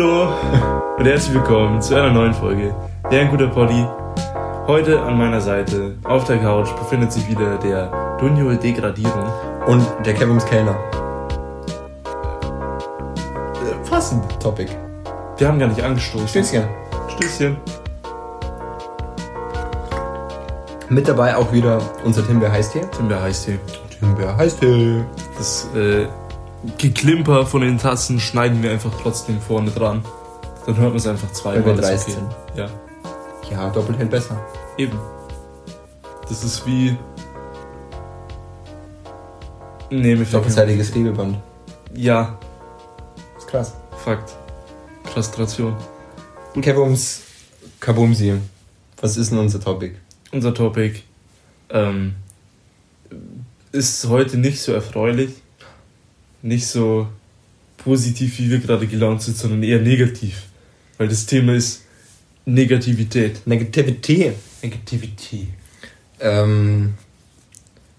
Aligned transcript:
Hallo 0.00 0.32
und 0.96 1.04
herzlich 1.04 1.34
willkommen 1.34 1.82
zu 1.82 1.94
einer 1.94 2.10
neuen 2.10 2.32
Folge 2.32 2.74
Der 3.12 3.20
ein 3.20 3.28
guter 3.28 3.48
Poddy. 3.48 3.86
Heute 4.66 4.98
an 4.98 5.18
meiner 5.18 5.42
Seite 5.42 5.98
auf 6.04 6.24
der 6.24 6.38
Couch 6.38 6.74
befindet 6.74 7.12
sich 7.12 7.28
wieder 7.28 7.58
der 7.58 8.16
Dunjol 8.18 8.56
Degradierung. 8.56 9.30
Und 9.66 9.86
der 10.06 10.14
Kevins 10.14 10.46
Kellner. 10.46 10.74
Passend. 13.90 14.24
Topic. 14.40 14.74
Wir 15.36 15.48
haben 15.48 15.58
gar 15.58 15.68
nicht 15.68 15.82
angestoßen. 15.82 16.28
Stößchen. 16.28 16.64
Stößchen. 17.08 17.58
Mit 20.88 21.08
dabei 21.08 21.36
auch 21.36 21.52
wieder 21.52 21.78
unser 22.06 22.26
Timber 22.26 22.50
Heißtee. 22.50 22.86
Timber 22.96 23.20
Heißtee. 23.20 23.58
Timber 23.98 24.34
Heißtee. 24.34 25.04
Das 25.36 25.68
äh, 25.76 26.06
Geklimper 26.78 27.46
von 27.46 27.62
den 27.62 27.78
Tassen 27.78 28.20
schneiden 28.20 28.62
wir 28.62 28.70
einfach 28.70 28.92
trotzdem 29.02 29.40
vorne 29.40 29.70
dran. 29.70 30.04
Dann 30.66 30.76
hört 30.76 30.88
man 30.90 30.96
es 30.96 31.06
einfach 31.06 31.32
zweimal. 31.32 31.64
Weil 31.64 31.76
wir 31.76 31.80
ist 31.82 31.88
dreist 31.88 32.10
sind. 32.10 32.28
Ja, 32.54 32.68
Ja, 33.50 33.70
doppelt 33.70 33.98
hält 33.98 34.10
besser. 34.10 34.38
eben. 34.76 34.98
Das 36.28 36.44
ist 36.44 36.66
wie. 36.66 36.96
Nee, 39.90 40.14
mir 40.14 40.24
Doppelseitiges 40.24 40.94
Regelband. 40.94 41.38
Ja, 41.94 42.38
ist 43.36 43.48
krass. 43.48 43.74
Fakt. 44.04 44.32
Kastration. 45.12 45.74
Kevums 46.60 47.22
Kabumsi. 47.80 48.34
Was 49.00 49.16
ist 49.16 49.32
denn 49.32 49.38
unser 49.38 49.60
Topic? 49.60 49.96
Unser 50.30 50.54
Topic 50.54 51.00
ähm, 51.70 52.14
ist 53.72 54.06
heute 54.08 54.36
nicht 54.36 54.60
so 54.62 54.72
erfreulich, 54.72 55.30
nicht 56.42 56.66
so 56.66 57.08
positiv, 57.76 58.38
wie 58.38 58.50
wir 58.50 58.58
gerade 58.58 58.86
gelaunt 58.86 59.22
sind, 59.22 59.36
sondern 59.36 59.62
eher 59.62 59.80
negativ. 59.80 60.42
Weil 60.98 61.08
das 61.08 61.26
Thema 61.26 61.54
ist 61.54 61.82
Negativität. 62.44 63.46
Negativity. 63.46 64.32
Negativität. 64.62 65.48
Ähm, 66.20 66.94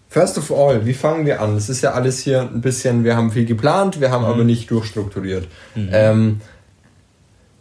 first 0.09 0.38
of 0.38 0.52
all, 0.52 0.86
wie 0.86 0.94
fangen 0.94 1.25
wir 1.25 1.42
an? 1.42 1.56
Das 1.56 1.69
ist 1.69 1.81
ja 1.81 1.92
alles 1.94 2.19
hier 2.19 2.42
ein 2.42 2.62
bisschen, 2.62 3.03
wir 3.03 3.16
haben 3.16 3.31
viel 3.31 3.45
geplant, 3.45 4.00
wir 4.00 4.12
haben 4.12 4.25
aber 4.25 4.44
nicht 4.44 4.69
durchstrukturiert. 4.69 5.47
Ähm, 5.75 6.42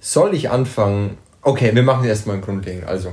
soll 0.00 0.34
ich 0.34 0.50
anfangen? 0.50 1.16
Okay, 1.42 1.74
wir 1.74 1.82
machen 1.82 2.04
erstmal 2.04 2.36
ein 2.36 2.42
grundlegend. 2.42 2.84
Also, 2.84 3.12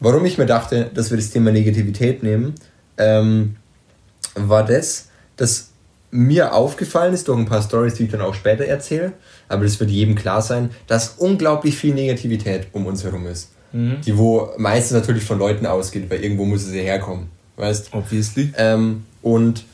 warum 0.00 0.24
ich 0.24 0.38
mir 0.38 0.46
dachte, 0.46 0.90
dass 0.94 1.10
wir 1.10 1.16
das 1.16 1.30
Thema 1.30 1.52
Negativität 1.52 2.22
nehmen, 2.22 2.54
ähm, 2.96 3.56
war 4.34 4.64
das, 4.64 5.08
dass 5.36 5.67
mir 6.10 6.54
aufgefallen 6.54 7.12
ist 7.14 7.28
durch 7.28 7.38
ein 7.38 7.46
paar 7.46 7.62
Stories, 7.62 7.94
die 7.94 8.04
ich 8.04 8.10
dann 8.10 8.20
auch 8.22 8.34
später 8.34 8.64
erzähle, 8.64 9.12
aber 9.48 9.64
das 9.64 9.78
wird 9.78 9.90
jedem 9.90 10.14
klar 10.14 10.40
sein, 10.42 10.70
dass 10.86 11.16
unglaublich 11.18 11.76
viel 11.76 11.94
Negativität 11.94 12.68
um 12.72 12.86
uns 12.86 13.04
herum 13.04 13.26
ist. 13.26 13.50
Die 13.72 14.16
wo 14.16 14.48
meistens 14.56 14.92
natürlich 14.92 15.24
von 15.24 15.38
Leuten 15.38 15.66
ausgeht, 15.66 16.08
weil 16.08 16.22
irgendwo 16.24 16.46
muss 16.46 16.62
es 16.66 16.72
ja 16.74 16.80
herkommen. 16.80 17.28
Weißt? 17.56 17.90
Obviously. 17.92 18.50
Ähm, 18.56 19.04
und 19.20 19.64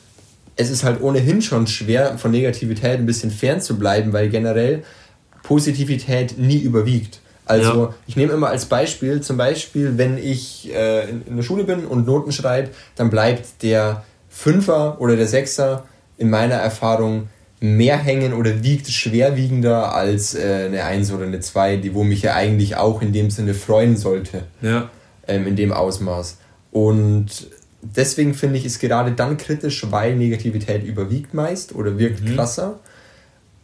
es 0.56 0.68
ist 0.70 0.82
halt 0.82 1.00
ohnehin 1.00 1.42
schon 1.42 1.68
schwer, 1.68 2.18
von 2.18 2.32
Negativität 2.32 2.98
ein 2.98 3.06
bisschen 3.06 3.30
fern 3.30 3.60
zu 3.60 3.78
bleiben, 3.78 4.12
weil 4.12 4.30
generell 4.30 4.82
Positivität 5.44 6.38
nie 6.38 6.58
überwiegt. 6.58 7.20
Also 7.46 7.70
Ja. 7.70 7.94
ich 8.06 8.16
nehme 8.16 8.32
immer 8.32 8.48
als 8.48 8.64
Beispiel, 8.64 9.20
zum 9.20 9.36
Beispiel, 9.36 9.96
wenn 9.98 10.18
ich 10.18 10.72
äh, 10.74 11.08
in, 11.08 11.22
in 11.26 11.36
der 11.36 11.42
Schule 11.44 11.64
bin 11.64 11.84
und 11.84 12.06
Noten 12.06 12.32
schreibe, 12.32 12.70
dann 12.96 13.10
bleibt 13.10 13.62
der 13.62 14.02
Fünfer 14.28 15.00
oder 15.00 15.14
der 15.16 15.28
Sechser 15.28 15.84
in 16.18 16.30
meiner 16.30 16.54
Erfahrung 16.56 17.28
mehr 17.60 17.96
hängen 17.96 18.34
oder 18.34 18.62
wiegt 18.62 18.88
schwerwiegender 18.88 19.94
als 19.94 20.34
äh, 20.34 20.64
eine 20.66 20.84
Eins 20.84 21.10
oder 21.12 21.24
eine 21.24 21.40
Zwei, 21.40 21.76
die 21.76 21.94
wo 21.94 22.04
mich 22.04 22.22
ja 22.22 22.34
eigentlich 22.34 22.76
auch 22.76 23.00
in 23.00 23.12
dem 23.12 23.30
Sinne 23.30 23.54
freuen 23.54 23.96
sollte 23.96 24.42
Ja. 24.60 24.90
ähm, 25.26 25.46
in 25.46 25.56
dem 25.56 25.72
Ausmaß. 25.72 26.38
Und 26.72 27.26
deswegen 27.82 28.34
finde 28.34 28.58
ich 28.58 28.64
es 28.66 28.78
gerade 28.80 29.12
dann 29.12 29.36
kritisch, 29.38 29.86
weil 29.90 30.16
Negativität 30.16 30.84
überwiegt 30.84 31.32
meist 31.32 31.74
oder 31.74 31.98
wirkt 31.98 32.26
krasser. 32.34 32.80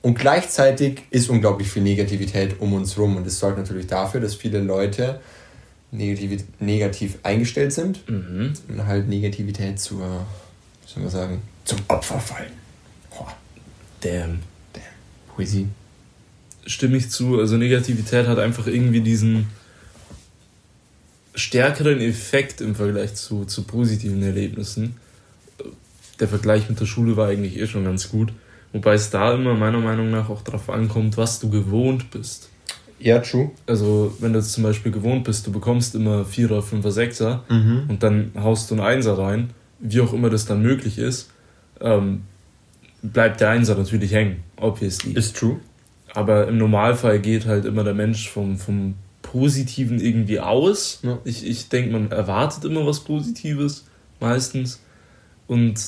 Und 0.02 0.18
gleichzeitig 0.18 1.02
ist 1.10 1.28
unglaublich 1.28 1.68
viel 1.70 1.82
Negativität 1.82 2.58
um 2.60 2.72
uns 2.72 2.96
rum. 2.96 3.16
Und 3.16 3.26
es 3.26 3.38
sorgt 3.38 3.58
natürlich 3.58 3.86
dafür, 3.86 4.20
dass 4.20 4.34
viele 4.34 4.60
Leute 4.60 5.20
negativ, 5.90 6.44
negativ 6.58 7.18
eingestellt 7.22 7.72
sind 7.72 8.08
Mhm. 8.08 8.52
und 8.68 8.86
halt 8.86 9.08
Negativität 9.08 9.78
zur, 9.78 9.98
wie 10.00 10.92
soll 10.92 11.02
man 11.02 11.10
sagen, 11.12 11.42
zum 11.64 11.78
Opfer 11.88 12.18
fallen. 12.20 12.52
Boah, 13.10 13.32
Damn. 14.00 14.40
Poesie. 15.34 15.68
Stimme 16.66 16.96
ich 16.96 17.10
zu. 17.10 17.38
Also 17.38 17.56
Negativität 17.56 18.26
hat 18.26 18.38
einfach 18.38 18.66
irgendwie 18.66 19.00
diesen 19.00 19.46
stärkeren 21.34 22.00
Effekt 22.00 22.60
im 22.60 22.74
Vergleich 22.74 23.14
zu, 23.14 23.44
zu 23.44 23.62
positiven 23.62 24.22
Erlebnissen. 24.22 24.96
Der 26.18 26.28
Vergleich 26.28 26.68
mit 26.68 26.80
der 26.80 26.86
Schule 26.86 27.16
war 27.16 27.28
eigentlich 27.28 27.56
eh 27.58 27.66
schon 27.66 27.84
ganz 27.84 28.10
gut. 28.10 28.32
Wobei 28.72 28.94
es 28.94 29.10
da 29.10 29.34
immer 29.34 29.54
meiner 29.54 29.78
Meinung 29.80 30.10
nach 30.10 30.28
auch 30.28 30.42
darauf 30.42 30.68
ankommt, 30.70 31.16
was 31.16 31.40
du 31.40 31.48
gewohnt 31.50 32.10
bist. 32.10 32.48
Ja, 32.98 33.18
true. 33.20 33.50
Also 33.66 34.14
wenn 34.20 34.32
du 34.34 34.38
jetzt 34.40 34.52
zum 34.52 34.62
Beispiel 34.64 34.92
gewohnt 34.92 35.24
bist, 35.24 35.46
du 35.46 35.52
bekommst 35.52 35.94
immer 35.94 36.24
Vierer, 36.24 36.62
Fünfer, 36.62 36.92
Sechser 36.92 37.44
Mhm. 37.48 37.84
und 37.88 38.02
dann 38.02 38.32
haust 38.36 38.70
du 38.70 38.74
einen 38.74 38.84
Einser 38.84 39.16
rein, 39.18 39.50
wie 39.78 40.00
auch 40.02 40.12
immer 40.12 40.28
das 40.28 40.44
dann 40.44 40.60
möglich 40.60 40.98
ist, 40.98 41.30
ähm, 41.80 42.22
bleibt 43.02 43.40
der 43.40 43.50
Einser 43.50 43.76
natürlich 43.76 44.12
hängen, 44.12 44.42
obviously. 44.56 45.12
Ist 45.12 45.36
true. 45.36 45.60
Aber 46.14 46.48
im 46.48 46.58
Normalfall 46.58 47.20
geht 47.20 47.46
halt 47.46 47.64
immer 47.64 47.84
der 47.84 47.94
Mensch 47.94 48.28
vom, 48.28 48.58
vom 48.58 48.94
Positiven 49.22 50.00
irgendwie 50.00 50.40
aus. 50.40 51.00
Ja. 51.02 51.18
Ich, 51.24 51.46
ich 51.46 51.68
denke, 51.68 51.92
man 51.92 52.10
erwartet 52.10 52.64
immer 52.64 52.86
was 52.86 53.00
Positives, 53.00 53.86
meistens. 54.18 54.80
Und 55.46 55.80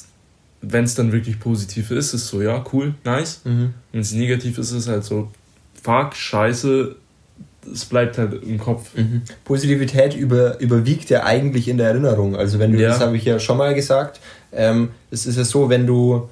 wenn 0.60 0.84
es 0.84 0.94
dann 0.94 1.12
wirklich 1.12 1.41
positiv 1.41 1.91
ist, 1.91 2.14
ist 2.14 2.28
so, 2.28 2.41
ja, 2.41 2.64
cool, 2.72 2.94
nice. 3.04 3.41
Mhm. 3.44 3.75
Wenn 3.91 4.00
es 4.00 4.12
negativ 4.12 4.58
ist, 4.58 4.70
ist 4.70 4.84
es 4.84 4.88
halt 4.88 5.04
so, 5.04 5.28
fuck, 5.82 6.14
scheiße, 6.14 6.97
es 7.71 7.84
bleibt 7.84 8.19
halt 8.19 8.43
im 8.43 8.59
Kopf. 8.59 8.95
Mhm. 8.97 9.23
Positivität 9.45 10.15
über, 10.17 10.59
überwiegt 10.61 11.11
ja 11.11 11.25
eigentlich 11.25 11.69
in 11.69 11.77
der 11.78 11.89
Erinnerung. 11.89 12.34
Also 12.37 12.59
wenn 12.59 12.73
du, 12.73 12.81
Ja. 12.81 12.89
das 12.89 13.00
habe 13.00 13.17
ich 13.17 13.25
ja 13.25 13.39
schon 13.39 13.56
mal 13.59 13.75
gesagt, 13.75 14.21
ähm, 14.53 14.91
es 15.11 15.27
ist 15.27 15.37
ja 15.37 15.45
so, 15.45 15.69
wenn 15.69 15.87
du, 15.87 16.28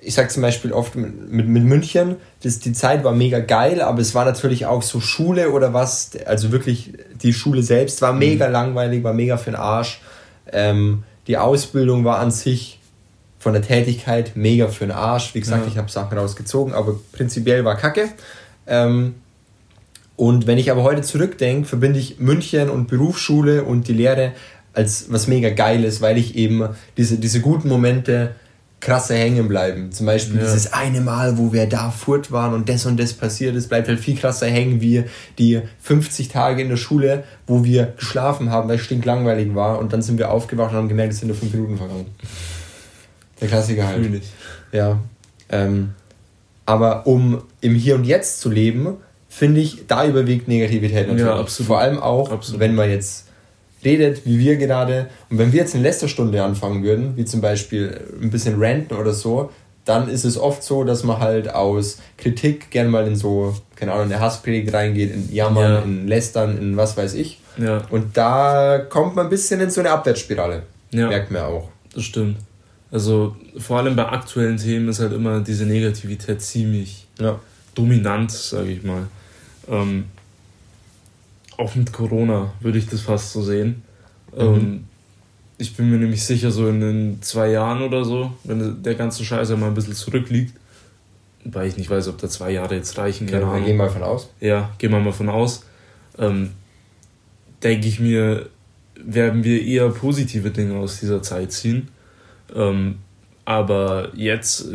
ich 0.00 0.14
sag 0.14 0.30
zum 0.30 0.42
Beispiel 0.42 0.72
oft 0.72 0.94
mit, 0.94 1.30
mit, 1.30 1.48
mit 1.48 1.64
München, 1.64 2.16
das, 2.42 2.58
die 2.60 2.72
Zeit 2.72 3.04
war 3.04 3.12
mega 3.12 3.40
geil, 3.40 3.80
aber 3.82 4.00
es 4.00 4.14
war 4.14 4.24
natürlich 4.24 4.66
auch 4.66 4.82
so 4.82 5.00
Schule 5.00 5.50
oder 5.50 5.74
was, 5.74 6.10
also 6.26 6.52
wirklich 6.52 6.92
die 7.22 7.32
Schule 7.32 7.62
selbst 7.62 8.00
war 8.02 8.12
mega 8.12 8.46
langweilig, 8.46 9.02
war 9.04 9.12
mega 9.12 9.36
für 9.36 9.50
den 9.50 9.56
Arsch. 9.56 10.00
Ähm, 10.52 11.02
die 11.26 11.36
Ausbildung 11.38 12.04
war 12.04 12.18
an 12.20 12.30
sich 12.30 12.78
von 13.38 13.52
der 13.52 13.62
Tätigkeit 13.62 14.32
mega 14.36 14.68
für 14.68 14.86
den 14.86 14.92
Arsch. 14.92 15.34
Wie 15.34 15.40
gesagt, 15.40 15.64
Ja. 15.66 15.72
ich 15.72 15.76
habe 15.78 15.90
Sachen 15.90 16.16
rausgezogen, 16.16 16.72
aber 16.72 16.94
prinzipiell 17.12 17.64
war 17.64 17.76
Kacke. 17.76 18.08
Ähm, 18.66 19.16
und 20.16 20.46
wenn 20.46 20.58
ich 20.58 20.70
aber 20.70 20.82
heute 20.82 21.02
zurückdenke, 21.02 21.68
verbinde 21.68 21.98
ich 21.98 22.18
München 22.18 22.70
und 22.70 22.88
Berufsschule 22.88 23.64
und 23.64 23.88
die 23.88 23.92
Lehre 23.92 24.32
als 24.72 25.06
was 25.10 25.26
mega 25.26 25.50
Geiles, 25.50 26.00
weil 26.00 26.18
ich 26.18 26.36
eben 26.36 26.68
diese, 26.96 27.18
diese 27.18 27.40
guten 27.40 27.68
Momente 27.68 28.34
krasser 28.80 29.14
hängen 29.14 29.48
bleiben. 29.48 29.90
Zum 29.90 30.04
Beispiel 30.04 30.36
Ja. 30.36 30.42
dieses 30.44 30.72
eine 30.74 31.00
Mal, 31.00 31.38
wo 31.38 31.52
wir 31.52 31.66
da 31.66 31.90
furt 31.90 32.30
waren 32.30 32.52
und 32.52 32.68
das 32.68 32.84
und 32.84 33.00
das 33.00 33.14
passiert 33.14 33.56
ist, 33.56 33.68
bleibt 33.68 33.88
halt 33.88 33.98
viel 33.98 34.16
krasser 34.16 34.46
hängen 34.46 34.82
wie 34.82 35.04
die 35.38 35.62
50 35.80 36.28
Tage 36.28 36.60
in 36.62 36.68
der 36.68 36.76
Schule, 36.76 37.24
wo 37.46 37.64
wir 37.64 37.94
geschlafen 37.96 38.50
haben, 38.50 38.68
weil 38.68 38.76
es 38.76 38.82
stinklangweilig 38.82 39.54
war 39.54 39.78
und 39.78 39.94
dann 39.94 40.02
sind 40.02 40.18
wir 40.18 40.30
aufgewacht 40.30 40.72
und 40.72 40.76
haben 40.76 40.88
gemerkt, 40.88 41.14
es 41.14 41.20
sind 41.20 41.28
nur 41.28 41.36
fünf 41.36 41.54
Minuten 41.54 41.78
vergangen. 41.78 42.06
Der 43.40 43.48
Klassiker 43.48 43.86
halt. 43.86 44.04
Fühl 44.04 44.14
ich. 44.16 44.30
Ja. 44.72 44.98
Ähm, 45.48 45.90
aber 46.66 47.06
um 47.06 47.42
im 47.60 47.74
Hier 47.74 47.94
und 47.94 48.04
Jetzt 48.04 48.40
zu 48.40 48.50
leben, 48.50 48.96
finde 49.36 49.60
ich, 49.60 49.86
da 49.86 50.06
überwiegt 50.06 50.48
Negativität 50.48 51.06
natürlich. 51.08 51.22
Ja, 51.26 51.36
absolut. 51.38 51.66
Vor 51.68 51.78
allem 51.80 51.98
auch, 51.98 52.30
Absolut. 52.32 52.60
wenn 52.60 52.74
man 52.74 52.88
jetzt 52.90 53.26
redet, 53.84 54.24
wie 54.24 54.38
wir 54.38 54.56
gerade. 54.56 55.08
Und 55.28 55.38
wenn 55.38 55.52
wir 55.52 55.60
jetzt 55.60 55.74
eine 55.74 55.82
Lästerstunde 55.82 56.42
anfangen 56.42 56.82
würden, 56.82 57.16
wie 57.16 57.24
zum 57.26 57.40
Beispiel 57.42 58.00
ein 58.20 58.30
bisschen 58.30 58.54
ranten 58.58 58.94
oder 58.96 59.12
so, 59.12 59.50
dann 59.84 60.08
ist 60.08 60.24
es 60.24 60.38
oft 60.38 60.62
so, 60.64 60.82
dass 60.84 61.04
man 61.04 61.20
halt 61.20 61.48
aus 61.54 61.98
Kritik 62.16 62.70
gerne 62.70 62.88
mal 62.88 63.06
in 63.06 63.14
so, 63.14 63.54
keine 63.76 63.92
Ahnung, 63.92 64.06
eine 64.06 64.18
Hasspredigt 64.20 64.72
reingeht, 64.72 65.12
in 65.14 65.32
Jammern, 65.32 65.72
Ja. 65.72 65.78
in 65.82 66.08
Lästern, 66.08 66.56
in 66.58 66.76
was 66.76 66.96
weiß 66.96 67.14
ich. 67.14 67.38
Ja, 67.58 67.82
Und 67.90 68.16
da 68.16 68.78
kommt 68.88 69.14
man 69.16 69.26
ein 69.26 69.30
bisschen 69.30 69.60
in 69.60 69.70
so 69.70 69.80
eine 69.80 69.90
Abwärtsspirale. 69.90 70.62
Ja. 70.92 71.08
Merkt 71.08 71.30
man 71.30 71.42
auch. 71.42 71.68
das 71.94 72.04
stimmt. 72.04 72.36
Also 72.90 73.36
vor 73.58 73.78
allem 73.78 73.96
bei 73.96 74.06
aktuellen 74.06 74.56
Themen 74.56 74.88
ist 74.88 75.00
halt 75.00 75.12
immer 75.12 75.40
diese 75.40 75.66
Negativität 75.66 76.40
ziemlich 76.40 77.06
Ja. 77.20 77.38
dominant, 77.74 78.30
sage 78.32 78.70
ich 78.70 78.82
mal. 78.82 79.02
Ähm, 79.68 80.04
auch 81.56 81.74
mit 81.74 81.92
Corona 81.92 82.52
würde 82.60 82.78
ich 82.78 82.86
das 82.86 83.00
fast 83.00 83.32
so 83.32 83.42
sehen. 83.42 83.82
Ähm, 84.36 84.84
ich 85.58 85.74
bin 85.74 85.90
mir 85.90 85.96
nämlich 85.96 86.22
sicher, 86.24 86.50
so 86.50 86.68
in 86.68 86.80
den 86.80 87.22
zwei 87.22 87.50
Jahren 87.50 87.82
oder 87.82 88.04
so, 88.04 88.32
wenn 88.44 88.82
der 88.82 88.94
ganze 88.94 89.24
Scheiß 89.24 89.48
ja 89.50 89.56
mal 89.56 89.68
ein 89.68 89.74
bisschen 89.74 89.94
zurückliegt, 89.94 90.54
weil 91.44 91.66
ich 91.68 91.76
nicht 91.78 91.88
weiß, 91.88 92.08
ob 92.08 92.18
da 92.18 92.28
zwei 92.28 92.50
Jahre 92.50 92.74
jetzt 92.74 92.98
reichen, 92.98 93.26
keine 93.26 93.42
Ja, 93.42 93.50
Ahnung. 93.50 93.64
gehen 93.64 93.76
wir 93.76 93.84
mal 93.84 93.90
von 93.90 94.02
aus. 94.02 94.28
Ja, 94.40 94.70
gehen 94.78 94.90
wir 94.92 95.00
mal 95.00 95.12
von 95.12 95.30
aus. 95.30 95.62
Ähm, 96.18 96.50
denke 97.62 97.88
ich 97.88 98.00
mir, 98.00 98.50
werden 99.02 99.44
wir 99.44 99.62
eher 99.62 99.88
positive 99.88 100.50
Dinge 100.50 100.76
aus 100.78 101.00
dieser 101.00 101.22
Zeit 101.22 101.52
ziehen. 101.52 101.88
Ähm, 102.54 102.96
aber 103.46 104.10
jetzt, 104.14 104.66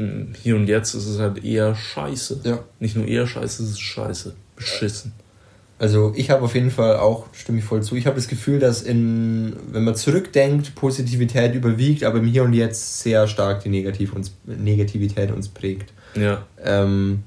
hier 0.41 0.55
und 0.55 0.67
jetzt, 0.67 0.93
ist 0.93 1.05
es 1.05 1.19
halt 1.19 1.43
eher 1.43 1.75
scheiße. 1.75 2.39
Ja. 2.43 2.59
Nicht 2.79 2.95
nur 2.95 3.05
eher 3.05 3.27
scheiße, 3.27 3.63
es 3.63 3.71
ist 3.71 3.81
scheiße. 3.81 4.33
Beschissen. 4.61 5.13
Also 5.79 6.13
ich 6.15 6.29
habe 6.29 6.43
auf 6.43 6.53
jeden 6.53 6.69
Fall 6.69 6.97
auch, 6.97 7.25
stimme 7.33 7.57
ich 7.57 7.65
voll 7.65 7.81
zu, 7.81 7.95
ich 7.95 8.05
habe 8.05 8.15
das 8.15 8.27
Gefühl, 8.27 8.59
dass 8.59 8.83
in, 8.83 9.55
wenn 9.71 9.83
man 9.83 9.95
zurückdenkt, 9.95 10.75
Positivität 10.75 11.55
überwiegt, 11.55 12.03
aber 12.03 12.19
im 12.19 12.25
Hier 12.25 12.43
und 12.43 12.53
Jetzt 12.53 12.99
sehr 13.01 13.27
stark 13.27 13.63
die 13.63 13.69
Negativ 13.69 14.13
uns, 14.13 14.31
Negativität 14.45 15.31
uns 15.31 15.49
prägt. 15.49 15.91
Ja, 16.15 16.45
Ähm, 16.63 17.23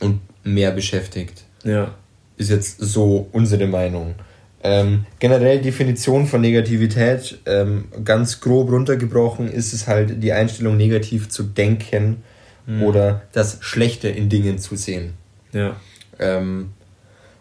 und 0.00 0.20
mehr 0.44 0.70
beschäftigt. 0.70 1.44
ja, 1.62 1.94
Ist 2.38 2.50
jetzt 2.50 2.80
so 2.80 3.28
unsere 3.32 3.66
Meinung. 3.66 4.14
Ähm, 4.62 5.04
generell 5.18 5.60
Definition 5.60 6.26
von 6.26 6.40
Negativität, 6.40 7.38
ähm, 7.44 7.84
ganz 8.02 8.40
grob 8.40 8.70
runtergebrochen, 8.70 9.46
ist 9.48 9.74
es 9.74 9.86
halt 9.86 10.22
die 10.22 10.32
Einstellung, 10.32 10.78
negativ 10.78 11.28
zu 11.28 11.42
denken 11.42 12.22
oder 12.82 13.24
das 13.32 13.58
Schlechte 13.60 14.08
in 14.08 14.30
Dingen 14.30 14.58
zu 14.58 14.74
sehen. 14.74 15.12
ja, 15.52 15.76
Ähm, 16.18 16.70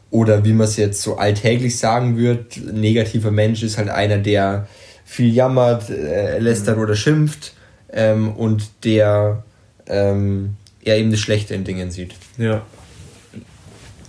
oder 0.10 0.46
wie 0.46 0.54
man 0.54 0.68
es 0.68 0.78
jetzt 0.78 1.02
so 1.02 1.18
alltäglich 1.18 1.80
sagen 1.80 2.18
wird, 2.18 2.58
ein 2.58 2.80
negativer 2.82 3.32
Mensch 3.32 3.64
ist 3.64 3.78
halt 3.78 3.90
einer, 3.90 4.18
der 4.18 4.68
viel 5.06 5.34
jammert, 5.34 5.90
äh, 5.90 6.38
lästert 6.40 6.78
oder 6.78 6.96
schimpft 6.96 7.54
ähm, 7.92 8.32
und 8.32 8.84
der 8.84 9.44
ähm, 9.88 10.56
eher 10.84 10.98
eben 10.98 11.12
das 11.12 11.20
Schlechte 11.20 11.56
in 11.56 11.64
Dingen 11.64 11.92
sieht. 11.92 12.14
ja. 12.38 12.62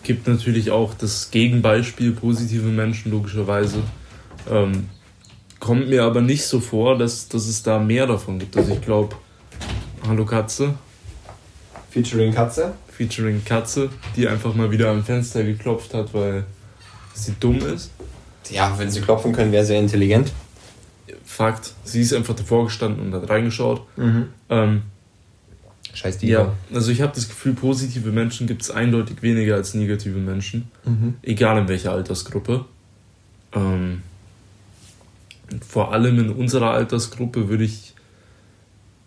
Gibt 0.02 0.28
natürlich 0.28 0.70
auch 0.70 0.92
das 0.92 1.30
Gegenbeispiel 1.30 2.12
positive 2.12 2.68
Menschen, 2.68 3.10
logischerweise. 3.10 3.82
Ähm, 4.50 4.90
kommt 5.60 5.88
mir 5.88 6.02
aber 6.02 6.20
nicht 6.20 6.44
so 6.44 6.60
vor, 6.60 6.98
dass, 6.98 7.28
dass 7.28 7.46
es 7.46 7.62
da 7.62 7.78
mehr 7.78 8.06
davon 8.06 8.38
gibt. 8.38 8.54
Also 8.54 8.74
ich 8.74 8.82
glaube, 8.82 9.16
Hallo 10.06 10.26
Katze, 10.26 10.74
Featuring 11.88 12.34
Katze? 12.34 12.74
Featuring 12.96 13.44
Katze, 13.44 13.90
die 14.16 14.28
einfach 14.28 14.54
mal 14.54 14.70
wieder 14.70 14.90
am 14.90 15.04
Fenster 15.04 15.42
geklopft 15.44 15.94
hat, 15.94 16.14
weil 16.14 16.44
sie 17.14 17.34
dumm 17.38 17.58
ist. 17.58 17.90
Ja, 18.50 18.78
wenn 18.78 18.90
sie 18.90 19.00
klopfen 19.00 19.32
können, 19.32 19.52
wäre 19.52 19.64
sehr 19.64 19.80
intelligent. 19.80 20.32
Fakt, 21.24 21.72
sie 21.84 22.00
ist 22.02 22.12
einfach 22.12 22.36
davor 22.36 22.64
gestanden 22.64 23.06
und 23.06 23.14
hat 23.14 23.28
reingeschaut. 23.28 23.82
Mhm. 23.96 24.28
Ähm, 24.50 24.82
Scheiß 25.94 26.18
die 26.18 26.28
ja, 26.28 26.52
also 26.72 26.90
ich 26.90 27.00
habe 27.00 27.12
das 27.14 27.28
Gefühl, 27.28 27.54
positive 27.54 28.10
Menschen 28.10 28.46
gibt 28.46 28.62
es 28.62 28.70
eindeutig 28.70 29.22
weniger 29.22 29.54
als 29.54 29.74
negative 29.74 30.18
Menschen. 30.18 30.68
Mhm. 30.84 31.14
Egal 31.22 31.58
in 31.58 31.68
welcher 31.68 31.92
Altersgruppe. 31.92 32.64
Ähm, 33.54 34.02
vor 35.66 35.92
allem 35.92 36.18
in 36.18 36.30
unserer 36.30 36.70
Altersgruppe 36.70 37.48
würde 37.48 37.64
ich 37.64 37.93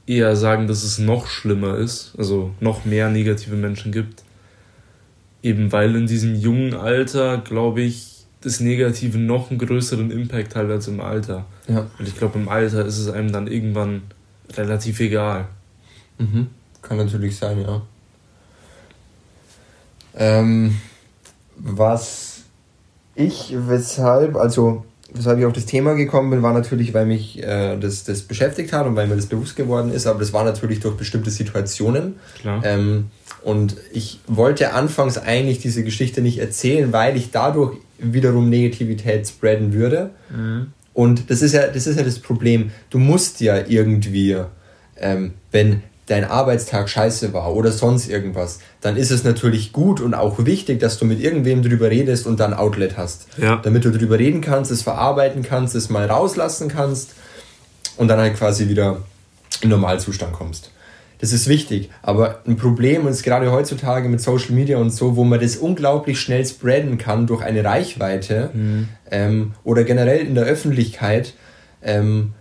eher 0.07 0.35
sagen, 0.35 0.67
dass 0.67 0.83
es 0.83 0.97
noch 0.97 1.27
schlimmer 1.27 1.77
ist, 1.77 2.13
also 2.17 2.51
noch 2.59 2.85
mehr 2.85 3.09
negative 3.09 3.55
Menschen 3.55 3.91
gibt. 3.91 4.23
Eben 5.43 5.71
weil 5.71 5.95
in 5.95 6.07
diesem 6.07 6.35
jungen 6.35 6.73
Alter, 6.73 7.37
glaube 7.37 7.81
ich, 7.81 8.25
das 8.41 8.59
Negative 8.59 9.17
noch 9.17 9.49
einen 9.49 9.59
größeren 9.59 10.09
Impact 10.09 10.55
hat 10.55 10.69
als 10.69 10.87
im 10.87 11.01
Alter. 11.01 11.45
Ja. 11.67 11.87
Und 11.99 12.07
ich 12.07 12.17
glaube, 12.17 12.39
im 12.39 12.49
Alter 12.49 12.85
ist 12.85 12.97
es 12.97 13.09
einem 13.09 13.31
dann 13.31 13.47
irgendwann 13.47 14.03
relativ 14.55 14.99
egal. 14.99 15.47
Mhm. 16.17 16.47
Kann 16.81 16.97
natürlich 16.97 17.35
sein, 17.35 17.61
ja. 17.61 17.81
Ähm, 20.15 20.77
was 21.57 22.41
ich, 23.15 23.53
weshalb, 23.55 24.35
also 24.35 24.85
weshalb 25.17 25.39
ich 25.39 25.45
auf 25.45 25.53
das 25.53 25.65
Thema 25.65 25.93
gekommen 25.93 26.29
bin, 26.29 26.41
war 26.41 26.53
natürlich, 26.53 26.93
weil 26.93 27.05
mich 27.05 27.41
äh, 27.41 27.77
das, 27.77 28.03
das 28.03 28.21
beschäftigt 28.21 28.73
hat 28.73 28.85
und 28.85 28.95
weil 28.95 29.07
mir 29.07 29.15
das 29.15 29.27
bewusst 29.27 29.55
geworden 29.55 29.91
ist, 29.91 30.07
aber 30.07 30.19
das 30.19 30.33
war 30.33 30.43
natürlich 30.43 30.79
durch 30.79 30.95
bestimmte 30.95 31.31
Situationen. 31.31 32.15
Klar. 32.39 32.61
Ähm, 32.63 33.05
und 33.43 33.77
ich 33.93 34.19
wollte 34.27 34.73
anfangs 34.73 35.17
eigentlich 35.17 35.59
diese 35.59 35.83
Geschichte 35.83 36.21
nicht 36.21 36.39
erzählen, 36.39 36.91
weil 36.91 37.15
ich 37.15 37.31
dadurch 37.31 37.77
wiederum 37.99 38.49
Negativität 38.49 39.27
spreaden 39.27 39.73
würde. 39.73 40.11
Und 40.93 41.29
das 41.29 41.41
ist 41.41 41.53
ja 41.53 41.67
das, 41.67 41.87
ist 41.87 41.97
ja 41.97 42.03
das 42.03 42.19
Problem. 42.19 42.71
Du 42.89 42.97
musst 42.97 43.39
ja 43.39 43.63
irgendwie, 43.67 44.37
ähm, 44.97 45.33
wenn 45.51 45.83
dein 46.07 46.23
Arbeitstag 46.23 46.89
scheiße 46.89 47.33
war 47.33 47.53
oder 47.53 47.71
sonst 47.71 48.09
irgendwas, 48.09 48.59
dann 48.81 48.97
ist 48.97 49.11
es 49.11 49.23
natürlich 49.23 49.73
gut 49.73 49.99
und 50.01 50.13
auch 50.13 50.45
wichtig, 50.45 50.79
dass 50.79 50.97
du 50.97 51.05
mit 51.05 51.19
irgendwem 51.19 51.61
drüber 51.61 51.89
redest 51.89 52.25
und 52.25 52.39
dann 52.39 52.53
Outlet 52.53 52.97
hast. 52.97 53.27
Ja. 53.37 53.57
Damit 53.57 53.85
du 53.85 53.91
drüber 53.91 54.17
reden 54.17 54.41
kannst, 54.41 54.71
es 54.71 54.81
verarbeiten 54.81 55.43
kannst, 55.43 55.75
es 55.75 55.89
mal 55.89 56.07
rauslassen 56.09 56.69
kannst 56.69 57.11
und 57.97 58.07
dann 58.07 58.19
halt 58.19 58.37
quasi 58.37 58.69
wieder 58.69 59.01
in 59.61 59.69
Normalzustand 59.69 60.33
kommst. 60.33 60.71
Das 61.19 61.33
ist 61.33 61.47
wichtig, 61.47 61.89
aber 62.03 62.41
ein 62.45 62.57
Problem 62.57 63.07
ist 63.07 63.23
gerade 63.23 63.51
heutzutage 63.51 64.07
mit 64.07 64.21
Social 64.21 64.51
Media 64.51 64.77
und 64.77 64.91
so, 64.91 65.15
wo 65.15 65.23
man 65.23 65.39
das 65.39 65.57
unglaublich 65.57 66.19
schnell 66.19 66.45
spreaden 66.45 66.99
kann 66.99 67.25
durch 67.25 67.41
eine 67.41 67.63
Reichweite 67.63 68.51
ähm, 69.09 69.53
oder 69.63 69.83
generell 69.83 70.19
in 70.25 70.35
der 70.35 70.43
Öffentlichkeit, 70.43 71.33
ähm, 71.81 72.33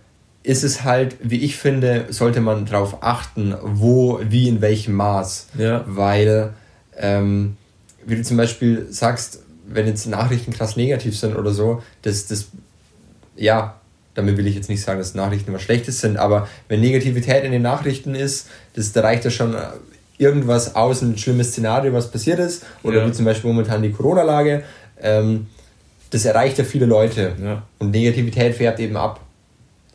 ist 0.47 0.63
es 0.63 0.85
halt, 0.85 1.17
wie 1.21 1.43
ich 1.43 1.57
finde, 1.57 2.05
sollte 2.09 2.39
man 2.39 2.65
darauf 2.65 3.03
achten, 3.03 3.53
wo, 3.61 4.21
wie, 4.23 4.47
in 4.47 4.61
welchem 4.61 4.93
Maß. 4.93 5.47
Ja. 5.57 5.83
Weil, 5.85 6.53
ähm, 6.97 7.57
wie 8.05 8.15
du 8.15 8.23
zum 8.23 8.37
Beispiel 8.37 8.87
sagst, 8.89 9.39
wenn 9.67 9.87
jetzt 9.87 10.07
Nachrichten 10.07 10.53
krass 10.53 10.77
negativ 10.77 11.19
sind 11.19 11.35
oder 11.35 11.51
so, 11.51 11.83
das, 12.03 12.27
das, 12.27 12.47
ja, 13.35 13.75
damit 14.13 14.37
will 14.37 14.47
ich 14.47 14.55
jetzt 14.55 14.69
nicht 14.69 14.81
sagen, 14.81 14.99
dass 14.99 15.15
Nachrichten 15.15 15.49
immer 15.49 15.59
Schlechtes 15.59 15.99
sind, 15.99 16.15
aber 16.15 16.47
wenn 16.69 16.79
Negativität 16.79 17.43
in 17.43 17.51
den 17.51 17.61
Nachrichten 17.61 18.15
ist, 18.15 18.47
das, 18.73 18.93
da 18.93 19.01
reicht 19.01 19.25
ja 19.25 19.31
schon 19.31 19.53
irgendwas 20.17 20.77
aus, 20.77 21.01
ein 21.01 21.17
schlimmes 21.17 21.49
Szenario, 21.49 21.91
was 21.91 22.09
passiert 22.09 22.39
ist, 22.39 22.63
oder 22.83 22.99
Ja. 23.01 23.07
wie 23.07 23.11
zum 23.11 23.25
Beispiel 23.25 23.49
momentan 23.49 23.83
die 23.83 23.91
Corona-Lage, 23.91 24.63
ähm, 25.01 25.47
das 26.09 26.23
erreicht 26.23 26.57
ja 26.57 26.63
viele 26.63 26.85
Leute. 26.85 27.33
Ja. 27.43 27.63
Und 27.79 27.91
Negativität 27.91 28.55
färbt 28.55 28.79
eben 28.79 28.95
ab. 28.95 29.19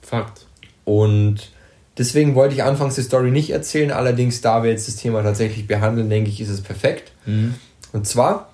Fakt. 0.03 0.47
Und 0.85 1.51
deswegen 1.97 2.35
wollte 2.35 2.55
ich 2.55 2.63
anfangs 2.63 2.97
die 2.97 3.03
Story 3.03 3.31
nicht 3.31 3.51
erzählen, 3.51 3.91
allerdings 3.91 4.41
da 4.41 4.63
wir 4.63 4.71
jetzt 4.71 4.89
das 4.89 4.97
Thema 4.97 5.23
tatsächlich 5.23 5.67
behandeln, 5.67 6.11
denke 6.11 6.31
ich, 6.31 6.41
ist 6.41 6.49
es 6.49 6.61
perfekt. 6.61 7.13
Mhm. 7.25 7.55
Und 7.93 8.07
zwar, 8.07 8.51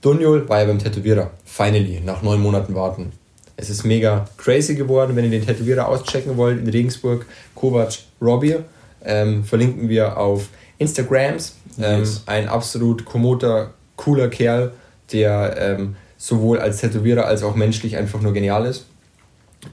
Dunjol 0.00 0.48
war 0.48 0.60
ja 0.60 0.66
beim 0.66 0.78
Tätowierer. 0.78 1.30
Finally, 1.44 2.00
nach 2.04 2.22
neun 2.22 2.40
Monaten 2.40 2.74
warten. 2.74 3.12
Es 3.56 3.70
ist 3.70 3.84
mega 3.84 4.28
crazy 4.36 4.74
geworden. 4.74 5.16
Wenn 5.16 5.24
ihr 5.24 5.30
den 5.30 5.46
Tätowierer 5.46 5.88
auschecken 5.88 6.36
wollt 6.36 6.60
in 6.60 6.68
Regensburg, 6.68 7.26
Kovac 7.54 7.98
Robbie, 8.20 8.56
ähm, 9.02 9.44
verlinken 9.44 9.88
wir 9.88 10.18
auf 10.18 10.48
Instagrams. 10.78 11.56
Ähm, 11.78 12.00
Yes. 12.00 12.22
Ein 12.26 12.48
absolut 12.48 13.04
kommoder, 13.04 13.72
cooler 13.96 14.28
Kerl, 14.28 14.72
der 15.12 15.56
ähm, 15.58 15.96
sowohl 16.18 16.58
als 16.58 16.78
Tätowierer 16.80 17.26
als 17.26 17.42
auch 17.42 17.54
menschlich 17.54 17.96
einfach 17.96 18.20
nur 18.20 18.32
genial 18.32 18.66
ist. 18.66 18.86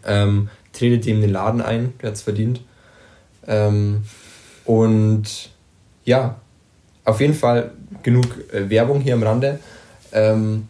Ähm, 0.06 0.50
tretet 0.74 1.06
dem 1.06 1.22
den 1.22 1.32
Laden 1.32 1.62
ein, 1.62 1.94
der 2.02 2.10
hat 2.10 2.16
es 2.16 2.22
verdient. 2.22 2.62
Ähm, 3.48 4.04
und 4.66 5.50
ja, 6.06 6.36
auf 7.06 7.22
jeden 7.22 7.34
Fall 7.34 7.72
genug 8.02 8.26
äh, 8.52 8.70
Werbung 8.70 9.02
hier 9.02 9.14
am 9.14 9.24
Rande. 9.24 9.60
Ähm, 10.12 10.68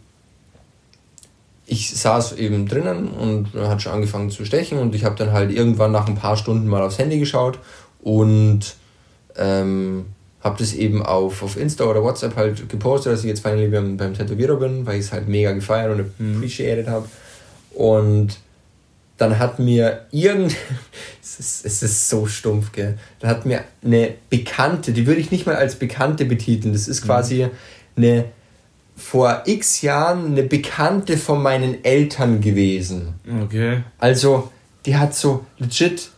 ich 1.66 1.90
saß 1.90 2.34
eben 2.34 2.68
drinnen 2.68 3.08
und 3.08 3.54
hat 3.54 3.82
schon 3.82 3.94
angefangen 3.94 4.30
zu 4.30 4.46
stechen 4.46 4.78
und 4.78 4.94
ich 4.96 5.06
habe 5.06 5.16
dann 5.16 5.32
halt 5.32 5.52
irgendwann 5.52 5.92
nach 5.92 6.08
ein 6.08 6.16
paar 6.16 6.38
Stunden 6.38 6.68
mal 6.68 6.82
aufs 6.82 7.00
Handy 7.00 7.20
geschaut 7.20 7.58
und 8.02 8.76
ähm, 9.38 10.06
habe 10.44 10.58
das 10.60 10.74
eben 10.74 11.02
auf, 11.02 11.42
auf 11.42 11.56
Insta 11.56 11.86
oder 11.86 12.04
WhatsApp 12.04 12.36
halt 12.36 12.68
gepostet, 12.68 13.14
dass 13.14 13.22
ich 13.22 13.28
jetzt 13.28 13.42
finally 13.42 13.70
beim, 13.70 13.96
beim 13.96 14.14
Tätowierer 14.14 14.58
bin, 14.58 14.86
weil 14.86 15.00
ich 15.00 15.06
es 15.06 15.14
halt 15.14 15.30
mega 15.30 15.54
gefeiert 15.54 15.98
und 15.98 16.36
appreciated 16.36 16.88
habe. 16.88 17.08
Und 17.74 18.40
dann 19.30 19.40
hat 19.40 19.60
mir 19.60 20.06
irgend 20.12 20.56
es 21.22 21.40
ist, 21.40 21.66
es 21.66 21.84
ist 21.84 22.10
so 22.10 22.26
stumpf, 22.28 22.72
gell? 22.72 22.98
Da 23.20 23.28
hat 23.30 23.46
mir 23.46 23.64
eine 23.84 24.14
Bekannte, 24.30 24.92
die 24.94 25.06
würde 25.08 25.22
ich 25.22 25.32
nicht 25.32 25.46
mal 25.46 25.56
als 25.56 25.76
Bekannte 25.76 26.26
betiteln, 26.26 26.74
das 26.74 26.88
ist 26.88 27.02
quasi 27.04 27.48
eine 27.96 28.26
vor 28.96 29.42
x 29.46 29.82
Jahren 29.82 30.28
eine 30.28 30.44
Bekannte 30.44 31.18
von 31.18 31.42
meinen 31.42 31.84
Eltern 31.84 32.42
gewesen. 32.42 33.16
Okay. 33.44 33.84
Also, 33.98 34.52
die 34.86 34.96
hat 34.98 35.16
so 35.16 35.46
legit, 35.58 36.10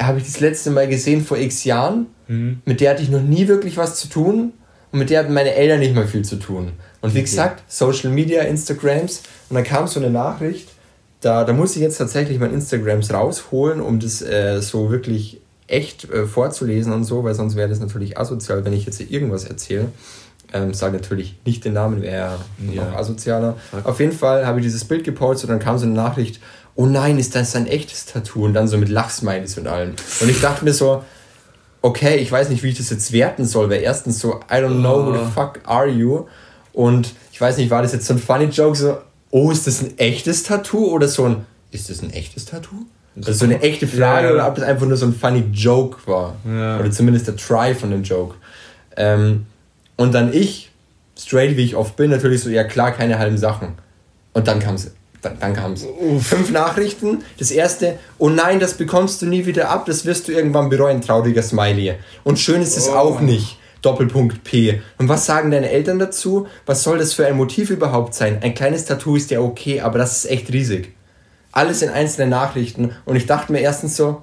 habe 0.00 0.18
ich 0.18 0.24
das 0.24 0.40
letzte 0.40 0.70
Mal 0.70 0.88
gesehen 0.88 1.24
vor 1.24 1.38
x 1.38 1.64
Jahren, 1.64 2.06
Mhm. 2.26 2.60
mit 2.66 2.80
der 2.82 2.90
hatte 2.90 3.02
ich 3.02 3.08
noch 3.08 3.22
nie 3.22 3.48
wirklich 3.48 3.78
was 3.78 3.98
zu 3.98 4.06
tun 4.08 4.52
und 4.92 4.98
mit 4.98 5.08
der 5.08 5.20
hatten 5.20 5.32
meine 5.32 5.54
Eltern 5.54 5.78
nicht 5.78 5.94
mal 5.94 6.06
viel 6.06 6.24
zu 6.26 6.36
tun. 6.36 6.72
Und 7.00 7.14
wie 7.14 7.20
Okay. 7.20 7.22
gesagt, 7.30 7.62
Social 7.72 8.10
Media, 8.10 8.42
Instagrams 8.42 9.22
und 9.48 9.54
dann 9.54 9.64
kam 9.64 9.86
so 9.86 9.98
eine 9.98 10.10
Nachricht, 10.10 10.68
da, 11.20 11.44
da 11.44 11.52
muss 11.52 11.74
ich 11.74 11.82
jetzt 11.82 11.98
tatsächlich 11.98 12.38
mein 12.38 12.52
Instagrams 12.52 13.12
rausholen, 13.12 13.80
um 13.80 13.98
das 13.98 14.22
äh, 14.22 14.60
so 14.60 14.90
wirklich 14.90 15.40
echt 15.66 16.10
äh, 16.10 16.26
vorzulesen 16.26 16.92
und 16.92 17.04
so, 17.04 17.24
weil 17.24 17.34
sonst 17.34 17.56
wäre 17.56 17.68
das 17.68 17.80
natürlich 17.80 18.18
asozial, 18.18 18.64
wenn 18.64 18.72
ich 18.72 18.86
jetzt 18.86 18.98
hier 18.98 19.10
irgendwas 19.10 19.44
erzähle. 19.44 19.88
Ähm, 20.52 20.72
sage 20.72 20.96
natürlich 20.96 21.36
nicht 21.44 21.64
den 21.64 21.74
Namen, 21.74 22.00
wäre 22.00 22.38
ja. 22.72 22.84
noch 22.84 22.96
asozialer. 22.96 23.56
Okay. 23.70 23.82
Auf 23.84 24.00
jeden 24.00 24.12
Fall 24.12 24.46
habe 24.46 24.60
ich 24.60 24.64
dieses 24.64 24.84
Bild 24.84 25.04
gepostet 25.04 25.50
und 25.50 25.56
dann 25.56 25.64
kam 25.64 25.76
so 25.76 25.84
eine 25.84 25.94
Nachricht, 25.94 26.40
oh 26.74 26.86
nein, 26.86 27.18
ist 27.18 27.34
das 27.34 27.54
ein 27.54 27.66
echtes 27.66 28.06
Tattoo? 28.06 28.44
Und 28.44 28.54
dann 28.54 28.66
so 28.66 28.78
mit 28.78 28.88
Lachsmilies 28.88 29.58
und 29.58 29.66
allem. 29.66 29.94
Und 30.20 30.28
ich 30.30 30.40
dachte 30.40 30.64
mir 30.64 30.72
so, 30.72 31.02
okay, 31.82 32.16
ich 32.16 32.32
weiß 32.32 32.48
nicht, 32.48 32.62
wie 32.62 32.68
ich 32.68 32.78
das 32.78 32.88
jetzt 32.88 33.12
werten 33.12 33.44
soll, 33.44 33.68
weil 33.68 33.82
erstens 33.82 34.20
so, 34.20 34.40
I 34.50 34.54
don't 34.54 34.80
know 34.80 35.04
who 35.04 35.12
the 35.12 35.18
ah. 35.18 35.30
fuck 35.34 35.60
are 35.64 35.88
you? 35.88 36.26
Und 36.72 37.14
ich 37.32 37.40
weiß 37.40 37.58
nicht, 37.58 37.70
war 37.70 37.82
das 37.82 37.92
jetzt 37.92 38.06
so 38.06 38.14
ein 38.14 38.18
funny 38.18 38.46
Joke, 38.46 38.76
so, 38.76 38.98
oh, 39.30 39.50
ist 39.50 39.66
das 39.66 39.82
ein 39.82 39.98
echtes 39.98 40.42
Tattoo? 40.42 40.86
Oder 40.86 41.08
so 41.08 41.24
ein, 41.24 41.46
ist 41.70 41.90
das 41.90 42.02
ein 42.02 42.10
echtes 42.12 42.44
Tattoo? 42.44 42.86
Also 43.16 43.32
so 43.32 43.44
eine 43.44 43.60
echte 43.62 43.86
Frage 43.86 44.28
ja. 44.28 44.32
oder 44.32 44.48
ob 44.48 44.54
das 44.54 44.64
einfach 44.64 44.86
nur 44.86 44.96
so 44.96 45.06
ein 45.06 45.14
funny 45.14 45.44
Joke 45.52 45.98
war. 46.06 46.36
Ja. 46.46 46.78
Oder 46.78 46.90
zumindest 46.90 47.26
der 47.26 47.36
Try 47.36 47.74
von 47.74 47.90
dem 47.90 48.02
Joke. 48.02 48.36
Ähm, 48.96 49.46
und 49.96 50.14
dann 50.14 50.32
ich, 50.32 50.70
straight 51.18 51.56
wie 51.56 51.64
ich 51.64 51.74
oft 51.74 51.96
bin, 51.96 52.10
natürlich 52.10 52.42
so, 52.42 52.50
ja 52.50 52.64
klar, 52.64 52.92
keine 52.92 53.18
halben 53.18 53.38
Sachen. 53.38 53.70
Und 54.32 54.46
dann 54.46 54.60
kam 54.60 54.76
es. 54.76 54.92
Dann, 55.20 55.36
dann 55.40 55.52
kam 55.52 55.72
es. 55.72 55.84
Fünf 56.20 56.52
Nachrichten. 56.52 57.24
Das 57.38 57.50
erste, 57.50 57.98
oh 58.18 58.28
nein, 58.28 58.60
das 58.60 58.74
bekommst 58.74 59.20
du 59.20 59.26
nie 59.26 59.46
wieder 59.46 59.68
ab, 59.68 59.86
das 59.86 60.04
wirst 60.04 60.28
du 60.28 60.32
irgendwann 60.32 60.68
bereuen, 60.68 61.00
trauriger 61.00 61.42
Smiley. 61.42 61.94
Und 62.22 62.38
schön 62.38 62.62
ist 62.62 62.76
es 62.76 62.88
oh. 62.88 62.92
auch 62.92 63.20
nicht. 63.20 63.58
Doppelpunkt 63.82 64.44
P. 64.44 64.80
Und 64.98 65.08
was 65.08 65.26
sagen 65.26 65.50
deine 65.50 65.70
Eltern 65.70 65.98
dazu? 65.98 66.46
Was 66.66 66.82
soll 66.82 66.98
das 66.98 67.12
für 67.12 67.26
ein 67.26 67.36
Motiv 67.36 67.70
überhaupt 67.70 68.14
sein? 68.14 68.42
Ein 68.42 68.54
kleines 68.54 68.84
Tattoo 68.84 69.16
ist 69.16 69.30
ja 69.30 69.40
okay, 69.40 69.80
aber 69.80 69.98
das 69.98 70.24
ist 70.24 70.30
echt 70.30 70.52
riesig. 70.52 70.94
Alles 71.52 71.82
in 71.82 71.90
einzelnen 71.90 72.30
Nachrichten. 72.30 72.92
Und 73.04 73.16
ich 73.16 73.26
dachte 73.26 73.52
mir 73.52 73.60
erstens 73.60 73.96
so, 73.96 74.22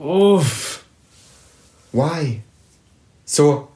uff. 0.00 0.84
Why? 1.92 2.42
So, 3.24 3.68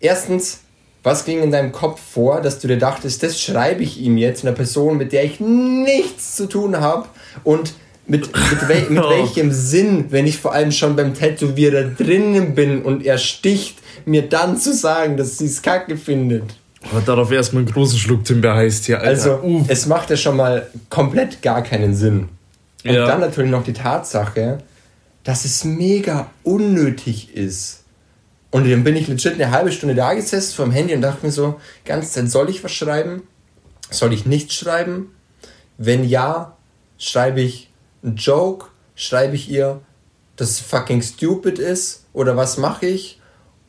erstens, 0.00 0.60
was 1.02 1.24
ging 1.24 1.42
in 1.42 1.50
deinem 1.50 1.72
Kopf 1.72 2.00
vor, 2.00 2.40
dass 2.40 2.58
du 2.58 2.68
dir 2.68 2.78
dachtest, 2.78 3.22
das 3.22 3.40
schreibe 3.40 3.82
ich 3.82 4.00
ihm 4.00 4.18
jetzt, 4.18 4.44
einer 4.44 4.54
Person, 4.54 4.96
mit 4.96 5.12
der 5.12 5.24
ich 5.24 5.40
nichts 5.40 6.36
zu 6.36 6.46
tun 6.46 6.80
habe 6.80 7.08
und 7.44 7.74
mit, 8.06 8.26
mit, 8.26 8.68
wel 8.68 8.90
mit 8.90 9.02
welchem 9.08 9.52
Sinn, 9.52 10.06
wenn 10.10 10.26
ich 10.26 10.38
vor 10.38 10.52
allem 10.52 10.72
schon 10.72 10.96
beim 10.96 11.14
Tätowierer 11.14 11.84
drinnen 11.84 12.54
bin 12.54 12.82
und 12.82 13.04
er 13.04 13.18
sticht, 13.18 13.78
mir 14.04 14.22
dann 14.22 14.58
zu 14.58 14.72
sagen, 14.72 15.16
dass 15.16 15.38
sie 15.38 15.46
es 15.46 15.62
kacke 15.62 15.96
findet. 15.96 16.54
Aber 16.90 17.00
darauf 17.00 17.32
erstmal 17.32 17.64
einen 17.64 17.72
großen 17.72 17.98
Schluck 17.98 18.24
Timber 18.24 18.54
heißt 18.54 18.86
hier, 18.86 18.98
Alter. 18.98 19.08
Also, 19.08 19.40
uh. 19.42 19.64
es 19.68 19.86
macht 19.86 20.10
ja 20.10 20.16
schon 20.16 20.36
mal 20.36 20.68
komplett 20.88 21.42
gar 21.42 21.62
keinen 21.62 21.94
Sinn. 21.94 22.28
Und 22.84 22.94
ja. 22.94 23.06
dann 23.06 23.20
natürlich 23.20 23.50
noch 23.50 23.64
die 23.64 23.72
Tatsache, 23.72 24.58
dass 25.24 25.44
es 25.44 25.64
mega 25.64 26.30
unnötig 26.44 27.34
ist. 27.34 27.82
Und 28.52 28.70
dann 28.70 28.84
bin 28.84 28.94
ich 28.94 29.08
legit 29.08 29.34
eine 29.34 29.50
halbe 29.50 29.72
Stunde 29.72 29.96
da 29.96 30.14
gesessen 30.14 30.54
vor 30.54 30.66
dem 30.66 30.72
Handy 30.72 30.94
und 30.94 31.00
dachte 31.00 31.26
mir 31.26 31.32
so, 31.32 31.60
ganz 31.84 32.12
Zeit, 32.12 32.30
soll 32.30 32.48
ich 32.48 32.62
was 32.62 32.72
schreiben? 32.72 33.22
Soll 33.90 34.12
ich 34.12 34.24
nichts 34.24 34.54
schreiben? 34.54 35.10
Wenn 35.78 36.08
ja, 36.08 36.56
schreibe 36.96 37.40
ich 37.40 37.65
einen 38.06 38.16
Joke? 38.16 38.66
Schreibe 38.94 39.36
ich 39.36 39.50
ihr, 39.50 39.80
dass 40.36 40.50
es 40.50 40.60
fucking 40.60 41.02
stupid 41.02 41.58
ist? 41.58 42.04
Oder 42.12 42.36
was 42.36 42.56
mache 42.56 42.86
ich? 42.86 43.20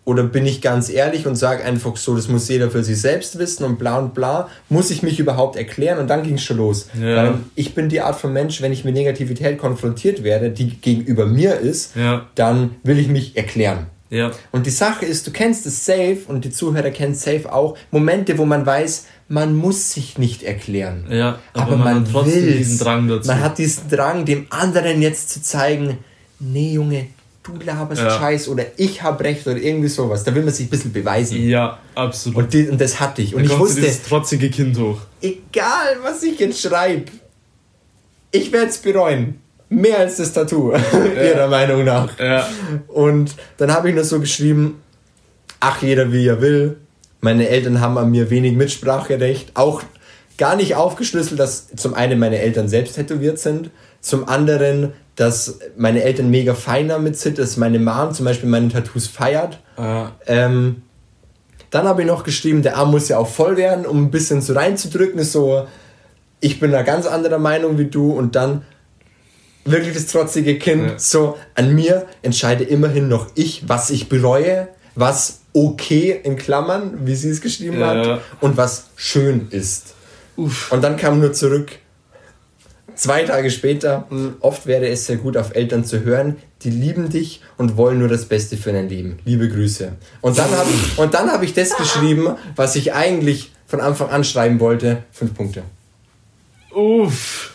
Oder 0.06 0.24
bin 0.24 0.46
ich 0.46 0.62
ganz 0.62 0.90
ehrlich 0.90 1.28
und 1.28 1.36
sage 1.36 1.66
einfach 1.66 1.98
so, 1.98 2.16
das 2.16 2.30
muss 2.30 2.48
jeder 2.48 2.72
für 2.72 2.82
sich 2.82 3.02
selbst 3.02 3.40
wissen 3.40 3.66
und 3.66 3.78
bla 3.78 4.00
und 4.00 4.14
bla. 4.14 4.48
Muss 4.70 4.90
ich 4.90 5.04
mich 5.04 5.20
überhaupt 5.20 5.58
erklären? 5.58 6.00
Und 6.00 6.08
dann 6.08 6.24
ging 6.24 6.36
es 6.36 6.44
schon 6.44 6.56
los. 6.56 6.88
Ja. 6.98 7.38
Ich 7.56 7.76
bin 7.76 7.90
die 7.90 8.00
Art 8.00 8.18
von 8.18 8.32
Mensch, 8.32 8.62
wenn 8.62 8.72
ich 8.72 8.86
mit 8.86 8.94
Negativität 8.94 9.58
konfrontiert 9.58 10.24
werde, 10.24 10.50
die 10.50 10.80
gegenüber 10.80 11.26
mir 11.26 11.60
ist, 11.60 11.98
ja. 11.98 12.26
dann 12.36 12.78
will 12.84 13.00
ich 13.00 13.10
mich 13.10 13.36
erklären. 13.36 13.88
Ja. 14.10 14.32
Und 14.52 14.66
die 14.66 14.72
Sache 14.72 15.06
ist, 15.06 15.28
du 15.28 15.32
kennst 15.32 15.66
es 15.66 15.86
safe 15.86 16.20
und 16.28 16.46
die 16.46 16.52
Zuhörer 16.52 16.92
kennen 16.92 17.14
es 17.14 17.24
safe 17.24 17.52
auch, 17.52 17.78
Momente, 17.92 18.38
wo 18.38 18.46
man 18.46 18.66
weiß, 18.66 19.06
man 19.28 19.56
muss 19.56 19.92
sich 19.92 20.18
nicht 20.18 20.44
erklären. 20.44 21.06
Ja, 21.10 21.40
aber, 21.54 21.64
aber 21.64 21.78
man, 21.78 22.04
man 22.04 22.14
hat 22.14 22.26
will 22.26 22.58
diesen 22.58 22.80
Drang 22.80 23.08
dazu. 23.08 23.28
Man 23.28 23.42
hat 23.42 23.58
diesen 23.58 23.90
Drang, 23.90 24.26
dem 24.26 24.48
anderen 24.50 25.02
jetzt 25.02 25.30
zu 25.30 25.42
zeigen, 25.42 25.98
nee 26.40 26.74
Junge, 26.74 27.08
du 27.44 27.54
laberst 27.64 28.02
ja. 28.02 28.18
Scheiß 28.18 28.48
oder 28.50 28.66
ich 28.78 29.02
habe 29.04 29.24
recht 29.24 29.48
oder 29.48 29.58
irgendwie 29.58 29.88
sowas. 29.90 30.24
Da 30.24 30.34
will 30.34 30.44
man 30.44 30.54
sich 30.54 30.68
ein 30.68 30.70
bisschen 30.70 30.94
beweisen. 30.94 31.42
Ja, 31.48 31.80
absolut. 31.96 32.38
Und, 32.38 32.54
die, 32.54 32.70
und 32.70 32.80
das 32.80 33.00
hatte 33.00 33.22
ich. 33.22 33.36
Und 33.36 33.48
da 33.48 33.54
ich 33.54 33.60
wusste. 33.60 33.82
Dieses 33.82 34.04
trotzige 34.04 34.50
Kind 34.50 34.78
hoch. 34.78 35.00
Egal, 35.22 35.98
was 36.04 36.24
ich 36.24 36.40
jetzt 36.40 36.62
schreibe, 36.62 37.12
ich 38.32 38.52
werde 38.52 38.70
es 38.70 38.78
bereuen. 38.78 39.42
Mehr 39.70 40.00
als 40.00 40.18
das 40.18 40.34
Tattoo, 40.34 40.72
ja. 41.16 41.24
ihrer 41.24 41.48
Meinung 41.48 41.84
nach. 41.84 42.18
Ja. 42.20 42.48
Und 42.88 43.36
dann 43.58 43.74
habe 43.74 43.90
ich 43.90 43.96
noch 43.96 44.04
so 44.04 44.20
geschrieben, 44.20 44.82
ach, 45.60 45.82
jeder 45.82 46.12
wie 46.12 46.26
er 46.28 46.42
will. 46.42 46.78
Meine 47.20 47.50
Eltern 47.50 47.82
haben 47.82 47.98
an 47.98 48.12
mir 48.12 48.30
wenig 48.30 48.54
Mitspracherecht. 48.54 49.52
Auch 49.56 49.82
gar 50.38 50.56
nicht 50.56 50.76
aufgeschlüsselt, 50.76 51.40
dass 51.40 51.68
zum 51.76 51.94
einen 51.94 52.20
meine 52.20 52.40
Eltern 52.40 52.70
selbst 52.70 52.96
tätowiert 52.96 53.40
sind, 53.40 53.72
zum 54.00 54.28
anderen, 54.30 54.94
dass 55.16 55.60
meine 55.76 56.04
Eltern 56.04 56.30
mega 56.30 56.54
fein 56.54 56.88
damit 56.88 57.18
sind, 57.18 57.40
dass 57.40 57.58
meine 57.58 57.80
Mom 57.80 58.14
zum 58.14 58.26
Beispiel 58.26 58.48
meine 58.48 58.70
Tattoos 58.70 59.08
feiert. 59.08 59.60
Ah. 59.76 60.12
Ähm, 60.28 60.84
dann 61.72 61.88
habe 61.88 62.02
ich 62.02 62.08
noch 62.08 62.24
geschrieben, 62.24 62.62
der 62.62 62.78
Arm 62.78 62.92
muss 62.92 63.10
ja 63.10 63.18
auch 63.18 63.28
voll 63.28 63.58
werden, 63.58 63.86
um 63.86 64.04
ein 64.04 64.12
bisschen 64.12 64.42
so 64.42 64.54
reinzudrücken, 64.54 65.24
so, 65.24 65.68
ich 66.40 66.60
bin 66.60 66.72
da 66.72 66.84
ganz 66.84 67.08
anderer 67.08 67.40
Meinung 67.40 67.78
wie 67.78 67.86
du 67.88 68.12
und 68.12 68.36
dann 68.36 68.64
wirklich 69.70 69.94
das 69.94 70.08
trotzige 70.08 70.58
Kind, 70.58 70.92
ja. 70.92 71.00
so, 71.00 71.38
an 71.56 71.74
mir 71.74 72.08
entscheide 72.22 72.64
immerhin 72.64 73.08
noch 73.08 73.28
ich, 73.36 73.68
was 73.68 73.90
ich 73.90 74.10
bereue, 74.10 74.68
was 74.96 75.42
okay 75.54 76.20
in 76.24 76.38
Klammern, 76.38 77.06
wie 77.06 77.16
sie 77.16 77.30
es 77.30 77.42
geschrieben 77.42 77.80
ja. 77.80 77.88
hat, 77.88 78.22
und 78.42 78.58
was 78.58 78.88
schön 78.96 79.48
ist. 79.52 79.96
Uff. 80.36 80.72
Und 80.72 80.84
dann 80.84 80.98
kam 80.98 81.20
nur 81.20 81.34
zurück, 81.34 81.72
Zwei 82.98 83.22
Tage 83.24 83.52
später, 83.52 84.08
mhm. 84.10 84.38
oft 84.40 84.66
wäre 84.66 84.88
es 84.88 85.06
sehr 85.06 85.18
gut, 85.18 85.38
auf 85.38 85.56
Eltern 85.56 85.86
zu 85.86 86.04
hören, 86.04 86.38
die 86.64 86.72
lieben 86.72 87.10
dich 87.10 87.42
und 87.56 87.78
wollen 87.78 88.00
nur 88.00 88.08
das 88.08 88.26
Beste 88.26 88.58
für 88.58 88.74
dein 88.74 88.90
Leben. 88.90 89.20
Liebe 89.24 89.48
Grüße. 89.48 89.92
Und 90.22 90.40
dann 90.40 90.50
habe 90.50 90.70
ich, 90.72 90.98
hab 90.98 91.44
ich 91.44 91.54
das 91.54 91.78
geschrieben, 91.78 92.36
was 92.56 92.76
ich 92.76 92.94
eigentlich 92.94 93.52
von 93.68 93.82
Anfang 93.82 94.10
an 94.10 94.24
schreiben 94.24 94.60
wollte. 94.60 95.04
Fünf 95.12 95.36
Punkte. 95.36 95.62
Uff. 96.74 97.54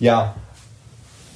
Ja. 0.00 0.34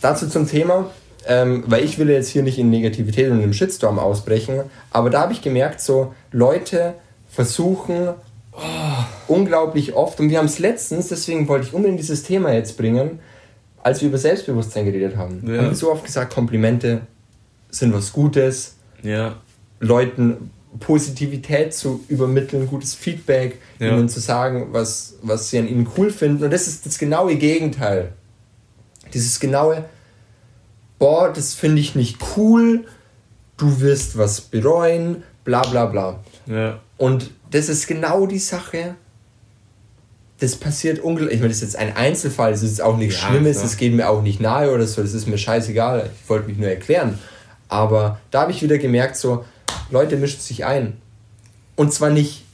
Dazu 0.02 0.28
zum 0.28 0.46
Thema, 0.46 0.90
ähm, 1.26 1.64
weil 1.66 1.84
ich 1.84 1.98
will 1.98 2.10
jetzt 2.10 2.28
hier 2.28 2.42
nicht 2.42 2.58
in 2.58 2.70
Negativität 2.70 3.30
und 3.30 3.42
im 3.42 3.52
Shitstorm 3.52 3.98
ausbrechen, 3.98 4.60
aber 4.90 5.08
da 5.08 5.22
habe 5.22 5.32
ich 5.32 5.40
gemerkt, 5.40 5.80
so 5.80 6.14
Leute 6.30 6.94
versuchen 7.28 8.08
oh, 8.52 8.58
unglaublich 9.28 9.94
oft, 9.94 10.20
und 10.20 10.28
wir 10.28 10.38
haben 10.38 10.46
es 10.46 10.58
letztens, 10.58 11.08
deswegen 11.08 11.48
wollte 11.48 11.68
ich 11.68 11.72
unbedingt 11.72 12.00
dieses 12.00 12.22
Thema 12.22 12.52
jetzt 12.52 12.76
bringen, 12.76 13.20
als 13.82 14.00
wir 14.00 14.08
über 14.08 14.18
Selbstbewusstsein 14.18 14.84
geredet 14.84 15.16
haben, 15.16 15.42
ja. 15.46 15.58
haben 15.58 15.68
wir 15.68 15.74
so 15.74 15.90
oft 15.90 16.04
gesagt, 16.04 16.34
Komplimente 16.34 17.02
sind 17.70 17.94
was 17.94 18.12
Gutes, 18.12 18.76
ja. 19.02 19.36
Leuten 19.80 20.50
Positivität 20.80 21.74
zu 21.74 22.04
übermitteln, 22.08 22.66
gutes 22.66 22.94
Feedback, 22.94 23.58
ja. 23.78 23.88
ihnen 23.88 24.08
zu 24.08 24.20
sagen, 24.20 24.68
was, 24.72 25.18
was 25.22 25.50
sie 25.50 25.58
an 25.58 25.68
ihnen 25.68 25.86
cool 25.96 26.10
finden. 26.10 26.44
Und 26.44 26.50
das 26.50 26.66
ist 26.66 26.86
das 26.86 26.98
genaue 26.98 27.36
Gegenteil. 27.36 28.12
Dieses 29.12 29.38
genaue, 29.38 29.84
boah, 31.02 31.32
das 31.32 31.52
finde 31.52 31.80
ich 31.80 31.96
nicht 31.96 32.18
cool, 32.36 32.84
du 33.56 33.80
wirst 33.80 34.16
was 34.16 34.40
bereuen, 34.40 35.24
bla 35.42 35.62
bla 35.62 35.86
bla. 35.86 36.20
Ja. 36.46 36.78
Und 36.96 37.32
das 37.50 37.68
ist 37.68 37.88
genau 37.88 38.26
die 38.26 38.38
Sache. 38.38 38.94
Das 40.38 40.54
passiert 40.54 41.00
unglaublich. 41.00 41.34
Ich 41.34 41.40
meine, 41.40 41.48
das 41.48 41.56
ist 41.56 41.72
jetzt 41.72 41.76
ein 41.76 41.96
Einzelfall, 41.96 42.52
das 42.52 42.62
ist 42.62 42.80
auch 42.80 42.96
nichts 42.96 43.20
ja, 43.20 43.28
Schlimmes, 43.28 43.56
klar. 43.56 43.64
das 43.64 43.76
geht 43.78 43.94
mir 43.94 44.08
auch 44.08 44.22
nicht 44.22 44.40
nahe 44.40 44.72
oder 44.72 44.86
so, 44.86 45.02
das 45.02 45.12
ist 45.12 45.26
mir 45.26 45.38
scheißegal. 45.38 46.08
Ich 46.22 46.30
wollte 46.30 46.46
mich 46.46 46.58
nur 46.58 46.68
erklären. 46.68 47.18
Aber 47.68 48.20
da 48.30 48.42
habe 48.42 48.52
ich 48.52 48.62
wieder 48.62 48.78
gemerkt, 48.78 49.16
so, 49.16 49.44
Leute 49.90 50.16
mischen 50.16 50.40
sich 50.40 50.64
ein. 50.64 50.98
Und 51.74 51.92
zwar 51.92 52.10
nicht 52.10 52.44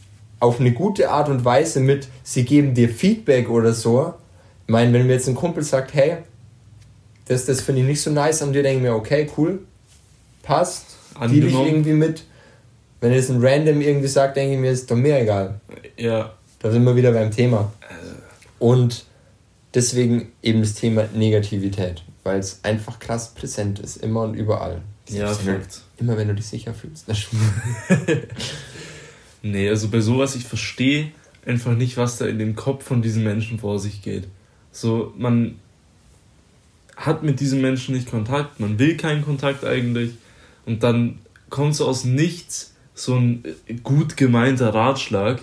auf 0.40 0.58
eine 0.58 0.72
gute 0.72 1.10
Art 1.10 1.28
und 1.28 1.44
Weise 1.44 1.80
mit, 1.80 2.08
sie 2.22 2.46
geben 2.46 2.72
dir 2.72 2.88
Feedback 2.88 3.50
oder 3.50 3.74
so. 3.74 4.14
Ich 4.66 4.72
meine, 4.72 4.90
wenn 4.94 5.06
mir 5.06 5.12
jetzt 5.12 5.28
ein 5.28 5.34
Kumpel 5.34 5.62
sagt, 5.62 5.92
hey, 5.92 6.16
das, 7.28 7.44
das 7.44 7.60
finde 7.60 7.82
ich 7.82 7.86
nicht 7.86 8.00
so 8.00 8.10
nice 8.10 8.42
an 8.42 8.52
dir, 8.52 8.62
denke 8.62 8.82
mir, 8.82 8.94
okay, 8.94 9.30
cool, 9.36 9.60
passt, 10.42 10.86
deal 11.20 11.44
ich 11.44 11.54
irgendwie 11.54 11.92
mit. 11.92 12.24
Wenn 13.00 13.12
es 13.12 13.30
ein 13.30 13.44
Random 13.44 13.80
irgendwie 13.80 14.08
sagt, 14.08 14.36
denke 14.36 14.54
ich 14.54 14.60
mir, 14.60 14.72
ist 14.72 14.90
doch 14.90 14.96
mir 14.96 15.20
egal. 15.20 15.60
Ja. 15.96 16.32
Da 16.58 16.72
sind 16.72 16.84
wir 16.84 16.96
wieder 16.96 17.12
beim 17.12 17.30
Thema. 17.30 17.72
Und 18.58 19.04
deswegen 19.74 20.32
eben 20.42 20.60
das 20.60 20.74
Thema 20.74 21.04
Negativität, 21.14 22.02
weil 22.24 22.40
es 22.40 22.64
einfach 22.64 22.98
krass 22.98 23.34
präsent 23.34 23.78
ist, 23.78 23.98
immer 23.98 24.22
und 24.22 24.34
überall. 24.34 24.82
Ja, 25.08 25.32
Fakt. 25.32 25.82
Immer 25.98 26.16
wenn 26.16 26.28
du 26.28 26.34
dich 26.34 26.46
sicher 26.46 26.74
fühlst. 26.74 27.06
nee, 29.42 29.68
also 29.68 29.88
bei 29.88 30.00
sowas, 30.00 30.34
ich 30.34 30.44
verstehe 30.44 31.12
einfach 31.46 31.74
nicht, 31.74 31.96
was 31.96 32.18
da 32.18 32.26
in 32.26 32.38
dem 32.38 32.56
Kopf 32.56 32.84
von 32.84 33.02
diesen 33.02 33.24
Menschen 33.24 33.58
vor 33.58 33.78
sich 33.78 34.02
geht. 34.02 34.28
So, 34.72 35.12
man. 35.16 35.58
Hat 36.98 37.22
mit 37.22 37.40
diesem 37.40 37.60
Menschen 37.60 37.94
nicht 37.94 38.10
Kontakt, 38.10 38.60
man 38.60 38.78
will 38.78 38.96
keinen 38.96 39.24
Kontakt 39.24 39.64
eigentlich 39.64 40.12
und 40.66 40.82
dann 40.82 41.20
kommt 41.48 41.74
so 41.74 41.86
aus 41.86 42.04
nichts 42.04 42.74
so 42.94 43.14
ein 43.14 43.44
gut 43.82 44.16
gemeinter 44.16 44.74
Ratschlag. 44.74 45.40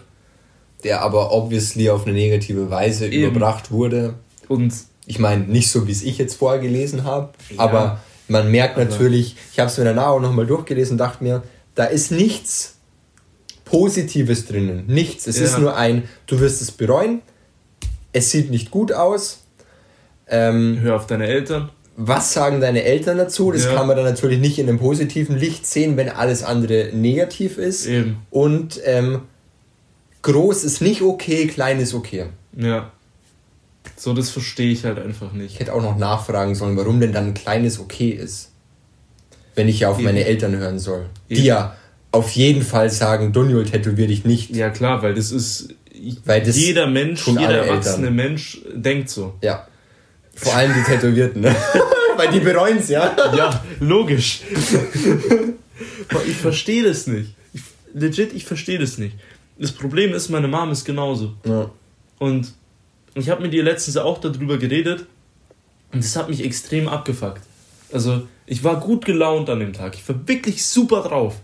Der 0.83 1.01
aber 1.01 1.31
obviously 1.31 1.89
auf 1.89 2.05
eine 2.05 2.13
negative 2.13 2.69
Weise 2.69 3.07
Eben. 3.07 3.31
überbracht 3.31 3.71
wurde. 3.71 4.15
Und 4.47 4.73
ich 5.07 5.19
meine, 5.19 5.45
nicht 5.45 5.69
so, 5.69 5.87
wie 5.87 5.91
es 5.91 6.03
ich 6.03 6.17
jetzt 6.17 6.35
vorher 6.35 6.61
gelesen 6.61 7.05
habe, 7.05 7.33
ja, 7.49 7.59
aber 7.59 8.01
man 8.27 8.51
merkt 8.51 8.77
natürlich, 8.77 9.35
ich 9.51 9.59
habe 9.59 9.69
es 9.69 9.77
mir 9.77 9.85
danach 9.85 10.07
auch 10.07 10.19
nochmal 10.19 10.45
durchgelesen 10.45 10.93
und 10.93 10.97
dachte 10.97 11.23
mir, 11.23 11.43
da 11.75 11.85
ist 11.85 12.11
nichts 12.11 12.75
Positives 13.63 14.45
drinnen. 14.45 14.85
Nichts. 14.87 15.25
Es 15.25 15.39
ja. 15.39 15.45
ist 15.45 15.57
nur 15.57 15.75
ein, 15.75 16.07
du 16.27 16.39
wirst 16.39 16.61
es 16.61 16.71
bereuen, 16.71 17.21
es 18.13 18.31
sieht 18.31 18.51
nicht 18.51 18.69
gut 18.69 18.93
aus. 18.93 19.44
Ähm, 20.27 20.79
Hör 20.81 20.95
auf 20.95 21.07
deine 21.07 21.27
Eltern. 21.27 21.69
Was 21.97 22.33
sagen 22.33 22.59
deine 22.59 22.83
Eltern 22.83 23.17
dazu? 23.17 23.51
Das 23.51 23.65
ja. 23.65 23.73
kann 23.73 23.87
man 23.87 23.95
dann 23.95 24.05
natürlich 24.05 24.39
nicht 24.39 24.59
in 24.59 24.67
einem 24.67 24.79
positiven 24.79 25.37
Licht 25.37 25.65
sehen, 25.65 25.95
wenn 25.95 26.09
alles 26.09 26.43
andere 26.43 26.89
negativ 26.93 27.57
ist. 27.57 27.85
Eben. 27.85 28.17
Und 28.31 28.81
ähm, 28.83 29.21
groß 30.23 30.65
ist 30.65 30.81
nicht 30.81 31.01
okay, 31.01 31.47
klein 31.47 31.79
ist 31.79 31.93
okay. 31.93 32.25
Ja. 32.57 32.91
So, 33.95 34.13
das 34.13 34.29
verstehe 34.29 34.71
ich 34.71 34.83
halt 34.83 34.99
einfach 34.99 35.31
nicht. 35.31 35.53
Ich 35.53 35.59
hätte 35.59 35.73
auch 35.73 35.81
noch 35.81 35.97
nachfragen 35.97 36.55
sollen, 36.55 36.75
warum 36.75 36.99
denn 36.99 37.13
dann 37.13 37.27
ein 37.27 37.33
kleines 37.33 37.79
okay 37.79 38.09
ist. 38.09 38.51
Wenn 39.53 39.69
ich 39.69 39.79
ja 39.79 39.89
auf 39.89 39.97
Eben. 39.97 40.05
meine 40.05 40.25
Eltern 40.25 40.57
hören 40.57 40.79
soll. 40.79 41.05
Eben. 41.29 41.41
Die 41.41 41.47
ja 41.47 41.75
auf 42.11 42.31
jeden 42.31 42.61
Fall 42.61 42.89
sagen, 42.89 43.31
Dunjol, 43.31 43.65
tätowier 43.65 44.07
dich 44.07 44.25
nicht. 44.25 44.55
Ja, 44.55 44.69
klar, 44.69 45.01
weil 45.01 45.13
das 45.13 45.31
ist. 45.31 45.69
Weil 46.25 46.43
das 46.43 46.57
jeder 46.57 46.87
Mensch, 46.87 47.25
jeder 47.25 47.65
erwachsene 47.65 48.07
Eltern. 48.07 48.15
Mensch 48.15 48.61
denkt 48.73 49.09
so. 49.09 49.35
Ja. 49.41 49.65
Vor 50.35 50.53
allem 50.53 50.73
die 50.73 50.83
Tätowierten, 50.83 51.41
ne? 51.41 51.55
weil 52.17 52.29
die 52.29 52.39
bereuen 52.39 52.77
es, 52.77 52.89
ja. 52.89 53.15
Ja, 53.35 53.63
logisch. 53.79 54.41
ich 56.27 56.35
verstehe 56.35 56.83
das 56.83 57.07
nicht. 57.07 57.33
Ich, 57.53 57.61
legit, 57.93 58.33
ich 58.33 58.45
verstehe 58.45 58.79
das 58.79 58.97
nicht. 58.97 59.15
Das 59.57 59.71
Problem 59.71 60.13
ist, 60.13 60.29
meine 60.29 60.47
Mom 60.47 60.71
ist 60.71 60.85
genauso. 60.85 61.33
Ja. 61.45 61.69
Und 62.19 62.53
ich 63.13 63.29
habe 63.29 63.41
mit 63.41 63.53
ihr 63.53 63.63
letztens 63.63 63.97
auch 63.97 64.19
darüber 64.19 64.57
geredet 64.57 65.05
und 65.93 66.03
das 66.03 66.15
hat 66.15 66.29
mich 66.29 66.43
extrem 66.43 66.87
abgefuckt. 66.87 67.41
Also, 67.91 68.27
ich 68.45 68.63
war 68.63 68.79
gut 68.79 69.05
gelaunt 69.05 69.49
an 69.49 69.59
dem 69.59 69.73
Tag. 69.73 69.95
Ich 69.95 70.07
war 70.09 70.27
wirklich 70.27 70.65
super 70.65 71.01
drauf. 71.01 71.35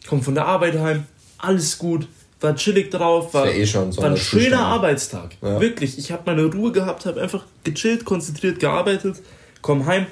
Ich 0.00 0.06
komme 0.06 0.22
von 0.22 0.34
der 0.34 0.46
Arbeit 0.46 0.78
heim, 0.78 1.04
alles 1.38 1.78
gut, 1.78 2.08
war 2.44 2.54
chillig 2.54 2.90
drauf, 2.90 3.34
war, 3.34 3.48
eh 3.48 3.66
schon 3.66 3.96
war 3.96 4.10
ein 4.10 4.16
schöner 4.16 4.42
Zustand. 4.42 4.62
Arbeitstag. 4.62 5.36
Ja. 5.42 5.60
Wirklich, 5.60 5.98
ich 5.98 6.12
habe 6.12 6.22
meine 6.26 6.44
Ruhe 6.44 6.70
gehabt, 6.70 7.06
habe 7.06 7.20
einfach 7.20 7.44
gechillt, 7.64 8.04
konzentriert 8.04 8.60
gearbeitet, 8.60 9.22
komm 9.62 9.86
heim, 9.86 10.06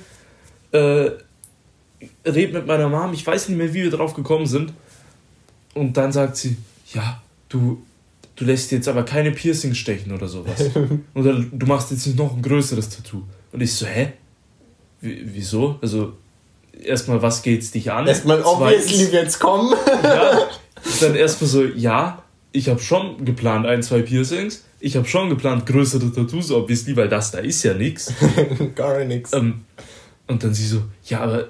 äh, 0.72 1.10
red 2.24 2.52
mit 2.52 2.66
meiner 2.66 2.88
Mom, 2.88 3.12
ich 3.12 3.26
weiß 3.26 3.48
nicht 3.48 3.58
mehr, 3.58 3.72
wie 3.72 3.84
wir 3.84 3.90
drauf 3.90 4.14
gekommen 4.14 4.46
sind. 4.46 4.72
Und 5.74 5.96
dann 5.96 6.12
sagt 6.12 6.36
sie, 6.36 6.56
ja, 6.92 7.22
du, 7.48 7.82
du 8.36 8.44
lässt 8.44 8.72
jetzt 8.72 8.88
aber 8.88 9.04
keine 9.04 9.30
Piercings 9.30 9.78
stechen 9.78 10.12
oder 10.12 10.28
sowas. 10.28 10.70
oder 11.14 11.34
du 11.34 11.66
machst 11.66 11.90
jetzt 11.90 12.06
nicht 12.06 12.18
noch 12.18 12.34
ein 12.34 12.42
größeres 12.42 12.88
Tattoo. 12.90 13.22
Und 13.52 13.60
ich 13.60 13.72
so, 13.72 13.86
hä? 13.86 14.12
W 15.00 15.22
wieso? 15.24 15.78
Also, 15.82 16.14
erstmal, 16.80 17.22
was 17.22 17.42
geht's 17.42 17.70
dich 17.70 17.92
an? 17.92 18.06
Erstmal 18.06 18.42
obviously 18.42 19.06
jetzt 19.12 19.38
kommen. 19.38 19.74
ja, 20.02 20.38
dann 21.00 21.14
erstmal 21.14 21.48
so, 21.48 21.64
ja, 21.64 22.22
ich 22.52 22.68
habe 22.68 22.80
schon 22.80 23.24
geplant 23.24 23.66
ein, 23.66 23.82
zwei 23.82 24.02
Piercings. 24.02 24.64
Ich 24.80 24.96
habe 24.96 25.06
schon 25.06 25.30
geplant 25.30 25.64
größere 25.66 26.12
Tattoos, 26.12 26.50
obviously, 26.50 26.96
weil 26.96 27.08
das 27.08 27.30
da 27.30 27.38
ist 27.38 27.62
ja 27.62 27.74
nichts. 27.74 28.12
Gar 28.74 29.04
nichts. 29.04 29.32
Ähm, 29.32 29.62
und 30.26 30.42
dann 30.42 30.54
sie 30.54 30.66
so, 30.66 30.82
ja, 31.04 31.20
aber 31.20 31.48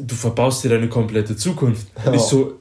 du 0.00 0.14
verbaust 0.14 0.64
dir 0.64 0.70
deine 0.70 0.88
komplette 0.88 1.36
Zukunft. 1.36 1.86
Oh. 2.06 2.12
ich 2.12 2.20
so, 2.20 2.58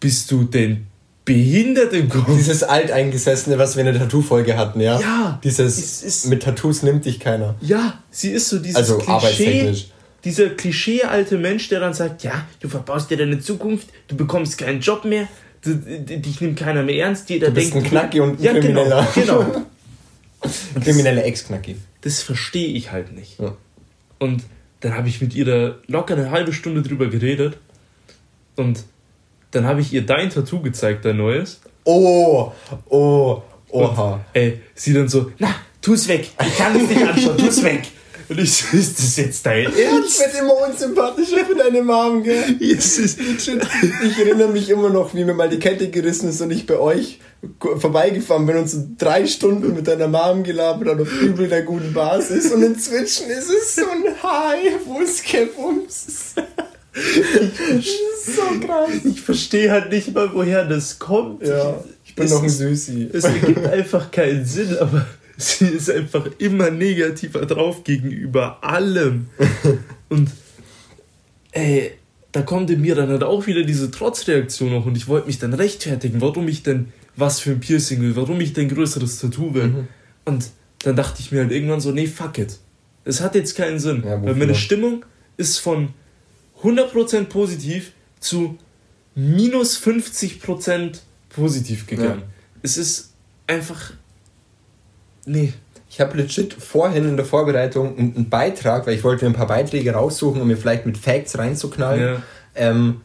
bist 0.00 0.30
du 0.30 0.44
denn 0.44 0.86
behindert 1.24 1.92
im 1.92 2.08
Kopf? 2.08 2.26
Dieses 2.26 2.62
Alteingesessene, 2.62 3.58
was 3.58 3.76
wir 3.76 3.86
in 3.86 3.92
der 3.92 4.02
Tattoo-Folge 4.02 4.56
hatten, 4.56 4.80
ja? 4.80 5.00
Ja. 5.00 5.40
Dieses, 5.44 6.02
ist, 6.02 6.26
mit 6.26 6.42
Tattoos 6.42 6.82
nimmt 6.82 7.04
dich 7.04 7.20
keiner. 7.20 7.54
Ja, 7.60 8.02
sie 8.10 8.30
ist 8.30 8.48
so 8.48 8.58
dieses 8.58 8.76
also, 8.76 8.98
Klischee 8.98 9.86
dieser 10.24 10.50
Klischee-alte 10.50 11.38
Mensch, 11.38 11.68
der 11.68 11.80
dann 11.80 11.94
sagt, 11.94 12.22
ja, 12.22 12.46
du 12.60 12.68
verbaust 12.68 13.10
dir 13.10 13.16
deine 13.16 13.38
Zukunft, 13.40 13.88
du 14.08 14.16
bekommst 14.16 14.58
keinen 14.58 14.80
Job 14.80 15.04
mehr, 15.04 15.28
du, 15.62 15.74
dich 15.74 16.40
nimmt 16.40 16.58
keiner 16.58 16.82
mehr 16.82 17.04
ernst, 17.04 17.30
jeder 17.30 17.48
du 17.48 17.54
bist 17.54 17.74
denkt... 17.74 17.86
ein 17.86 17.90
Knacki 17.90 18.20
und 18.20 18.38
ein 18.38 18.42
ja, 18.42 18.52
genau, 18.52 18.64
Krimineller. 18.64 19.08
Genau, 19.14 19.44
genau. 19.44 19.66
ein 20.74 20.82
krimineller 20.82 21.24
Ex-Knacki. 21.24 21.76
Das 22.00 22.22
verstehe 22.22 22.68
ich 22.68 22.92
halt 22.92 23.12
nicht. 23.12 23.38
Ja. 23.38 23.56
Und 24.18 24.42
dann 24.80 24.94
habe 24.94 25.08
ich 25.08 25.20
mit 25.20 25.34
ihr 25.34 25.44
da 25.44 25.76
locker 25.86 26.14
eine 26.14 26.30
halbe 26.30 26.52
Stunde 26.52 26.82
drüber 26.82 27.08
geredet 27.08 27.58
und 28.56 28.84
dann 29.50 29.64
habe 29.64 29.80
ich 29.80 29.92
ihr 29.92 30.04
dein 30.04 30.30
Tattoo 30.30 30.60
gezeigt, 30.60 31.04
dein 31.04 31.16
neues. 31.16 31.60
Oh, 31.84 32.52
oh, 32.88 33.42
oha. 33.70 34.12
Und, 34.12 34.20
ey, 34.34 34.60
sie 34.74 34.92
dann 34.92 35.08
so, 35.08 35.32
na, 35.38 35.54
tu 35.80 35.94
es 35.94 36.06
weg, 36.06 36.30
ich 36.40 36.56
kann 36.56 36.76
es 36.76 36.88
nicht 36.88 37.02
anschauen, 37.02 37.38
tu 37.38 37.46
es 37.46 37.62
weg. 37.62 37.82
Und 38.28 38.38
ich 38.38 38.52
so, 38.52 38.76
ist 38.76 38.98
das 38.98 39.16
jetzt 39.16 39.46
dein 39.46 39.64
Ernst? 39.64 40.10
Ich 40.10 40.20
werde 40.20 40.38
immer 40.38 40.68
unsympathischer 40.68 41.46
für 41.46 41.54
deine 41.54 41.82
Mom, 41.82 42.22
gell? 42.22 42.56
Yes, 42.58 42.98
ich 42.98 44.18
erinnere 44.18 44.48
mich 44.48 44.68
immer 44.68 44.90
noch, 44.90 45.14
wie 45.14 45.24
mir 45.24 45.34
mal 45.34 45.48
die 45.48 45.58
Kette 45.58 45.88
gerissen 45.88 46.28
ist 46.28 46.40
und 46.40 46.50
ich 46.50 46.66
bei 46.66 46.78
euch 46.78 47.20
vorbeigefahren 47.60 48.46
bin 48.46 48.56
und 48.56 48.68
so 48.68 48.84
drei 48.98 49.26
Stunden 49.26 49.74
mit 49.74 49.86
deiner 49.86 50.08
Mom 50.08 50.42
gelabert 50.42 50.88
hat 50.88 51.00
auf 51.00 51.22
übel 51.22 51.48
der 51.48 51.62
guten 51.62 51.92
Basis 51.92 52.50
und 52.52 52.62
inzwischen 52.62 53.30
ist 53.30 53.48
es 53.48 53.76
so 53.76 53.82
ein 53.82 54.22
High, 54.22 54.74
wo 54.84 55.00
es 55.00 55.22
Kebums 55.22 56.34
so 58.24 58.42
krass. 58.66 58.90
Ich 59.04 59.20
verstehe 59.20 59.70
halt 59.70 59.90
nicht 59.90 60.12
mal, 60.14 60.30
woher 60.32 60.64
das 60.64 60.98
kommt. 60.98 61.46
Ja, 61.46 61.82
ich 62.04 62.14
bin 62.14 62.26
es 62.26 62.32
noch 62.32 62.42
ein 62.42 62.48
Süßi. 62.48 63.10
Es 63.12 63.24
ergibt 63.24 63.66
einfach 63.66 64.10
keinen 64.10 64.44
Sinn, 64.44 64.76
aber 64.78 65.06
sie 65.38 65.66
ist 65.66 65.88
einfach 65.88 66.28
immer 66.38 66.70
negativer 66.70 67.46
drauf 67.46 67.84
gegenüber 67.84 68.62
allem. 68.62 69.28
Und 70.08 70.30
ey, 71.52 71.92
da 72.32 72.42
kommt 72.42 72.70
in 72.70 72.80
mir 72.80 72.96
dann 72.96 73.08
halt 73.08 73.22
auch 73.22 73.46
wieder 73.46 73.62
diese 73.62 73.90
Trotzreaktion 73.90 74.70
noch 74.70 74.84
und 74.84 74.96
ich 74.96 75.08
wollte 75.08 75.28
mich 75.28 75.38
dann 75.38 75.54
rechtfertigen, 75.54 76.20
warum 76.20 76.46
ich 76.46 76.62
denn 76.62 76.92
was 77.16 77.40
für 77.40 77.52
ein 77.52 77.60
Piercing 77.60 78.02
will, 78.02 78.16
warum 78.16 78.40
ich 78.40 78.52
denn 78.52 78.68
größeres 78.68 79.18
Tattoo 79.18 79.54
will. 79.54 79.68
Mhm. 79.68 79.88
Und 80.26 80.50
dann 80.80 80.94
dachte 80.94 81.20
ich 81.20 81.32
mir 81.32 81.40
halt 81.40 81.52
irgendwann 81.52 81.80
so, 81.80 81.90
nee, 81.90 82.06
fuck 82.06 82.38
it. 82.38 82.58
Es 83.04 83.20
hat 83.22 83.34
jetzt 83.34 83.56
keinen 83.56 83.78
Sinn. 83.78 84.02
Ja, 84.04 84.22
weil 84.22 84.34
meine 84.34 84.54
Stimmung 84.54 85.04
ist 85.38 85.58
von 85.58 85.94
100% 86.62 87.24
positiv 87.24 87.92
zu 88.20 88.58
minus 89.14 89.80
50% 89.82 90.98
positiv 91.30 91.86
gegangen. 91.86 92.20
Ja. 92.20 92.28
Es 92.62 92.76
ist 92.76 93.14
einfach 93.46 93.92
Nee. 95.28 95.52
Ich 95.90 96.00
habe 96.00 96.16
legit 96.18 96.52
vorhin 96.52 97.08
in 97.08 97.16
der 97.16 97.24
Vorbereitung 97.24 97.96
einen 97.96 98.28
Beitrag, 98.28 98.86
weil 98.86 98.94
ich 98.94 99.04
wollte 99.04 99.24
mir 99.24 99.30
ein 99.30 99.36
paar 99.36 99.46
Beiträge 99.46 99.92
raussuchen, 99.92 100.40
um 100.40 100.48
mir 100.48 100.56
vielleicht 100.56 100.84
mit 100.84 100.98
Facts 100.98 101.38
reinzuknallen. 101.38 102.02
Ja. 102.02 102.22
Ähm, 102.54 103.00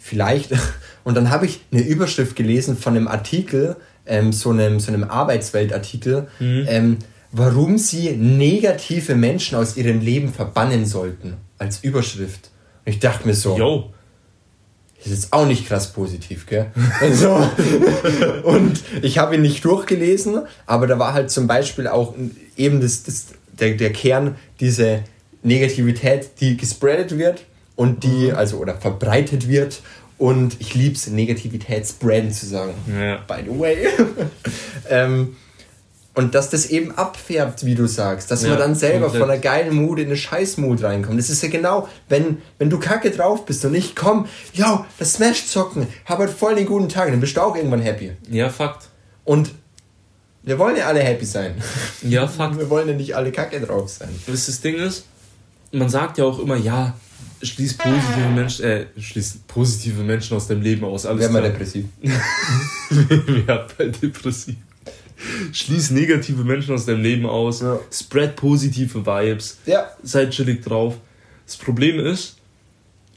vielleicht. 0.00 0.52
Und 1.04 1.16
dann 1.16 1.30
habe 1.30 1.44
ich 1.46 1.60
eine 1.70 1.82
Überschrift 1.82 2.34
gelesen 2.34 2.78
von 2.78 2.96
einem 2.96 3.08
Artikel, 3.08 3.76
ähm, 4.06 4.32
so 4.32 4.50
einem, 4.50 4.80
so 4.80 4.90
einem 4.90 5.04
Arbeitsweltartikel, 5.04 6.28
mhm. 6.38 6.66
ähm, 6.68 6.98
warum 7.30 7.76
sie 7.76 8.10
negative 8.12 9.14
Menschen 9.16 9.58
aus 9.58 9.76
ihrem 9.76 10.00
Leben 10.00 10.32
verbannen 10.32 10.86
sollten. 10.86 11.34
Als 11.58 11.84
Überschrift. 11.84 12.50
Und 12.84 12.92
ich 12.92 13.00
dachte 13.00 13.26
mir 13.26 13.34
so, 13.34 13.56
Yo 13.56 13.93
ist 15.06 15.12
jetzt 15.12 15.32
auch 15.32 15.46
nicht 15.46 15.66
krass 15.66 15.92
positiv, 15.92 16.46
gell? 16.46 16.66
Also, 17.00 17.48
und 18.44 18.80
ich 19.02 19.18
habe 19.18 19.34
ihn 19.34 19.42
nicht 19.42 19.64
durchgelesen, 19.64 20.40
aber 20.66 20.86
da 20.86 20.98
war 20.98 21.12
halt 21.12 21.30
zum 21.30 21.46
Beispiel 21.46 21.88
auch 21.88 22.14
eben 22.56 22.80
das, 22.80 23.02
das, 23.02 23.26
der, 23.52 23.74
der 23.74 23.92
Kern, 23.92 24.36
diese 24.60 25.00
Negativität, 25.42 26.30
die 26.40 26.56
gespreadet 26.56 27.18
wird 27.18 27.44
und 27.76 28.04
die, 28.04 28.30
mhm. 28.30 28.34
also, 28.34 28.58
oder 28.58 28.74
verbreitet 28.74 29.48
wird. 29.48 29.82
Und 30.16 30.60
ich 30.60 30.74
liebe 30.74 30.94
es, 30.94 31.06
Negativität 31.08 31.86
spreaden 31.86 32.30
zu 32.30 32.46
sagen. 32.46 32.72
Ja. 32.88 33.16
By 33.26 33.42
the 33.44 33.58
way. 33.58 33.88
ähm, 34.88 35.36
und 36.14 36.34
dass 36.34 36.48
das 36.48 36.66
eben 36.66 36.92
abfärbt, 36.92 37.66
wie 37.66 37.74
du 37.74 37.86
sagst, 37.86 38.30
dass 38.30 38.42
ja, 38.42 38.50
man 38.50 38.58
dann 38.58 38.74
selber 38.76 39.06
komplett. 39.06 39.20
von 39.20 39.30
einer 39.30 39.40
geilen 39.40 39.74
Mut 39.74 39.98
in 39.98 40.06
eine 40.06 40.16
Scheißmut 40.16 40.82
reinkommt. 40.82 41.18
Das 41.18 41.28
ist 41.28 41.42
ja 41.42 41.48
genau, 41.48 41.88
wenn, 42.08 42.38
wenn 42.58 42.70
du 42.70 42.78
kacke 42.78 43.10
drauf 43.10 43.44
bist 43.44 43.64
und 43.64 43.74
ich 43.74 43.96
komm, 43.96 44.26
yo, 44.52 44.84
das 44.98 45.14
Smash 45.14 45.46
zocken, 45.46 45.88
hab 46.06 46.18
halt 46.18 46.30
voll 46.30 46.54
den 46.54 46.66
guten 46.66 46.88
Tag, 46.88 47.10
dann 47.10 47.20
bist 47.20 47.36
du 47.36 47.40
auch 47.40 47.56
irgendwann 47.56 47.80
happy. 47.80 48.12
Ja, 48.30 48.48
Fakt. 48.48 48.88
Und 49.24 49.50
wir 50.44 50.58
wollen 50.58 50.76
ja 50.76 50.86
alle 50.86 51.00
happy 51.00 51.24
sein. 51.24 51.54
Ja, 52.02 52.28
Fakt. 52.28 52.58
Wir 52.58 52.70
wollen 52.70 52.88
ja 52.88 52.94
nicht 52.94 53.16
alle 53.16 53.32
kacke 53.32 53.60
drauf 53.60 53.88
sein. 53.88 54.10
Was 54.26 54.46
das 54.46 54.60
Ding 54.60 54.76
ist, 54.76 55.06
man 55.72 55.88
sagt 55.88 56.18
ja 56.18 56.24
auch 56.24 56.38
immer, 56.38 56.56
ja, 56.56 56.94
schließ 57.42 57.74
positive 57.74 58.28
Menschen, 58.32 58.64
äh, 58.64 58.86
schließ 58.98 59.38
positive 59.48 60.02
Menschen 60.02 60.36
aus 60.36 60.46
deinem 60.46 60.62
Leben 60.62 60.84
aus. 60.84 61.06
Alles 61.06 61.22
Wer 61.22 61.30
mal 61.30 61.42
depressiv. 61.42 61.86
Wer 62.90 63.66
mal 63.78 63.90
depressiv? 63.90 64.56
Schließ 65.52 65.90
negative 65.90 66.44
Menschen 66.44 66.74
aus 66.74 66.86
deinem 66.86 67.02
Leben 67.02 67.26
aus. 67.26 67.60
Ja. 67.60 67.78
Spread 67.90 68.36
positive 68.36 69.06
Vibes. 69.06 69.58
Ja. 69.66 69.90
Seid 70.02 70.30
chillig 70.30 70.62
drauf. 70.62 70.96
Das 71.46 71.56
Problem 71.56 71.98
ist, 71.98 72.36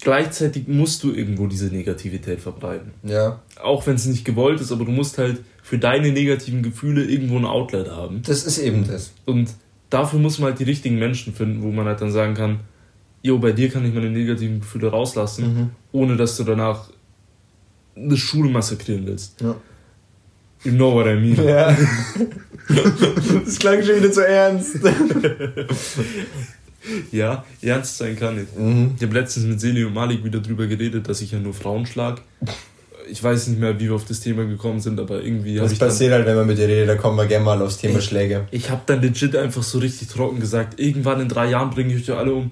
gleichzeitig 0.02 0.68
musst 0.68 1.04
du 1.04 1.14
irgendwo 1.14 1.48
diese 1.48 1.68
Negativität 1.68 2.40
verbreiten. 2.40 2.92
Ja. 3.04 3.42
Auch 3.62 3.88
wenn 3.88 3.96
es 3.96 4.06
nicht 4.06 4.26
gewollt 4.26 4.62
ist, 4.62 4.72
aber 4.72 4.86
du 4.86 4.92
musst 4.92 5.18
halt 5.18 5.40
für 5.64 5.78
deine 5.78 6.12
negativen 6.12 6.64
Gefühle 6.64 7.04
irgendwo 7.04 7.38
ein 7.38 7.46
Outlet 7.46 7.90
haben. 7.90 8.22
Das 8.26 8.46
ist 8.46 8.58
eben 8.58 8.88
das. 8.88 9.12
Und 9.26 9.50
dafür 9.90 10.20
muss 10.20 10.40
man 10.40 10.50
halt 10.50 10.60
die 10.60 10.66
richtigen 10.66 10.98
Menschen 10.98 11.34
finden, 11.34 11.62
wo 11.62 11.72
man 11.72 11.86
halt 11.86 12.02
dann 12.02 12.12
sagen 12.12 12.34
kann, 12.36 12.62
jo, 13.22 13.38
bei 13.40 13.52
dir 13.52 13.70
kann 13.70 13.86
ich 13.86 13.94
meine 13.94 14.10
negativen 14.10 14.62
Gefühle 14.62 14.90
rauslassen, 14.90 15.54
mhm. 15.54 15.70
ohne 15.92 16.16
dass 16.16 16.38
du 16.38 16.44
danach 16.44 16.90
eine 17.96 18.18
Schule 18.18 18.50
massakrieren 18.50 19.06
willst. 19.06 19.42
Ja. 19.42 19.56
You 20.64 20.72
know 20.72 20.94
what 20.94 21.08
I 21.08 21.16
mean. 21.16 21.44
Ja. 21.44 21.76
das 23.46 23.60
klang 23.60 23.84
schon 23.84 23.98
wieder 23.98 24.12
zu 24.12 24.28
ernst. 24.28 24.80
ja, 27.12 27.46
ernst 27.62 27.98
sein 27.98 28.18
kann 28.18 28.42
ich. 28.42 28.58
Mhm. 28.58 28.94
Ich 28.98 29.04
habe 29.04 29.14
letztens 29.14 29.46
mit 29.46 29.60
Seli 29.60 29.86
und 29.86 29.94
Malik 29.94 30.24
wieder 30.24 30.40
drüber 30.40 30.68
geredet, 30.68 31.08
dass 31.08 31.22
ich 31.22 31.32
ja 31.32 31.40
nur 31.40 31.54
Frauen 31.54 31.86
schlag. 31.86 32.22
Ich 33.10 33.24
weiß 33.24 33.48
nicht 33.48 33.60
mehr, 33.60 33.80
wie 33.80 33.86
wir 33.86 33.96
auf 33.96 34.04
das 34.04 34.20
Thema 34.20 34.46
gekommen 34.46 34.82
sind, 34.82 35.00
aber 35.00 35.24
irgendwie. 35.24 35.56
Das 35.56 35.76
passiert 35.76 36.12
halt, 36.12 36.26
wenn 36.26 36.36
man 36.36 36.48
mit 36.48 36.58
dir 36.58 36.68
redet, 36.68 36.90
da 36.90 36.96
kommen 36.96 37.18
wir 37.18 37.26
gerne 37.26 37.46
mal 37.46 37.62
aufs 37.62 37.78
Thema 37.78 38.00
ich, 38.00 38.06
Schläge. 38.06 38.48
Ich 38.52 38.70
habe 38.70 38.82
dann 38.86 39.02
legit 39.02 39.36
einfach 39.36 39.64
so 39.64 39.80
richtig 39.80 40.10
trocken 40.10 40.40
gesagt: 40.40 40.80
Irgendwann 40.80 41.22
in 41.22 41.30
drei 41.30 41.50
Jahren 41.50 41.70
bringe 41.70 41.94
ich 41.94 42.10
euch 42.10 42.18
alle 42.18 42.34
um. 42.34 42.52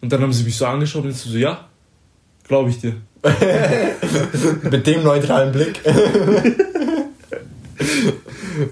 Und 0.00 0.10
dann 0.10 0.22
haben 0.22 0.32
sie 0.32 0.44
mich 0.44 0.56
so 0.56 0.66
angeschaut 0.66 1.04
und 1.04 1.10
ich 1.10 1.16
so: 1.16 1.38
Ja, 1.38 1.68
glaube 2.48 2.70
ich 2.70 2.80
dir. 2.80 2.94
mit 4.70 4.86
dem 4.86 5.04
neutralen 5.04 5.52
Blick. 5.52 5.80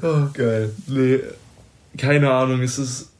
Oh, 0.02 0.28
geil. 0.32 0.72
Nee, 0.86 1.20
keine 1.96 2.30
Ahnung, 2.32 2.62
es 2.62 2.78
ist. 2.78 3.10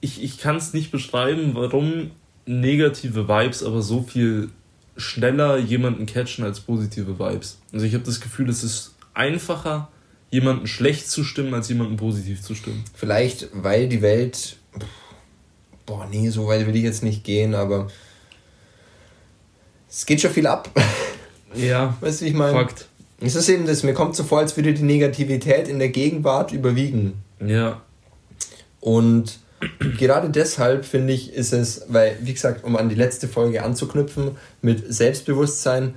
Ich, 0.00 0.22
ich 0.22 0.38
kann 0.38 0.56
es 0.56 0.72
nicht 0.72 0.90
beschreiben, 0.90 1.50
warum 1.54 2.10
negative 2.46 3.28
Vibes 3.28 3.62
aber 3.62 3.82
so 3.82 4.02
viel 4.02 4.48
schneller 4.96 5.58
jemanden 5.58 6.06
catchen 6.06 6.44
als 6.44 6.60
positive 6.60 7.18
Vibes. 7.18 7.58
Also 7.72 7.84
ich 7.84 7.94
habe 7.94 8.04
das 8.04 8.20
Gefühl, 8.20 8.48
es 8.48 8.64
ist 8.64 8.94
einfacher, 9.14 9.88
jemanden 10.30 10.66
schlecht 10.66 11.10
zu 11.10 11.24
stimmen, 11.24 11.54
als 11.54 11.68
jemanden 11.68 11.96
positiv 11.96 12.42
zu 12.42 12.54
stimmen. 12.54 12.84
Vielleicht, 12.94 13.48
weil 13.52 13.88
die 13.88 14.02
Welt. 14.02 14.56
Boah, 15.86 16.06
nee, 16.10 16.28
so 16.30 16.46
weit 16.46 16.66
will 16.66 16.76
ich 16.76 16.82
jetzt 16.82 17.02
nicht 17.02 17.24
gehen, 17.24 17.54
aber 17.54 17.88
es 19.88 20.06
geht 20.06 20.20
schon 20.20 20.30
viel 20.30 20.46
ab. 20.46 20.70
Ja. 21.54 21.96
Weißt 22.00 22.20
du, 22.20 22.24
wie 22.24 22.28
ich 22.28 22.34
meine? 22.34 22.52
Fakt. 22.52 22.86
Es 23.20 23.34
ist 23.34 23.48
eben 23.48 23.66
das, 23.66 23.82
mir 23.82 23.94
kommt 23.94 24.16
so 24.16 24.24
vor, 24.24 24.38
als 24.38 24.56
würde 24.56 24.72
die 24.72 24.82
Negativität 24.82 25.68
in 25.68 25.78
der 25.78 25.90
Gegenwart 25.90 26.52
überwiegen. 26.52 27.22
Ja. 27.44 27.82
Und 28.80 29.38
gerade 29.98 30.30
deshalb 30.30 30.84
finde 30.84 31.12
ich, 31.12 31.32
ist 31.34 31.52
es, 31.52 31.84
weil, 31.88 32.16
wie 32.22 32.32
gesagt, 32.32 32.64
um 32.64 32.76
an 32.76 32.88
die 32.88 32.94
letzte 32.94 33.28
Folge 33.28 33.62
anzuknüpfen, 33.62 34.32
mit 34.62 34.92
Selbstbewusstsein, 34.92 35.94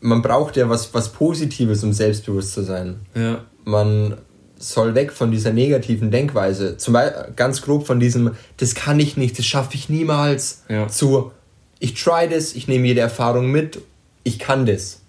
man 0.00 0.22
braucht 0.22 0.56
ja 0.56 0.68
was, 0.68 0.92
was 0.92 1.12
Positives, 1.12 1.82
um 1.84 1.92
selbstbewusst 1.92 2.52
zu 2.52 2.62
sein. 2.62 2.96
Ja. 3.14 3.44
Man 3.64 4.18
soll 4.58 4.94
weg 4.94 5.12
von 5.12 5.30
dieser 5.30 5.52
negativen 5.52 6.10
Denkweise. 6.10 6.76
Zum 6.76 6.94
Beispiel 6.94 7.32
ganz 7.36 7.62
grob 7.62 7.86
von 7.86 8.00
diesem, 8.00 8.32
das 8.56 8.74
kann 8.74 8.98
ich 9.00 9.16
nicht, 9.16 9.38
das 9.38 9.46
schaffe 9.46 9.74
ich 9.74 9.88
niemals, 9.88 10.62
ja. 10.68 10.88
zu, 10.88 11.32
ich 11.78 11.94
try 11.94 12.28
das, 12.28 12.54
ich 12.54 12.68
nehme 12.68 12.86
jede 12.86 13.00
Erfahrung 13.00 13.50
mit, 13.50 13.80
ich 14.24 14.38
kann 14.38 14.66
das. 14.66 15.00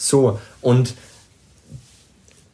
So, 0.00 0.40
und 0.62 0.94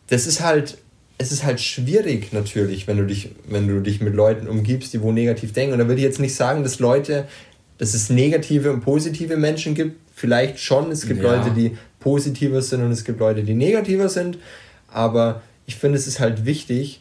das 0.09 0.27
ist 0.27 0.43
halt, 0.43 0.79
es 1.17 1.31
ist 1.31 1.45
halt 1.45 1.61
schwierig 1.61 2.33
natürlich, 2.33 2.89
wenn 2.89 2.97
du 2.97 3.07
dich, 3.07 3.31
wenn 3.49 3.69
du 3.69 3.81
dich 3.81 4.01
mit 4.01 4.15
Leuten 4.15 4.49
umgibst, 4.49 4.93
die 4.93 5.01
wo 5.01 5.13
negativ 5.13 5.53
denken. 5.53 5.75
Und 5.75 5.79
da 5.79 5.89
will 5.89 5.97
ich 5.97 6.03
jetzt 6.03 6.19
nicht 6.19 6.35
sagen, 6.35 6.65
dass 6.65 6.81
Leute, 6.81 7.29
dass 7.79 7.95
es 7.95 8.11
negative 8.11 8.73
und 8.73 8.81
positive 8.81 9.37
Menschen 9.37 9.77
gibt. 9.77 9.97
Vielleicht 10.13 10.59
schon. 10.59 10.91
Es 10.91 11.07
gibt 11.07 11.23
ja. 11.23 11.37
Leute, 11.37 11.53
die 11.53 11.77
positiver 12.01 12.61
sind 12.63 12.83
und 12.83 12.91
es 12.91 13.05
gibt 13.05 13.21
Leute, 13.21 13.45
die 13.45 13.55
negativer 13.55 14.09
sind. 14.09 14.39
Aber 14.89 15.41
ich 15.67 15.77
finde, 15.77 15.99
es 15.99 16.09
ist 16.09 16.19
halt 16.19 16.47
wichtig, 16.47 17.01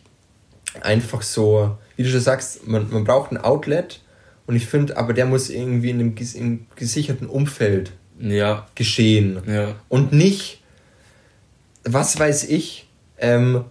einfach 0.82 1.24
so, 1.24 1.76
wie 1.96 2.04
du 2.04 2.10
schon 2.10 2.20
sagst, 2.20 2.68
man, 2.68 2.92
man 2.92 3.04
braucht 3.04 3.32
ein 3.32 3.38
Outlet. 3.38 4.00
Und 4.46 4.56
ich 4.56 4.68
finde, 4.68 4.96
aber 4.96 5.14
der 5.14 5.26
muss 5.26 5.50
irgendwie 5.50 5.90
in 5.90 6.00
einem, 6.00 6.16
in 6.36 6.44
einem 6.44 6.68
gesicherten 6.76 7.28
Umfeld 7.28 7.94
ja. 8.20 8.68
geschehen. 8.76 9.42
Ja. 9.48 9.76
Und 9.90 10.14
nicht, 10.14 10.62
was 11.84 12.20
weiß 12.20 12.46
ich, 12.46 12.88
ähm, 13.18 13.66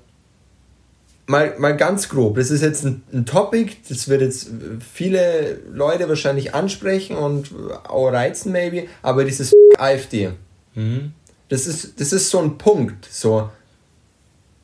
mal, 1.26 1.54
mal 1.58 1.76
ganz 1.76 2.08
grob, 2.08 2.36
das 2.36 2.50
ist 2.50 2.62
jetzt 2.62 2.84
ein, 2.84 3.02
ein 3.12 3.26
Topic, 3.26 3.76
das 3.88 4.08
wird 4.08 4.20
jetzt 4.20 4.50
viele 4.92 5.60
Leute 5.70 6.08
wahrscheinlich 6.08 6.54
ansprechen 6.54 7.16
und 7.16 7.50
auch 7.84 8.08
reizen, 8.08 8.52
maybe, 8.52 8.86
aber 9.02 9.24
dieses 9.24 9.52
AfD. 9.78 10.30
Mhm. 10.74 11.12
Das, 11.48 11.66
ist, 11.66 12.00
das 12.00 12.12
ist 12.12 12.30
so 12.30 12.38
ein 12.38 12.58
Punkt. 12.58 13.06
So, 13.10 13.50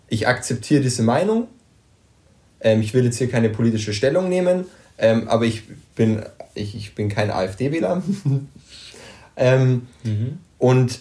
ich 0.08 0.26
akzeptiere 0.26 0.82
diese 0.82 1.02
Meinung. 1.02 1.48
Ähm, 2.60 2.80
ich 2.82 2.94
will 2.94 3.04
jetzt 3.04 3.18
hier 3.18 3.30
keine 3.30 3.48
politische 3.48 3.94
Stellung 3.94 4.28
nehmen, 4.28 4.66
ähm, 4.98 5.28
aber 5.28 5.44
ich 5.46 5.62
bin, 5.94 6.22
ich, 6.54 6.74
ich 6.74 6.94
bin 6.94 7.08
kein 7.08 7.30
AfD-Wähler. 7.30 8.02
Ähm, 9.36 9.86
mhm. 10.04 10.38
Und 10.58 11.00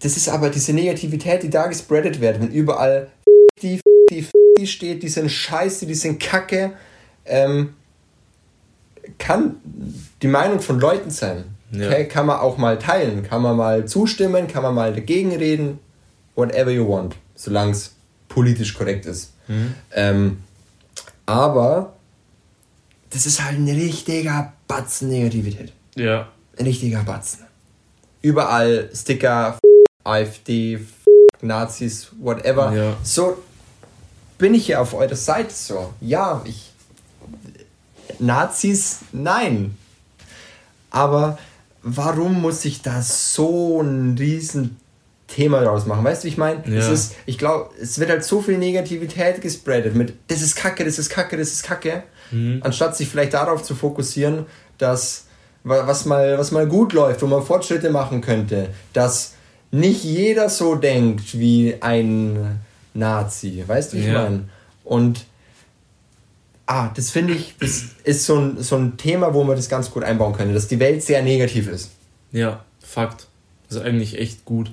das 0.00 0.16
ist 0.16 0.28
aber 0.28 0.50
diese 0.50 0.72
Negativität, 0.72 1.42
die 1.42 1.50
da 1.50 1.66
gespreadet 1.66 2.20
wird, 2.20 2.40
wenn 2.40 2.50
überall 2.50 3.08
die, 3.62 3.80
die, 4.10 4.26
die 4.58 4.66
steht, 4.66 5.02
die 5.02 5.08
sind 5.08 5.30
scheiße, 5.30 5.86
die 5.86 5.94
sind 5.94 6.18
kacke, 6.18 6.72
ähm, 7.26 7.74
kann 9.18 9.56
die 10.22 10.28
Meinung 10.28 10.60
von 10.60 10.80
Leuten 10.80 11.10
sein. 11.10 11.44
Ja. 11.70 11.88
Okay? 11.88 12.08
Kann 12.08 12.26
man 12.26 12.40
auch 12.40 12.56
mal 12.56 12.78
teilen, 12.78 13.22
kann 13.22 13.42
man 13.42 13.56
mal 13.56 13.86
zustimmen, 13.86 14.48
kann 14.48 14.62
man 14.62 14.74
mal 14.74 14.92
dagegen 14.92 15.34
reden, 15.36 15.78
whatever 16.34 16.70
you 16.70 16.88
want, 16.88 17.16
solange 17.34 17.72
es 17.72 17.94
politisch 18.28 18.74
korrekt 18.74 19.06
ist. 19.06 19.32
Mhm. 19.48 19.74
Ähm, 19.92 20.38
aber 21.26 21.94
das 23.10 23.26
ist 23.26 23.44
halt 23.44 23.58
ein 23.58 23.68
richtiger 23.68 24.54
Batzen 24.66 25.10
Negativität. 25.10 25.72
Ja 25.94 26.28
richtiger 26.66 27.02
Batzen. 27.02 27.44
Überall 28.22 28.90
Sticker, 28.94 29.58
AfD, 30.04 30.80
Nazis, 31.40 32.08
whatever. 32.18 32.72
Ja. 32.74 32.96
So 33.02 33.42
bin 34.38 34.54
ich 34.54 34.68
ja 34.68 34.80
auf 34.80 34.94
eurer 34.94 35.16
Seite 35.16 35.54
so. 35.54 35.92
Ja, 36.00 36.42
ich. 36.44 36.72
Nazis, 38.18 38.98
nein. 39.12 39.76
Aber 40.90 41.38
warum 41.82 42.40
muss 42.40 42.64
ich 42.64 42.82
da 42.82 43.00
so 43.02 43.80
ein 43.80 44.16
riesen 44.18 44.78
Thema 45.28 45.62
draus 45.62 45.86
machen? 45.86 46.04
Weißt 46.04 46.22
du, 46.22 46.26
wie 46.26 46.30
ich 46.30 46.36
meine? 46.36 46.62
Ja. 46.66 46.92
ich 47.26 47.38
glaube, 47.38 47.70
es 47.80 47.98
wird 47.98 48.10
halt 48.10 48.24
so 48.24 48.42
viel 48.42 48.58
Negativität 48.58 49.40
gespreadet 49.40 49.94
mit, 49.94 50.14
das 50.28 50.42
ist 50.42 50.56
Kacke, 50.56 50.84
das 50.84 50.98
ist 50.98 51.08
Kacke, 51.08 51.36
das 51.36 51.52
ist 51.52 51.62
Kacke. 51.62 52.02
Mhm. 52.30 52.60
Anstatt 52.62 52.96
sich 52.96 53.08
vielleicht 53.08 53.34
darauf 53.34 53.62
zu 53.62 53.74
fokussieren, 53.74 54.46
dass 54.78 55.26
was 55.64 56.04
mal, 56.06 56.38
was 56.38 56.50
mal 56.50 56.66
gut 56.66 56.92
läuft, 56.92 57.22
wo 57.22 57.26
man 57.26 57.42
Fortschritte 57.42 57.90
machen 57.90 58.20
könnte, 58.20 58.70
dass 58.92 59.34
nicht 59.70 60.04
jeder 60.04 60.48
so 60.48 60.74
denkt 60.74 61.38
wie 61.38 61.76
ein 61.80 62.60
Nazi. 62.94 63.62
Weißt 63.66 63.92
du, 63.92 63.96
wie 63.96 64.00
ich 64.00 64.06
ja. 64.06 64.22
meine? 64.22 64.48
Und 64.84 65.26
ah, 66.66 66.90
das 66.94 67.10
finde 67.10 67.34
ich, 67.34 67.54
das 67.60 67.84
ist 68.04 68.26
so 68.26 68.36
ein, 68.36 68.62
so 68.62 68.76
ein 68.76 68.96
Thema, 68.96 69.34
wo 69.34 69.44
man 69.44 69.56
das 69.56 69.68
ganz 69.68 69.90
gut 69.90 70.02
einbauen 70.02 70.32
könnte, 70.32 70.54
dass 70.54 70.68
die 70.68 70.80
Welt 70.80 71.02
sehr 71.02 71.22
negativ 71.22 71.68
ist. 71.68 71.90
Ja, 72.32 72.64
Fakt. 72.90 73.28
Das 73.68 73.78
ist 73.78 73.84
eigentlich 73.84 74.18
echt 74.18 74.44
gut. 74.44 74.72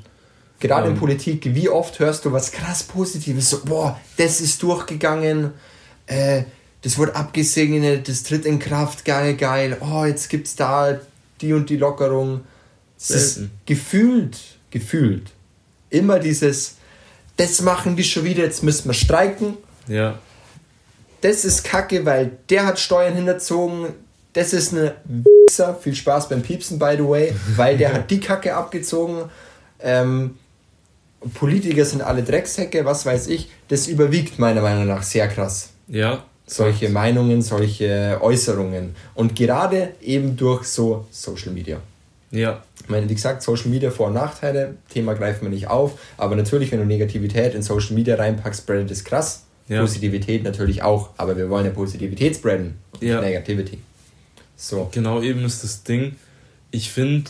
Gerade 0.60 0.88
ähm, 0.88 0.93
in 0.93 1.00
Politik, 1.00 1.54
wie 1.54 1.69
oft 1.69 2.00
hörst 2.00 2.26
du 2.26 2.32
was 2.32 2.52
krass 2.52 2.82
Positives, 2.82 3.52
so, 3.52 3.63
boah, 3.63 4.00
das 4.17 4.41
ist 4.41 4.63
durchgegangen, 4.63 5.52
äh, 6.08 6.43
das 6.82 6.98
wurde 6.98 7.16
abgesegnet, 7.16 8.08
das 8.08 8.24
tritt 8.24 8.46
in 8.46 8.60
Kraft, 8.60 9.06
geil, 9.06 9.36
geil, 9.36 9.78
oh, 9.82 10.06
jetzt 10.06 10.30
gibt's 10.30 10.56
da 10.56 11.00
die 11.42 11.54
und 11.54 11.70
die 11.70 11.78
Lockerung. 11.78 12.42
Es 13.00 13.10
ist 13.12 13.40
gefühlt, 13.66 14.38
gefühlt 14.72 15.32
immer 15.90 16.20
dieses, 16.20 16.76
das 17.38 17.62
machen 17.62 17.96
die 17.96 18.04
schon 18.04 18.24
wieder, 18.24 18.44
jetzt 18.44 18.63
müssen 18.63 18.90
wir 18.90 18.94
streiken. 18.94 19.58
Ja. 19.88 20.20
Das 21.22 21.46
ist 21.46 21.63
kacke, 21.63 22.06
weil 22.06 22.32
der 22.50 22.66
hat 22.66 22.80
Steuern 22.80 23.16
hinterzogen. 23.16 23.88
Das 24.34 24.54
ist 24.54 24.74
eine 24.74 24.96
Wichser. 25.06 25.76
Viel 25.76 25.96
Spaß 25.96 26.30
beim 26.30 26.42
Piepsen, 26.42 26.78
by 26.78 26.96
the 26.98 27.08
way, 27.08 27.34
weil 27.56 27.78
der 27.78 27.94
hat 27.94 28.12
die 28.12 28.20
Kacke 28.20 28.56
abgezogen. 28.56 29.30
Ähm, 29.80 30.38
Politiker 31.34 31.86
sind 31.86 32.02
alle 32.02 32.24
Dreckshecke, 32.24 32.86
was 32.86 33.06
weiß 33.06 33.28
ich. 33.28 33.50
Das 33.68 33.88
überwiegt 33.88 34.38
meiner 34.38 34.62
Meinung 34.62 34.86
nach 34.86 35.02
sehr 35.04 35.28
krass. 35.28 35.70
Ja, 35.88 36.26
solche 36.47 36.89
Meinungen, 36.89 37.41
solche 37.41 38.17
Äußerungen. 38.21 38.95
Und 39.13 39.36
gerade 39.36 39.89
eben 40.01 40.36
durch 40.36 40.63
so 40.63 41.05
Social 41.12 41.51
Media. 41.51 41.79
Ja. 42.31 42.63
Ich 42.81 42.89
meine, 42.89 43.07
wie 43.10 43.13
gesagt, 43.15 43.43
Social 43.43 43.69
Media 43.69 43.91
Vor- 43.91 44.07
und 44.07 44.13
Nachteile, 44.13 44.75
Thema 44.89 45.13
greifen 45.13 45.43
wir 45.43 45.49
nicht 45.49 45.67
auf, 45.67 45.99
aber 46.17 46.36
natürlich, 46.36 46.71
wenn 46.71 46.79
du 46.79 46.86
Negativität 46.86 47.53
in 47.53 47.62
Social 47.62 47.93
Media 47.93 48.15
reinpackst, 48.15 48.62
spreadet 48.62 48.89
es 48.91 49.03
krass. 49.03 49.43
Ja. 49.67 49.81
Positivität 49.81 50.43
natürlich 50.43 50.81
auch, 50.81 51.10
aber 51.17 51.36
wir 51.36 51.49
wollen 51.49 51.65
ja 51.65 51.71
Positivität 51.71 52.38
spreaden, 52.38 52.75
ja. 53.01 53.19
Negativity. 53.19 53.79
So. 54.55 54.89
Genau 54.93 55.21
eben 55.21 55.43
ist 55.43 55.63
das 55.63 55.83
Ding. 55.83 56.15
Ich 56.71 56.89
finde, 56.89 57.29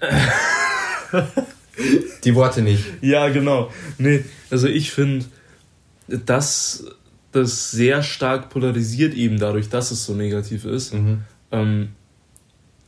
Die 2.24 2.34
Worte 2.34 2.62
nicht. 2.62 2.84
Ja, 3.00 3.28
genau. 3.28 3.70
Nee, 3.98 4.24
also 4.50 4.66
ich 4.66 4.90
finde, 4.90 5.26
dass 6.08 6.84
das 7.32 7.70
sehr 7.70 8.02
stark 8.02 8.50
polarisiert, 8.50 9.14
eben 9.14 9.38
dadurch, 9.38 9.68
dass 9.68 9.90
es 9.90 10.04
so 10.04 10.14
negativ 10.14 10.64
ist. 10.64 10.94
Mhm. 10.94 11.22
Ähm, 11.52 11.88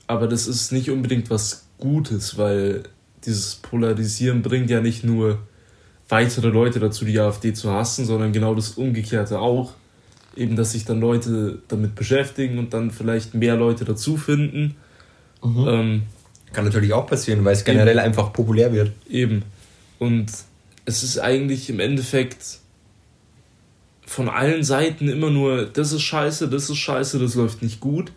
aber 0.06 0.26
das 0.26 0.46
ist 0.46 0.72
nicht 0.72 0.90
unbedingt 0.90 1.30
was 1.30 1.66
Gutes, 1.78 2.36
weil 2.38 2.82
dieses 3.24 3.56
Polarisieren 3.56 4.42
bringt 4.42 4.70
ja 4.70 4.80
nicht 4.80 5.04
nur 5.04 5.38
weitere 6.08 6.48
Leute 6.48 6.80
dazu, 6.80 7.04
die 7.04 7.18
AfD 7.18 7.54
zu 7.54 7.70
hassen, 7.70 8.04
sondern 8.04 8.32
genau 8.32 8.54
das 8.54 8.70
Umgekehrte 8.70 9.38
auch. 9.38 9.74
Eben, 10.36 10.56
dass 10.56 10.72
sich 10.72 10.84
dann 10.84 11.00
Leute 11.00 11.58
damit 11.68 11.94
beschäftigen 11.94 12.58
und 12.58 12.74
dann 12.74 12.90
vielleicht 12.90 13.34
mehr 13.34 13.56
Leute 13.56 13.84
dazu 13.84 14.16
finden. 14.16 14.76
Mhm. 15.42 15.66
Ähm, 15.68 16.02
Kann 16.52 16.64
natürlich 16.64 16.92
auch 16.92 17.06
passieren, 17.06 17.44
weil 17.44 17.54
es 17.54 17.64
generell 17.64 17.96
eben, 17.96 18.04
einfach 18.06 18.32
populär 18.32 18.72
wird. 18.72 18.92
Eben. 19.08 19.42
Und 19.98 20.26
es 20.84 21.02
ist 21.02 21.18
eigentlich 21.18 21.70
im 21.70 21.80
Endeffekt 21.80 22.58
von 24.04 24.28
allen 24.28 24.62
Seiten 24.62 25.08
immer 25.08 25.30
nur, 25.30 25.64
das 25.66 25.92
ist 25.92 26.02
scheiße, 26.02 26.48
das 26.48 26.68
ist 26.68 26.76
scheiße, 26.76 27.18
das 27.18 27.34
läuft 27.34 27.62
nicht 27.62 27.80
gut, 27.80 28.12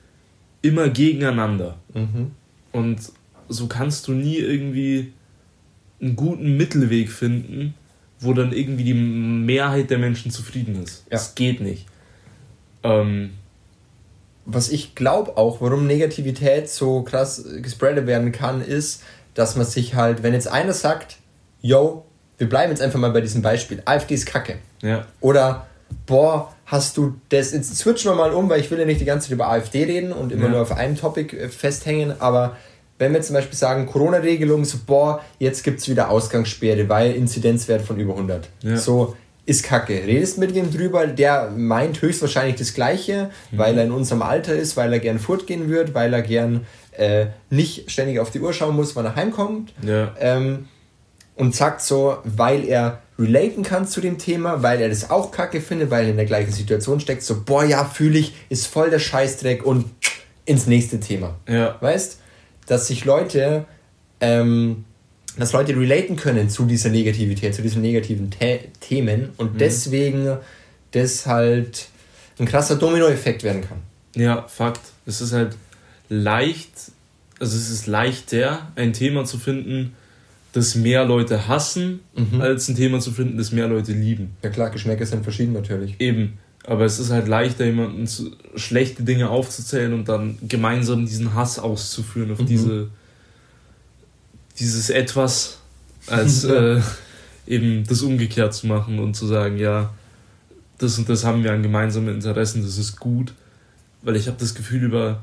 immer 0.61 0.89
gegeneinander. 0.89 1.77
Mhm. 1.93 2.31
Und 2.71 2.99
so 3.47 3.67
kannst 3.67 4.07
du 4.07 4.11
nie 4.11 4.37
irgendwie 4.37 5.13
einen 6.01 6.15
guten 6.15 6.57
Mittelweg 6.57 7.09
finden, 7.09 7.73
wo 8.19 8.33
dann 8.33 8.51
irgendwie 8.51 8.83
die 8.83 8.93
Mehrheit 8.93 9.89
der 9.89 9.99
Menschen 9.99 10.31
zufrieden 10.31 10.83
ist. 10.83 11.05
Ja. 11.05 11.11
Das 11.11 11.35
geht 11.35 11.61
nicht. 11.61 11.85
Ähm, 12.83 13.31
Was 14.45 14.69
ich 14.69 14.95
glaube 14.95 15.37
auch, 15.37 15.61
warum 15.61 15.87
Negativität 15.87 16.69
so 16.69 17.01
krass 17.01 17.43
gespreadet 17.61 18.05
werden 18.05 18.31
kann, 18.31 18.61
ist, 18.61 19.01
dass 19.33 19.55
man 19.55 19.65
sich 19.65 19.95
halt, 19.95 20.23
wenn 20.23 20.33
jetzt 20.33 20.47
einer 20.47 20.73
sagt, 20.73 21.17
yo, 21.61 22.05
wir 22.37 22.47
bleiben 22.47 22.71
jetzt 22.71 22.81
einfach 22.81 22.99
mal 22.99 23.11
bei 23.11 23.21
diesem 23.21 23.41
Beispiel, 23.41 23.81
AfD 23.85 24.13
ist 24.13 24.25
kacke. 24.25 24.57
Ja. 24.81 25.05
Oder 25.19 25.67
boah, 26.05 26.53
hast 26.65 26.97
du 26.97 27.15
das, 27.29 27.51
jetzt 27.53 27.75
switchen 27.75 28.11
wir 28.11 28.15
mal 28.15 28.31
um, 28.31 28.49
weil 28.49 28.59
ich 28.59 28.69
will 28.71 28.79
ja 28.79 28.85
nicht 28.85 29.01
die 29.01 29.05
ganze 29.05 29.27
Zeit 29.27 29.33
über 29.33 29.49
AfD 29.49 29.83
reden 29.83 30.11
und 30.11 30.31
immer 30.31 30.45
ja. 30.45 30.49
nur 30.49 30.61
auf 30.61 30.71
einem 30.71 30.97
Topic 30.97 31.35
äh, 31.35 31.49
festhängen, 31.49 32.19
aber 32.19 32.55
wenn 32.97 33.13
wir 33.13 33.21
zum 33.21 33.33
Beispiel 33.33 33.57
sagen, 33.57 33.87
Corona-Regelung, 33.87 34.63
so, 34.63 34.77
boah, 34.85 35.21
jetzt 35.37 35.63
gibt 35.63 35.81
es 35.81 35.89
wieder 35.89 36.09
Ausgangssperre, 36.09 36.87
weil 36.87 37.11
Inzidenzwert 37.11 37.81
von 37.81 37.99
über 37.99 38.13
100. 38.13 38.47
Ja. 38.61 38.77
So, 38.77 39.17
ist 39.45 39.63
kacke. 39.63 39.93
Redest 40.05 40.37
mit 40.37 40.55
wem 40.55 40.71
drüber, 40.71 41.07
der 41.07 41.51
meint 41.55 42.01
höchstwahrscheinlich 42.01 42.55
das 42.55 42.73
Gleiche, 42.73 43.29
mhm. 43.51 43.57
weil 43.57 43.77
er 43.77 43.85
in 43.85 43.91
unserem 43.91 44.21
Alter 44.21 44.55
ist, 44.55 44.75
weil 44.75 44.91
er 44.91 44.99
gern 44.99 45.19
fortgehen 45.19 45.69
wird, 45.69 45.93
weil 45.93 46.13
er 46.13 46.21
gern 46.21 46.65
äh, 46.93 47.27
nicht 47.49 47.91
ständig 47.91 48.19
auf 48.19 48.31
die 48.31 48.39
Uhr 48.39 48.53
schauen 48.53 48.75
muss, 48.75 48.95
wann 48.95 49.05
er 49.05 49.15
heimkommt. 49.15 49.73
Ja. 49.83 50.13
Ähm, 50.19 50.67
und 51.35 51.53
sagt 51.53 51.81
so, 51.81 52.17
weil 52.23 52.65
er 52.65 53.01
relaten 53.19 53.63
kann 53.63 53.87
zu 53.87 54.01
dem 54.01 54.17
Thema, 54.17 54.63
weil 54.63 54.81
er 54.81 54.89
das 54.89 55.09
auch 55.09 55.31
kacke 55.31 55.61
findet, 55.61 55.91
weil 55.91 56.05
er 56.05 56.11
in 56.11 56.17
der 56.17 56.25
gleichen 56.25 56.51
Situation 56.51 56.99
steckt, 56.99 57.23
so, 57.23 57.43
boah, 57.43 57.63
ja, 57.63 57.85
fühle 57.85 58.19
ich, 58.19 58.33
ist 58.49 58.67
voll 58.67 58.89
der 58.89 58.99
Scheißdreck 58.99 59.65
und 59.65 59.85
ins 60.45 60.67
nächste 60.67 60.99
Thema. 60.99 61.35
Ja. 61.47 61.77
Weißt? 61.81 62.19
Dass 62.67 62.87
sich 62.87 63.05
Leute, 63.05 63.65
ähm, 64.21 64.85
dass 65.37 65.53
Leute 65.53 65.75
relaten 65.75 66.15
können 66.15 66.49
zu 66.49 66.65
dieser 66.65 66.89
Negativität, 66.89 67.55
zu 67.55 67.61
diesen 67.61 67.81
negativen 67.81 68.29
The 68.39 68.59
Themen 68.79 69.29
und 69.37 69.53
mhm. 69.53 69.57
deswegen 69.57 70.37
das 70.91 71.25
halt 71.25 71.87
ein 72.39 72.45
krasser 72.45 72.75
Dominoeffekt 72.75 73.43
werden 73.43 73.61
kann. 73.61 73.79
Ja, 74.15 74.43
Fakt. 74.47 74.81
Es 75.05 75.21
ist 75.21 75.33
halt 75.33 75.55
leicht, 76.09 76.71
also 77.39 77.57
es 77.57 77.69
ist 77.69 77.87
leichter, 77.87 78.71
ein 78.75 78.93
Thema 78.93 79.25
zu 79.25 79.37
finden, 79.37 79.93
das 80.53 80.75
mehr 80.75 81.03
Leute 81.03 81.47
hassen, 81.49 81.99
mhm. 82.15 82.39
als 82.39 82.69
ein 82.69 82.75
Thema 82.75 82.99
zu 83.01 83.11
finden, 83.11 83.37
das 83.37 83.51
mehr 83.51 83.67
Leute 83.67 83.91
lieben. 83.91 84.37
Ja 84.41 84.49
klar, 84.49 84.69
Geschmäcker 84.69 85.05
sind 85.05 85.23
verschieden 85.23 85.53
natürlich. 85.53 85.95
Eben. 85.99 86.37
Aber 86.63 86.85
es 86.85 86.97
ist 86.97 87.11
halt 87.11 87.27
leichter, 87.27 87.65
jemanden 87.65 88.07
zu, 88.07 88.31
schlechte 88.55 89.03
Dinge 89.03 89.29
aufzuzählen 89.29 89.93
und 89.93 90.07
dann 90.09 90.37
gemeinsam 90.47 91.05
diesen 91.05 91.35
Hass 91.35 91.59
auszuführen 91.59 92.31
auf 92.31 92.39
mhm. 92.39 92.45
diese 92.45 92.87
dieses 94.59 94.89
etwas, 94.89 95.59
als 96.07 96.43
äh, 96.43 96.81
eben 97.47 97.85
das 97.87 98.01
umgekehrt 98.01 98.53
zu 98.53 98.67
machen 98.67 98.99
und 98.99 99.15
zu 99.15 99.25
sagen, 99.27 99.57
ja, 99.57 99.93
das 100.77 100.97
und 100.97 101.07
das 101.07 101.23
haben 101.23 101.43
wir 101.43 101.53
an 101.53 101.63
gemeinsamen 101.63 102.13
Interessen, 102.13 102.61
das 102.63 102.77
ist 102.77 102.99
gut. 102.99 103.33
Weil 104.01 104.15
ich 104.17 104.27
habe 104.27 104.37
das 104.39 104.53
Gefühl, 104.53 104.83
über 104.83 105.21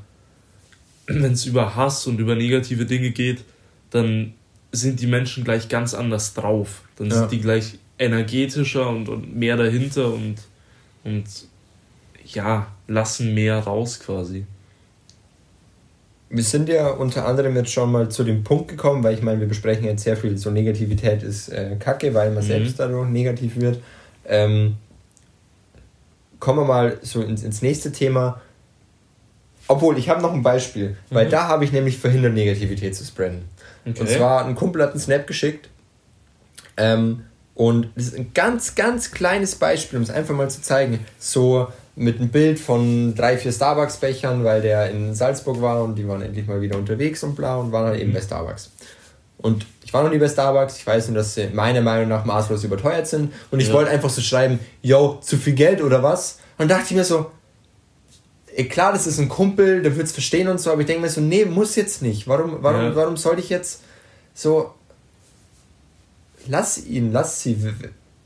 wenn 1.07 1.33
es 1.33 1.45
über 1.45 1.75
Hass 1.75 2.07
und 2.07 2.19
über 2.19 2.35
negative 2.35 2.85
Dinge 2.85 3.11
geht, 3.11 3.43
dann 3.91 4.33
sind 4.71 4.99
die 4.99 5.07
Menschen 5.07 5.43
gleich 5.43 5.69
ganz 5.69 5.93
anders 5.93 6.33
drauf. 6.33 6.81
Dann 6.97 7.09
ja. 7.09 7.15
sind 7.15 7.31
die 7.31 7.41
gleich 7.41 7.77
energetischer 7.99 8.89
und, 8.89 9.07
und 9.09 9.35
mehr 9.35 9.55
dahinter 9.55 10.11
und, 10.13 10.35
und 11.03 11.25
ja, 12.25 12.67
lassen 12.87 13.33
mehr 13.33 13.59
raus 13.59 13.99
quasi. 13.99 14.45
Wir 16.33 16.43
sind 16.43 16.67
ja 16.67 16.89
unter 16.89 17.27
anderem 17.27 17.55
jetzt 17.55 17.71
schon 17.71 17.91
mal 17.91 18.09
zu 18.09 18.23
dem 18.23 18.43
Punkt 18.43 18.67
gekommen, 18.67 19.03
weil 19.03 19.13
ich 19.13 19.21
meine, 19.21 19.39
wir 19.39 19.47
besprechen 19.47 19.85
jetzt 19.85 20.03
sehr 20.03 20.17
viel, 20.17 20.35
so 20.37 20.49
Negativität 20.49 21.21
ist 21.21 21.49
äh, 21.49 21.75
kacke, 21.77 22.13
weil 22.15 22.31
man 22.31 22.43
mhm. 22.43 22.47
selbst 22.47 22.79
dadurch 22.79 23.07
negativ 23.07 23.55
wird. 23.57 23.79
Ähm, 24.25 24.77
kommen 26.39 26.59
wir 26.59 26.65
mal 26.65 26.97
so 27.03 27.21
ins, 27.21 27.43
ins 27.43 27.61
nächste 27.61 27.91
Thema. 27.91 28.41
Obwohl, 29.67 29.97
ich 29.99 30.09
habe 30.09 30.23
noch 30.23 30.33
ein 30.33 30.41
Beispiel, 30.41 30.89
mhm. 30.89 30.95
weil 31.15 31.29
da 31.29 31.47
habe 31.47 31.65
ich 31.65 31.71
nämlich 31.71 31.99
verhindert, 31.99 32.33
Negativität 32.33 32.95
zu 32.95 33.05
spreaden. 33.05 33.43
Okay. 33.85 33.99
Und 33.99 34.09
zwar, 34.09 34.45
ein 34.45 34.55
Kumpel 34.55 34.81
hat 34.81 34.91
einen 34.91 34.99
Snap 34.99 35.27
geschickt. 35.27 35.69
Ähm, 36.77 37.25
und 37.53 37.89
das 37.95 38.05
ist 38.05 38.17
ein 38.17 38.31
ganz, 38.33 38.73
ganz 38.73 39.11
kleines 39.11 39.55
Beispiel, 39.55 39.97
um 39.97 40.03
es 40.03 40.09
einfach 40.09 40.33
mal 40.35 40.49
zu 40.49 40.63
zeigen. 40.63 41.05
So 41.19 41.67
mit 41.95 42.19
einem 42.19 42.29
Bild 42.29 42.59
von 42.59 43.13
drei, 43.15 43.37
vier 43.37 43.51
Starbucks-Bechern, 43.51 44.43
weil 44.43 44.61
der 44.61 44.89
in 44.89 45.13
Salzburg 45.13 45.61
war 45.61 45.83
und 45.83 45.95
die 45.95 46.07
waren 46.07 46.21
endlich 46.21 46.47
mal 46.47 46.61
wieder 46.61 46.77
unterwegs 46.77 47.23
und 47.23 47.35
bla 47.35 47.57
und 47.57 47.71
waren 47.71 47.91
dann 47.91 47.99
eben 47.99 48.09
mhm. 48.09 48.15
bei 48.15 48.21
Starbucks. 48.21 48.71
Und 49.37 49.65
ich 49.83 49.93
war 49.93 50.03
noch 50.03 50.09
nie 50.09 50.17
bei 50.17 50.29
Starbucks, 50.29 50.77
ich 50.77 50.87
weiß 50.87 51.09
nur, 51.09 51.17
dass 51.17 51.35
sie 51.35 51.47
meiner 51.53 51.81
Meinung 51.81 52.07
nach 52.07 52.25
maßlos 52.25 52.63
überteuert 52.63 53.07
sind. 53.07 53.31
Und 53.51 53.59
ich 53.59 53.67
ja. 53.67 53.73
wollte 53.73 53.91
einfach 53.91 54.09
so 54.09 54.21
schreiben, 54.21 54.59
yo, 54.81 55.19
zu 55.21 55.37
viel 55.37 55.53
Geld 55.53 55.81
oder 55.81 56.01
was? 56.01 56.39
Und 56.57 56.71
dachte 56.71 56.85
ich 56.89 56.95
mir 56.95 57.03
so, 57.03 57.29
klar, 58.69 58.93
das 58.93 59.07
ist 59.07 59.19
ein 59.19 59.29
Kumpel, 59.29 59.81
der 59.81 59.95
wird 59.95 60.07
es 60.07 60.13
verstehen 60.13 60.47
und 60.47 60.59
so, 60.59 60.71
aber 60.71 60.81
ich 60.81 60.87
denke 60.87 61.01
mir 61.01 61.09
so, 61.09 61.21
nee, 61.21 61.45
muss 61.45 61.75
jetzt 61.75 62.01
nicht. 62.01 62.27
Warum, 62.27 62.57
warum, 62.61 62.81
ja. 62.81 62.95
warum 62.95 63.17
soll 63.17 63.39
ich 63.39 63.49
jetzt 63.49 63.81
so. 64.33 64.73
Lass 66.47 66.85
ihn, 66.85 67.11
lass 67.11 67.41
sie. 67.41 67.57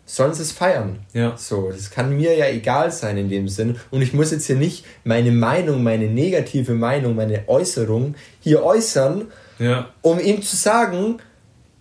Sollen 0.09 0.33
sie 0.33 0.41
es 0.41 0.53
feiern? 0.53 0.99
Ja. 1.11 1.35
So, 1.35 1.69
das 1.69 1.91
kann 1.91 2.15
mir 2.15 2.33
ja 2.35 2.47
egal 2.47 2.93
sein 2.93 3.17
in 3.17 3.29
dem 3.29 3.49
Sinn. 3.49 3.75
Und 3.91 4.01
ich 4.01 4.13
muss 4.13 4.31
jetzt 4.31 4.47
hier 4.47 4.55
nicht 4.55 4.85
meine 5.03 5.33
Meinung, 5.33 5.83
meine 5.83 6.07
negative 6.07 6.73
Meinung, 6.73 7.17
meine 7.17 7.43
Äußerung 7.49 8.15
hier 8.39 8.63
äußern, 8.63 9.25
ja. 9.59 9.89
um 10.01 10.17
ihm 10.17 10.41
zu 10.41 10.55
sagen, 10.55 11.17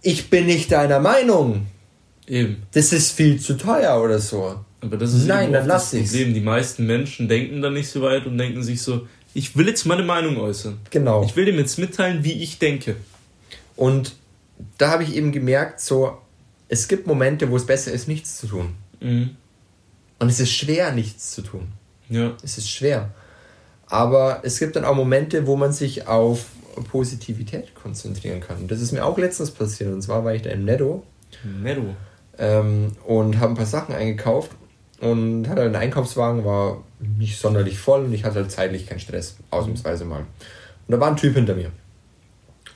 ich 0.03 0.29
bin 0.29 0.47
nicht 0.47 0.73
deiner 0.73 0.99
Meinung. 0.99 1.67
Eben. 2.27 2.65
Das 2.73 2.93
ist 2.93 3.13
viel 3.13 3.41
zu 3.41 3.57
teuer 3.57 4.03
oder 4.03 4.19
so. 4.19 4.57
Aber 4.81 4.97
das 4.97 5.15
ist 5.15 5.29
Nein, 5.29 5.53
dann 5.53 5.69
lass 5.69 5.93
das 5.93 6.01
Problem. 6.01 6.35
Die 6.35 6.41
meisten 6.41 6.85
Menschen 6.85 7.29
denken 7.29 7.63
da 7.63 7.71
nicht 7.71 7.89
so 7.89 8.03
weit 8.03 8.27
und 8.27 8.39
denken 8.39 8.65
sich 8.65 8.83
so, 8.83 9.07
ich 9.35 9.57
will 9.57 9.69
jetzt 9.69 9.87
meine 9.87 10.03
Meinung 10.03 10.37
äußern. 10.37 10.79
Genau. 10.91 11.23
Ich 11.23 11.37
will 11.37 11.45
dem 11.45 11.59
jetzt 11.59 11.79
mitteilen, 11.79 12.25
wie 12.25 12.43
ich 12.43 12.59
denke. 12.59 12.97
Und 13.77 14.17
da 14.79 14.91
habe 14.91 15.05
ich 15.05 15.15
eben 15.15 15.31
gemerkt, 15.31 15.81
so, 15.81 16.19
es 16.69 16.89
gibt 16.89 17.07
Momente, 17.07 17.51
wo 17.51 17.57
es 17.57 17.67
besser 17.67 17.93
ist, 17.93 18.09
nichts 18.09 18.39
zu 18.39 18.47
tun. 18.47 18.75
Mhm. 19.01 19.37
Und 20.19 20.29
es 20.29 20.41
ist 20.41 20.53
schwer, 20.53 20.93
nichts 20.93 21.31
zu 21.33 21.43
tun. 21.43 21.73
Ja. 22.09 22.33
Es 22.43 22.59
ist 22.59 22.71
schwer. 22.71 23.11
Aber 23.87 24.41
es 24.43 24.59
gibt 24.59 24.77
dann 24.77 24.85
auch 24.85 24.95
Momente, 24.95 25.47
wo 25.47 25.57
man 25.57 25.73
sich 25.73 26.09
auf 26.09 26.47
Positivität 26.91 27.75
konzentrieren 27.75 28.41
kann. 28.41 28.69
Das 28.69 28.81
ist 28.81 28.93
mir 28.93 29.05
auch 29.05 29.19
letztens 29.19 29.51
passiert. 29.51 29.93
Und 29.93 30.03
zwar 30.03 30.25
war 30.25 30.35
ich 30.35 30.43
da 30.43 30.51
im 30.51 30.65
Netto. 30.65 31.05
Netto. 31.63 31.95
Ähm, 32.39 32.93
und 33.05 33.39
habe 33.39 33.53
ein 33.53 33.57
paar 33.57 33.67
Sachen 33.67 33.95
eingekauft 33.95 34.51
und 35.01 35.49
hatte 35.49 35.63
einen 35.63 35.77
Einkaufswagen, 35.77 36.45
war 36.45 36.83
nicht 37.19 37.39
sonderlich 37.39 37.79
voll 37.79 38.05
und 38.05 38.13
ich 38.13 38.25
hatte 38.25 38.37
halt 38.37 38.51
zeitlich 38.51 38.87
keinen 38.87 39.01
Stress, 39.01 39.37
ausnahmsweise 39.51 40.05
mal. 40.05 40.21
Und 40.21 40.93
da 40.93 41.01
war 41.01 41.09
ein 41.09 41.17
Typ 41.17 41.35
hinter 41.35 41.55
mir. 41.55 41.71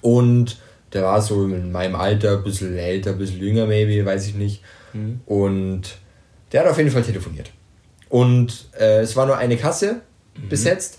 Und 0.01 0.59
der 0.93 1.03
war 1.03 1.23
so 1.23 1.45
in 1.45 1.73
meinem 1.73 1.95
Alter, 1.95 2.39
ein 2.39 2.45
bisschen 2.45 2.77
älter, 2.77 3.11
ein 3.11 3.19
bisschen 3.19 3.41
jünger, 3.41 3.67
maybe, 3.67 4.05
weiß 4.05 4.27
ich 4.27 4.35
nicht. 4.35 4.63
Mhm. 4.93 5.21
Und 5.27 5.99
der 6.53 6.63
hat 6.63 6.69
auf 6.69 6.79
jeden 6.79 6.91
Fall 6.91 7.03
telefoniert. 7.03 7.51
Und 8.09 8.69
äh, 8.79 9.01
es 9.01 9.17
war 9.17 9.27
nur 9.27 9.37
eine 9.37 9.57
Kasse 9.57 10.01
mhm. 10.37 10.49
besetzt. 10.49 10.99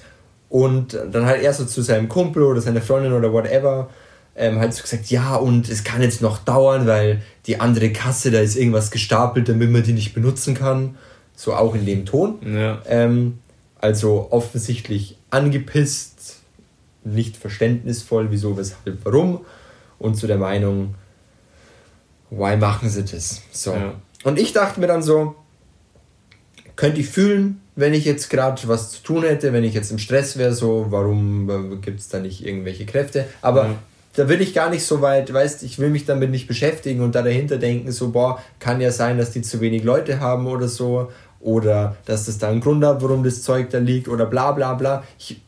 Und 0.49 0.97
dann 1.11 1.25
halt 1.25 1.41
er 1.41 1.53
so 1.53 1.65
zu 1.65 1.81
seinem 1.81 2.09
Kumpel 2.09 2.43
oder 2.43 2.59
seiner 2.61 2.81
Freundin 2.81 3.13
oder 3.13 3.31
whatever 3.31 3.89
ähm, 4.35 4.59
halt 4.59 4.73
so 4.73 4.81
gesagt, 4.81 5.07
ja, 5.09 5.35
und 5.35 5.69
es 5.69 5.83
kann 5.83 6.01
jetzt 6.01 6.21
noch 6.21 6.39
dauern, 6.39 6.87
weil 6.87 7.21
die 7.45 7.59
andere 7.59 7.91
Kasse, 7.91 8.31
da 8.31 8.39
ist 8.39 8.55
irgendwas 8.55 8.91
gestapelt, 8.91 9.49
damit 9.49 9.69
man 9.69 9.83
die 9.83 9.93
nicht 9.93 10.13
benutzen 10.13 10.55
kann. 10.55 10.95
So 11.35 11.53
auch 11.53 11.75
in 11.75 11.85
dem 11.85 12.05
Ton. 12.05 12.39
Ja. 12.45 12.81
Ähm, 12.87 13.39
also 13.79 14.27
offensichtlich 14.31 15.17
angepisst, 15.31 16.37
nicht 17.03 17.35
verständnisvoll, 17.35 18.27
wieso, 18.29 18.57
weshalb, 18.57 18.99
warum. 19.03 19.41
Und 20.01 20.15
zu 20.15 20.27
der 20.27 20.37
Meinung, 20.37 20.95
why 22.29 22.57
machen 22.57 22.89
sie 22.89 23.03
das? 23.03 23.41
So. 23.51 23.73
Ja. 23.73 23.93
Und 24.23 24.39
ich 24.39 24.53
dachte 24.53 24.79
mir 24.79 24.87
dann 24.87 25.03
so, 25.03 25.35
könnte 26.75 27.01
ich 27.01 27.09
fühlen, 27.09 27.61
wenn 27.75 27.93
ich 27.93 28.05
jetzt 28.05 28.29
gerade 28.29 28.61
was 28.67 28.91
zu 28.91 29.03
tun 29.03 29.23
hätte, 29.23 29.53
wenn 29.53 29.63
ich 29.63 29.73
jetzt 29.73 29.91
im 29.91 29.99
Stress 29.99 30.37
wäre, 30.37 30.53
so, 30.53 30.87
warum 30.89 31.49
äh, 31.49 31.75
gibt 31.77 31.99
es 31.99 32.09
da 32.09 32.19
nicht 32.19 32.45
irgendwelche 32.45 32.85
Kräfte? 32.85 33.25
Aber 33.41 33.65
ja 33.65 33.75
da 34.13 34.27
will 34.27 34.41
ich 34.41 34.53
gar 34.53 34.69
nicht 34.69 34.85
so 34.85 35.01
weit, 35.01 35.31
weißt, 35.31 35.63
ich 35.63 35.79
will 35.79 35.89
mich 35.89 36.05
damit 36.05 36.31
nicht 36.31 36.47
beschäftigen 36.47 37.01
und 37.01 37.15
da 37.15 37.21
dahinter 37.21 37.57
denken, 37.57 37.91
so, 37.91 38.09
boah, 38.11 38.41
kann 38.59 38.81
ja 38.81 38.91
sein, 38.91 39.17
dass 39.17 39.31
die 39.31 39.41
zu 39.41 39.61
wenig 39.61 39.83
Leute 39.83 40.19
haben 40.19 40.47
oder 40.47 40.67
so, 40.67 41.11
oder 41.39 41.95
dass 42.05 42.25
das 42.25 42.37
da 42.37 42.49
einen 42.49 42.61
Grund 42.61 42.83
hat, 42.83 43.01
warum 43.01 43.23
das 43.23 43.41
Zeug 43.41 43.69
da 43.69 43.79
liegt, 43.79 44.07
oder 44.07 44.25
bla 44.25 44.51
bla 44.51 44.73
bla. 44.73 45.03
Ich 45.17 45.41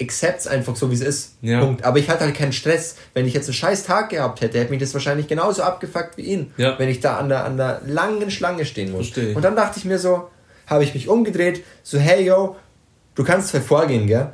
accept's 0.00 0.46
einfach 0.46 0.76
so, 0.76 0.90
wie 0.90 0.94
es 0.94 1.00
ist. 1.00 1.34
Ja. 1.42 1.60
Punkt. 1.60 1.84
Aber 1.84 1.98
ich 1.98 2.08
hatte 2.08 2.24
halt 2.24 2.34
keinen 2.34 2.52
Stress. 2.52 2.96
Wenn 3.14 3.26
ich 3.26 3.34
jetzt 3.34 3.46
einen 3.46 3.54
scheiß 3.54 3.84
Tag 3.84 4.10
gehabt 4.10 4.40
hätte, 4.40 4.58
hätte 4.58 4.70
mich 4.70 4.80
das 4.80 4.94
wahrscheinlich 4.94 5.26
genauso 5.26 5.62
abgefuckt 5.62 6.16
wie 6.16 6.22
ihn. 6.22 6.52
Ja. 6.56 6.78
Wenn 6.78 6.88
ich 6.88 7.00
da 7.00 7.16
an 7.16 7.28
der, 7.28 7.44
an 7.44 7.56
der 7.56 7.82
langen 7.86 8.30
Schlange 8.30 8.64
stehen 8.64 8.92
muss. 8.92 9.08
Verstehe. 9.08 9.34
Und 9.34 9.42
dann 9.42 9.56
dachte 9.56 9.78
ich 9.78 9.84
mir 9.84 9.98
so, 9.98 10.28
habe 10.66 10.84
ich 10.84 10.94
mich 10.94 11.08
umgedreht, 11.08 11.64
so, 11.82 11.98
hey 11.98 12.24
yo, 12.24 12.56
du 13.14 13.24
kannst 13.24 13.52
halt 13.54 13.64
vorgehen, 13.64 14.06
gell? 14.06 14.32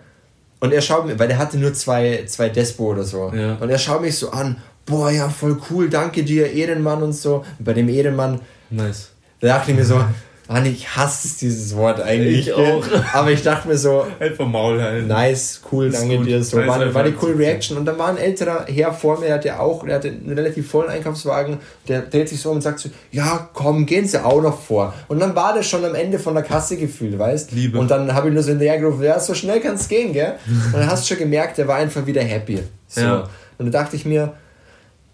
Und 0.61 0.73
er 0.73 0.81
schaut 0.81 1.07
mir, 1.07 1.19
weil 1.19 1.29
der 1.29 1.39
hatte 1.39 1.59
nur 1.59 1.75
zwei, 1.75 2.25
zwei 2.27 2.49
Despo 2.49 2.93
oder 2.93 3.05
so. 3.05 3.33
Ja. 3.35 3.57
Und 3.57 3.71
er 3.71 3.79
schaut 3.79 4.01
mich 4.01 4.17
so 4.17 4.31
an, 4.31 4.57
boah, 4.87 5.11
ja, 5.11 5.29
voll 5.29 5.61
cool, 5.71 5.89
danke 5.89 6.23
dir, 6.23 6.51
Ehrenmann 6.51 7.03
und 7.03 7.13
so. 7.13 7.45
Und 7.59 7.65
bei 7.65 7.73
dem 7.73 7.89
Ehrenmann, 7.89 8.41
nice. 8.71 9.11
da 9.41 9.49
dachte 9.49 9.71
ich 9.71 9.77
mir 9.77 9.85
so, 9.85 10.03
Mann, 10.47 10.67
ich 10.67 10.95
hasse 10.95 11.29
dieses 11.41 11.75
Wort 11.75 12.01
eigentlich. 12.01 12.49
Ich 12.49 12.53
auch. 12.53 12.85
Aber 13.15 13.31
ich 13.31 13.43
dachte 13.43 13.67
mir 13.67 13.79
so. 13.79 14.07
Einfach 14.21 14.47
Maul 14.47 14.81
halten. 14.81 15.07
Nice, 15.07 15.63
cool, 15.73 15.91
danke 15.91 16.19
gut. 16.19 16.27
dir. 16.27 16.45
So, 16.45 16.59
nice, 16.59 16.69
war, 16.69 16.95
war 16.95 17.03
eine 17.03 17.13
coole 17.13 17.39
Reaction. 17.39 17.79
Und 17.79 17.87
dann 17.87 17.99
war 17.99 18.09
ein 18.09 18.19
älterer 18.19 18.67
Herr 18.67 18.93
vor 18.93 19.19
mir, 19.19 19.27
der 19.27 19.35
hatte 19.37 19.59
auch, 19.59 19.87
der 19.87 19.95
hatte 19.95 20.09
einen 20.09 20.37
relativ 20.37 20.71
vollen 20.71 20.91
Einkaufswagen. 20.91 21.59
Der 21.89 22.03
dreht 22.03 22.29
sich 22.29 22.41
so 22.41 22.51
um 22.51 22.57
und 22.57 22.63
sagt 22.63 22.79
so, 22.79 22.91
ja, 23.11 23.49
komm, 23.55 23.87
gehen 23.87 24.07
Sie 24.07 24.23
auch 24.23 24.43
noch 24.43 24.61
vor. 24.61 24.93
Und 25.09 25.21
dann 25.21 25.35
war 25.35 25.55
das 25.55 25.67
schon 25.67 25.83
am 25.83 25.95
Ende 25.95 26.19
von 26.19 26.35
der 26.35 26.43
Kasse 26.43 26.77
gefühlt, 26.77 27.19
weißt? 27.19 27.53
Liebe. 27.53 27.79
Und 27.79 27.91
dann 27.91 28.13
habe 28.13 28.29
ich 28.29 28.35
nur 28.35 28.43
so 28.43 28.53
in 28.53 28.59
der 28.59 28.79
gerufen, 28.79 29.03
ja, 29.03 29.19
so 29.19 29.33
schnell 29.33 29.61
kann 29.61 29.77
es 29.77 29.89
gehen, 29.89 30.13
gell? 30.13 30.35
Und 30.47 30.75
dann 30.75 30.91
hast 30.91 31.05
du 31.05 31.15
schon 31.15 31.19
gemerkt, 31.19 31.57
der 31.57 31.69
war 31.69 31.77
einfach 31.77 32.05
wieder 32.05 32.23
happy. 32.23 32.61
So. 32.87 33.01
Ja. 33.01 33.29
Und 33.57 33.73
da 33.73 33.83
dachte 33.83 33.97
ich 33.97 34.05
mir, 34.05 34.35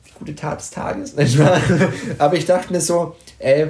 die 0.06 0.12
gute 0.18 0.34
Tat 0.34 0.58
des 0.58 0.70
Tages. 0.70 1.14
Aber 2.18 2.34
ich 2.34 2.46
dachte 2.46 2.72
mir 2.72 2.80
so, 2.80 3.14
ey, 3.38 3.68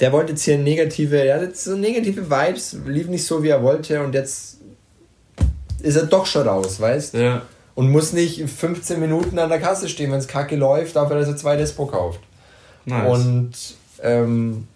der 0.00 0.12
wollte 0.12 0.32
jetzt 0.32 0.44
hier 0.44 0.58
negative, 0.58 1.16
er 1.16 1.36
hat 1.36 1.42
jetzt 1.42 1.64
so 1.64 1.76
negative 1.76 2.30
Vibes, 2.30 2.76
lief 2.86 3.08
nicht 3.08 3.24
so, 3.24 3.42
wie 3.42 3.48
er 3.48 3.62
wollte 3.62 4.02
und 4.02 4.14
jetzt 4.14 4.58
ist 5.82 5.96
er 5.96 6.06
doch 6.06 6.26
schon 6.26 6.48
raus, 6.48 6.80
weißt? 6.80 7.14
Ja. 7.14 7.42
Und 7.74 7.90
muss 7.90 8.12
nicht 8.12 8.42
15 8.48 8.98
Minuten 8.98 9.38
an 9.38 9.48
der 9.48 9.60
Kasse 9.60 9.88
stehen, 9.88 10.10
wenn 10.10 10.18
es 10.18 10.28
kacke 10.28 10.56
läuft, 10.56 10.96
dafür, 10.96 11.18
dass 11.18 11.28
er 11.28 11.36
zwei 11.36 11.56
Despo 11.56 11.86
kauft. 11.86 12.20
Nice. 12.84 13.10
Und 13.10 13.52
ähm, 14.02 14.66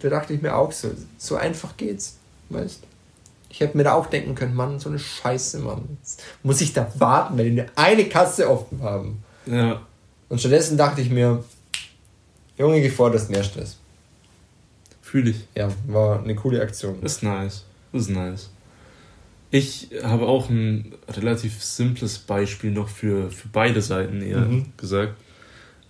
da 0.00 0.08
dachte 0.08 0.32
ich 0.32 0.42
mir 0.42 0.56
auch 0.56 0.72
so, 0.72 0.90
so 1.18 1.36
einfach 1.36 1.76
geht's, 1.76 2.16
weißt? 2.48 2.80
Ich 3.50 3.60
hätte 3.60 3.76
mir 3.76 3.84
da 3.84 3.94
auch 3.94 4.06
denken 4.06 4.36
können, 4.36 4.54
Mann, 4.54 4.78
so 4.78 4.88
eine 4.88 5.00
Scheiße, 5.00 5.58
Mann. 5.58 5.98
Jetzt 6.00 6.22
muss 6.44 6.60
ich 6.60 6.72
da 6.72 6.90
warten, 6.98 7.36
wenn 7.36 7.44
die 7.44 7.62
nur 7.62 7.66
eine 7.74 8.04
Kasse 8.04 8.48
offen 8.48 8.82
haben. 8.82 9.22
Ja. 9.46 9.82
Und 10.28 10.38
stattdessen 10.38 10.76
dachte 10.76 11.00
ich 11.00 11.10
mir, 11.10 11.42
Junge, 12.56 12.80
geforderst 12.80 13.30
mehr 13.30 13.42
Stress. 13.42 13.79
Fühle 15.10 15.30
ich. 15.30 15.48
Ja, 15.56 15.68
war 15.88 16.22
eine 16.22 16.36
coole 16.36 16.62
Aktion. 16.62 17.02
Ist 17.02 17.24
nice. 17.24 17.64
Ist 17.92 18.10
nice. 18.10 18.50
Ich 19.50 19.88
habe 20.04 20.28
auch 20.28 20.48
ein 20.48 20.94
relativ 21.08 21.60
simples 21.64 22.18
Beispiel 22.18 22.70
noch 22.70 22.88
für, 22.88 23.32
für 23.32 23.48
beide 23.48 23.82
Seiten 23.82 24.22
eher 24.22 24.42
mhm. 24.42 24.66
gesagt. 24.76 25.16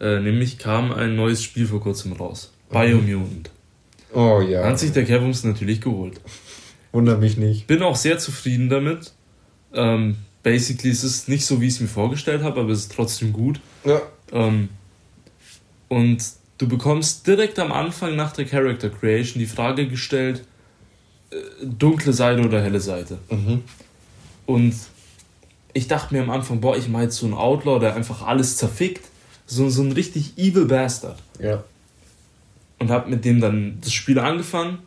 Äh, 0.00 0.20
nämlich 0.20 0.56
kam 0.56 0.90
ein 0.90 1.16
neues 1.16 1.42
Spiel 1.42 1.66
vor 1.66 1.82
kurzem 1.82 2.14
raus. 2.14 2.54
Biomutant. 2.70 3.50
Oh 4.14 4.40
ja. 4.40 4.64
Hat 4.64 4.78
sich 4.78 4.92
der 4.92 5.04
Kevums 5.04 5.44
natürlich 5.44 5.82
geholt. 5.82 6.18
Wundert 6.92 7.20
mich 7.20 7.36
nicht. 7.36 7.66
Bin 7.66 7.82
auch 7.82 7.96
sehr 7.96 8.18
zufrieden 8.18 8.70
damit. 8.70 9.12
Ähm, 9.74 10.16
basically 10.42 10.90
ist 10.90 11.02
es 11.02 11.28
nicht 11.28 11.44
so, 11.44 11.60
wie 11.60 11.66
ich 11.66 11.74
es 11.74 11.80
mir 11.80 11.88
vorgestellt 11.88 12.42
habe, 12.42 12.60
aber 12.60 12.70
es 12.70 12.78
ist 12.78 12.92
trotzdem 12.92 13.34
gut. 13.34 13.60
Ja. 13.84 14.00
Ähm, 14.32 14.70
und 15.88 16.39
du 16.60 16.68
bekommst 16.68 17.26
direkt 17.26 17.58
am 17.58 17.72
Anfang 17.72 18.16
nach 18.16 18.32
der 18.32 18.44
Character 18.44 18.90
Creation 18.90 19.40
die 19.40 19.46
Frage 19.46 19.88
gestellt, 19.88 20.44
äh, 21.30 21.36
dunkle 21.62 22.12
Seite 22.12 22.42
oder 22.42 22.60
helle 22.60 22.80
Seite. 22.80 23.18
Mhm. 23.30 23.62
Und 24.44 24.74
ich 25.72 25.88
dachte 25.88 26.12
mir 26.14 26.22
am 26.22 26.28
Anfang, 26.28 26.60
boah, 26.60 26.76
ich 26.76 26.88
meine 26.88 27.04
jetzt 27.04 27.16
so 27.16 27.26
ein 27.26 27.32
Outlaw, 27.32 27.78
der 27.78 27.94
einfach 27.94 28.26
alles 28.26 28.58
zerfickt. 28.58 29.06
So, 29.46 29.70
so 29.70 29.82
ein 29.82 29.92
richtig 29.92 30.36
evil 30.36 30.66
Bastard. 30.66 31.18
Ja. 31.38 31.64
Und 32.78 32.90
hab 32.90 33.08
mit 33.08 33.24
dem 33.24 33.40
dann 33.40 33.78
das 33.80 33.94
Spiel 33.94 34.18
angefangen. 34.18 34.80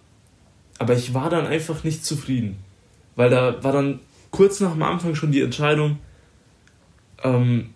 Aber 0.77 0.95
ich 0.95 1.15
war 1.15 1.31
dann 1.31 1.47
einfach 1.47 1.83
nicht 1.83 2.05
zufrieden. 2.05 2.57
Weil 3.15 3.31
da 3.31 3.63
war 3.63 3.71
dann 3.71 3.99
kurz 4.29 4.59
nach 4.59 4.73
dem 4.73 4.83
Anfang 4.83 5.15
schon 5.15 5.31
die 5.31 5.41
Entscheidung, 5.41 5.97
ähm, 7.23 7.71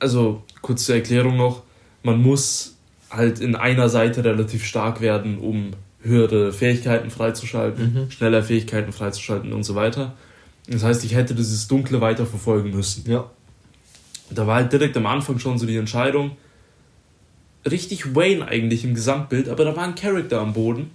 also 0.00 0.42
kurz 0.60 0.84
zur 0.84 0.96
Erklärung 0.96 1.36
noch, 1.36 1.62
man 2.02 2.20
muss 2.20 2.75
halt 3.10 3.40
in 3.40 3.56
einer 3.56 3.88
Seite 3.88 4.24
relativ 4.24 4.64
stark 4.64 5.00
werden, 5.00 5.38
um 5.38 5.72
höhere 6.02 6.52
Fähigkeiten 6.52 7.10
freizuschalten, 7.10 7.94
mhm. 7.94 8.10
schneller 8.10 8.42
Fähigkeiten 8.42 8.92
freizuschalten 8.92 9.52
und 9.52 9.64
so 9.64 9.74
weiter. 9.74 10.14
Das 10.68 10.82
heißt, 10.82 11.04
ich 11.04 11.14
hätte 11.14 11.34
dieses 11.34 11.68
Dunkle 11.68 12.00
weiter 12.00 12.26
verfolgen 12.26 12.70
müssen. 12.70 13.08
Ja. 13.10 13.30
Da 14.30 14.46
war 14.46 14.56
halt 14.56 14.72
direkt 14.72 14.96
am 14.96 15.06
Anfang 15.06 15.38
schon 15.38 15.58
so 15.58 15.66
die 15.66 15.76
Entscheidung, 15.76 16.32
richtig 17.68 18.14
Wayne 18.14 18.46
eigentlich 18.46 18.84
im 18.84 18.94
Gesamtbild, 18.94 19.48
aber 19.48 19.64
da 19.64 19.76
war 19.76 19.84
ein 19.84 19.94
Charakter 19.94 20.40
am 20.40 20.52
Boden 20.52 20.90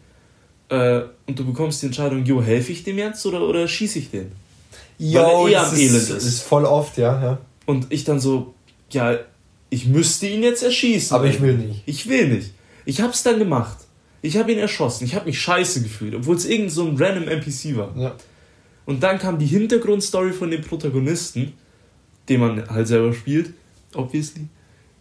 äh, 0.69 1.01
und 1.27 1.39
du 1.39 1.45
bekommst 1.45 1.81
die 1.81 1.87
Entscheidung, 1.87 2.25
jo, 2.25 2.41
helfe 2.41 2.71
ich 2.71 2.83
dem 2.83 2.97
jetzt 2.97 3.25
oder, 3.25 3.41
oder 3.41 3.67
schieße 3.67 3.99
ich 3.99 4.11
den? 4.11 4.31
Jo, 4.97 5.19
Weil 5.19 5.53
er 5.53 5.61
eh 5.61 5.65
am 5.65 5.75
Elend 5.75 5.95
ist. 5.95 6.11
Das 6.11 6.23
ist 6.23 6.43
voll 6.43 6.65
oft, 6.65 6.97
ja, 6.97 7.21
ja. 7.21 7.37
Und 7.65 7.87
ich 7.89 8.03
dann 8.03 8.19
so, 8.19 8.53
ja, 8.91 9.17
ich 9.71 9.87
müsste 9.87 10.27
ihn 10.27 10.43
jetzt 10.43 10.61
erschießen. 10.61 11.15
Aber 11.15 11.25
ich 11.25 11.41
will 11.41 11.57
nicht. 11.57 11.81
Ich 11.85 12.07
will 12.07 12.27
nicht. 12.27 12.51
Ich 12.85 13.01
hab's 13.01 13.23
dann 13.23 13.39
gemacht. 13.39 13.77
Ich 14.21 14.37
habe 14.37 14.51
ihn 14.51 14.59
erschossen. 14.59 15.05
Ich 15.05 15.15
habe 15.15 15.25
mich 15.25 15.41
scheiße 15.41 15.81
gefühlt, 15.81 16.13
obwohl 16.13 16.35
es 16.35 16.45
irgend 16.45 16.71
so 16.71 16.85
ein 16.85 16.97
random 16.97 17.27
NPC 17.27 17.75
war. 17.77 17.97
Ja. 17.97 18.15
Und 18.85 19.01
dann 19.01 19.17
kam 19.17 19.39
die 19.39 19.45
Hintergrundstory 19.45 20.33
von 20.33 20.51
dem 20.51 20.61
Protagonisten, 20.61 21.53
den 22.27 22.41
man 22.41 22.69
halt 22.69 22.87
selber 22.87 23.13
spielt, 23.13 23.53
obviously. 23.95 24.47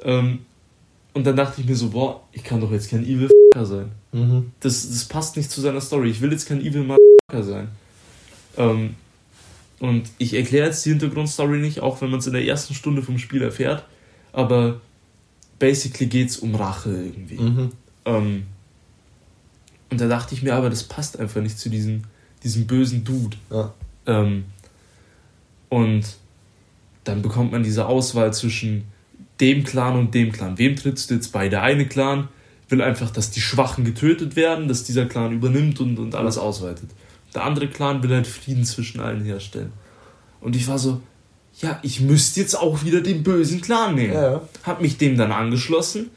Ähm, 0.03 0.47
und 1.15 1.27
dann 1.27 1.35
dachte 1.35 1.61
ich 1.61 1.67
mir 1.67 1.75
so, 1.75 1.91
boah, 1.91 2.23
ich 2.31 2.45
kann 2.45 2.61
doch 2.61 2.71
jetzt 2.71 2.91
kein 2.91 3.05
Evil 3.05 3.29
sein. 3.57 3.91
Mhm. 4.13 4.53
Das, 4.61 4.89
das 4.89 5.05
passt 5.07 5.37
nicht 5.37 5.51
zu 5.51 5.61
seiner 5.61 5.81
Story. 5.81 6.11
Ich 6.11 6.21
will 6.21 6.31
jetzt 6.31 6.47
kein 6.47 6.61
Evil 6.61 6.97
sein. 7.33 7.69
Ähm, 8.57 8.95
und 9.81 10.05
ich 10.19 10.35
erkläre 10.35 10.67
jetzt 10.69 10.87
die 10.87 10.91
Hintergrundstory 10.91 11.59
nicht, 11.59 11.81
auch 11.81 12.01
wenn 12.01 12.11
man 12.11 12.21
es 12.21 12.29
in 12.29 12.35
der 12.35 12.45
ersten 12.45 12.75
Stunde 12.75 13.03
vom 13.03 13.19
Spiel 13.19 13.43
erfährt 13.43 13.85
aber 14.33 14.81
basically 15.59 16.07
geht 16.07 16.31
es 16.31 16.39
um 16.39 16.55
Rache 16.55 16.91
irgendwie. 16.91 17.39
Mhm. 17.39 17.73
Ähm, 18.05 18.43
und 19.91 20.01
da 20.01 20.09
dachte 20.09 20.35
ich 20.35 20.43
mir 20.43 20.55
aber, 20.55 20.71
das 20.71 20.85
passt 20.85 21.19
einfach 21.19 21.43
nicht 21.43 21.59
zu 21.59 21.69
diesem, 21.69 22.03
diesem 22.43 22.67
bösen 22.67 23.05
Dude. 23.05 23.37
Ja. 23.51 23.75
Ähm, 24.07 24.45
und 25.69 26.05
dann 27.05 27.23
bekommt 27.23 27.53
man 27.53 27.63
diese 27.63 27.87
Auswahl 27.87 28.33
zwischen 28.33 28.85
dem 29.41 29.65
Clan 29.65 29.97
und 29.97 30.15
dem 30.15 30.33
Clan. 30.33 30.59
Wem 30.59 30.77
trittst 30.77 31.11
du 31.11 31.15
jetzt 31.15 31.33
bei? 31.33 31.49
Der 31.49 31.63
eine 31.63 31.87
Clan 31.87 32.29
will 32.69 32.83
einfach, 32.83 33.11
dass 33.11 33.31
die 33.31 33.41
Schwachen 33.41 33.85
getötet 33.85 34.37
werden, 34.37 34.69
dass 34.69 34.85
dieser 34.85 35.07
Clan 35.07 35.33
übernimmt 35.33 35.81
und, 35.81 35.99
und 35.99 36.15
alles 36.15 36.39
ausweitet. 36.39 36.91
Der 37.35 37.45
andere 37.45 37.69
Clan 37.69 38.03
will 38.03 38.11
halt 38.11 38.27
Frieden 38.27 38.65
zwischen 38.65 39.01
allen 39.01 39.25
herstellen. 39.25 39.73
Und 40.41 40.57
ich 40.57 40.69
war 40.69 40.79
so, 40.79 41.01
ja, 41.63 41.79
ich 41.83 42.01
müsste 42.01 42.41
jetzt 42.41 42.55
auch 42.55 42.85
wieder 42.85 43.01
den 43.01 43.23
bösen 43.23 43.61
Clan 43.61 43.95
nehmen. 43.95 44.15
Ja. 44.15 44.43
Hab 44.63 44.81
mich 44.81 44.97
dem 44.97 45.17
dann 45.17 45.33
angeschlossen. 45.33 46.11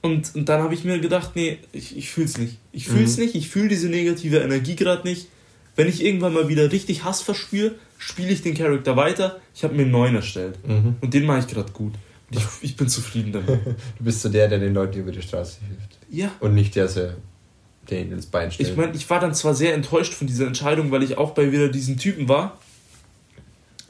Und, 0.00 0.34
und 0.34 0.48
dann 0.48 0.60
habe 0.62 0.74
ich 0.74 0.84
mir 0.84 0.98
gedacht, 0.98 1.30
nee, 1.36 1.58
ich, 1.72 1.96
ich 1.96 2.10
fühl's 2.10 2.36
nicht. 2.36 2.58
Ich 2.72 2.88
fühl's 2.88 3.16
mhm. 3.16 3.24
nicht, 3.24 3.34
ich 3.36 3.48
fühle 3.48 3.68
diese 3.68 3.88
negative 3.88 4.38
Energie 4.38 4.74
gerade 4.74 5.06
nicht. 5.06 5.28
Wenn 5.76 5.88
ich 5.88 6.04
irgendwann 6.04 6.34
mal 6.34 6.48
wieder 6.48 6.72
richtig 6.72 7.04
Hass 7.04 7.22
verspüre, 7.22 7.76
spiele 7.98 8.30
ich 8.30 8.42
den 8.42 8.54
Charakter 8.54 8.96
weiter. 8.96 9.40
Ich 9.54 9.62
habe 9.62 9.74
mir 9.74 9.82
einen 9.82 9.92
neuen 9.92 10.16
erstellt. 10.16 10.58
Mhm. 10.66 10.96
Und 11.00 11.14
den 11.14 11.24
mache 11.24 11.38
ich 11.38 11.46
gerade 11.46 11.70
gut. 11.72 11.94
Ich, 12.30 12.42
ich 12.62 12.76
bin 12.76 12.88
zufrieden 12.88 13.32
damit. 13.32 13.48
du 13.98 14.04
bist 14.04 14.22
so 14.22 14.28
der, 14.28 14.48
der 14.48 14.58
den 14.58 14.74
Leuten 14.74 14.98
über 14.98 15.12
die 15.12 15.22
Straße 15.22 15.60
hilft. 15.66 15.98
Ja. 16.10 16.32
Und 16.40 16.54
nicht 16.54 16.74
der, 16.74 16.88
der 17.88 18.00
ihnen 18.00 18.16
das 18.16 18.26
Bein 18.26 18.50
stellt. 18.50 18.70
Ich 18.70 18.76
meine, 18.76 18.94
ich 18.94 19.08
war 19.08 19.20
dann 19.20 19.34
zwar 19.34 19.54
sehr 19.54 19.74
enttäuscht 19.74 20.14
von 20.14 20.26
dieser 20.26 20.46
Entscheidung, 20.46 20.90
weil 20.90 21.04
ich 21.04 21.16
auch 21.16 21.30
bei 21.30 21.52
wieder 21.52 21.68
diesen 21.68 21.96
Typen 21.96 22.28
war. 22.28 22.58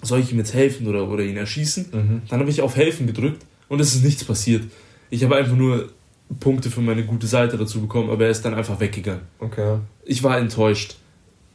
Soll 0.03 0.21
ich 0.21 0.33
ihm 0.33 0.39
jetzt 0.39 0.53
helfen 0.53 0.87
oder, 0.89 1.09
oder 1.09 1.23
ihn 1.23 1.37
erschießen? 1.37 1.87
Mhm. 1.93 2.23
Dann 2.29 2.41
habe 2.41 2.51
ich 2.51 2.61
auf 2.61 2.77
Helfen 2.77 3.07
gedrückt 3.07 3.45
und 3.69 3.81
es 3.81 3.95
ist 3.95 4.05
nichts 4.05 4.25
passiert. 4.25 4.65
Ich 5.11 5.25
habe 5.25 5.37
einfach 5.37 5.57
nur 5.57 5.91
Punkte 6.41 6.71
für 6.71 6.81
meine 6.81 7.05
gute 7.05 7.27
Seite 7.27 7.57
dazu 7.57 7.81
bekommen, 7.81 8.11
aber 8.11 8.25
er 8.25 8.31
ist 8.31 8.45
dann 8.45 8.55
einfach 8.55 8.81
weggegangen. 8.81 9.23
Okay. 9.39 9.79
Ich 10.05 10.23
war 10.23 10.39
enttäuscht, 10.39 10.97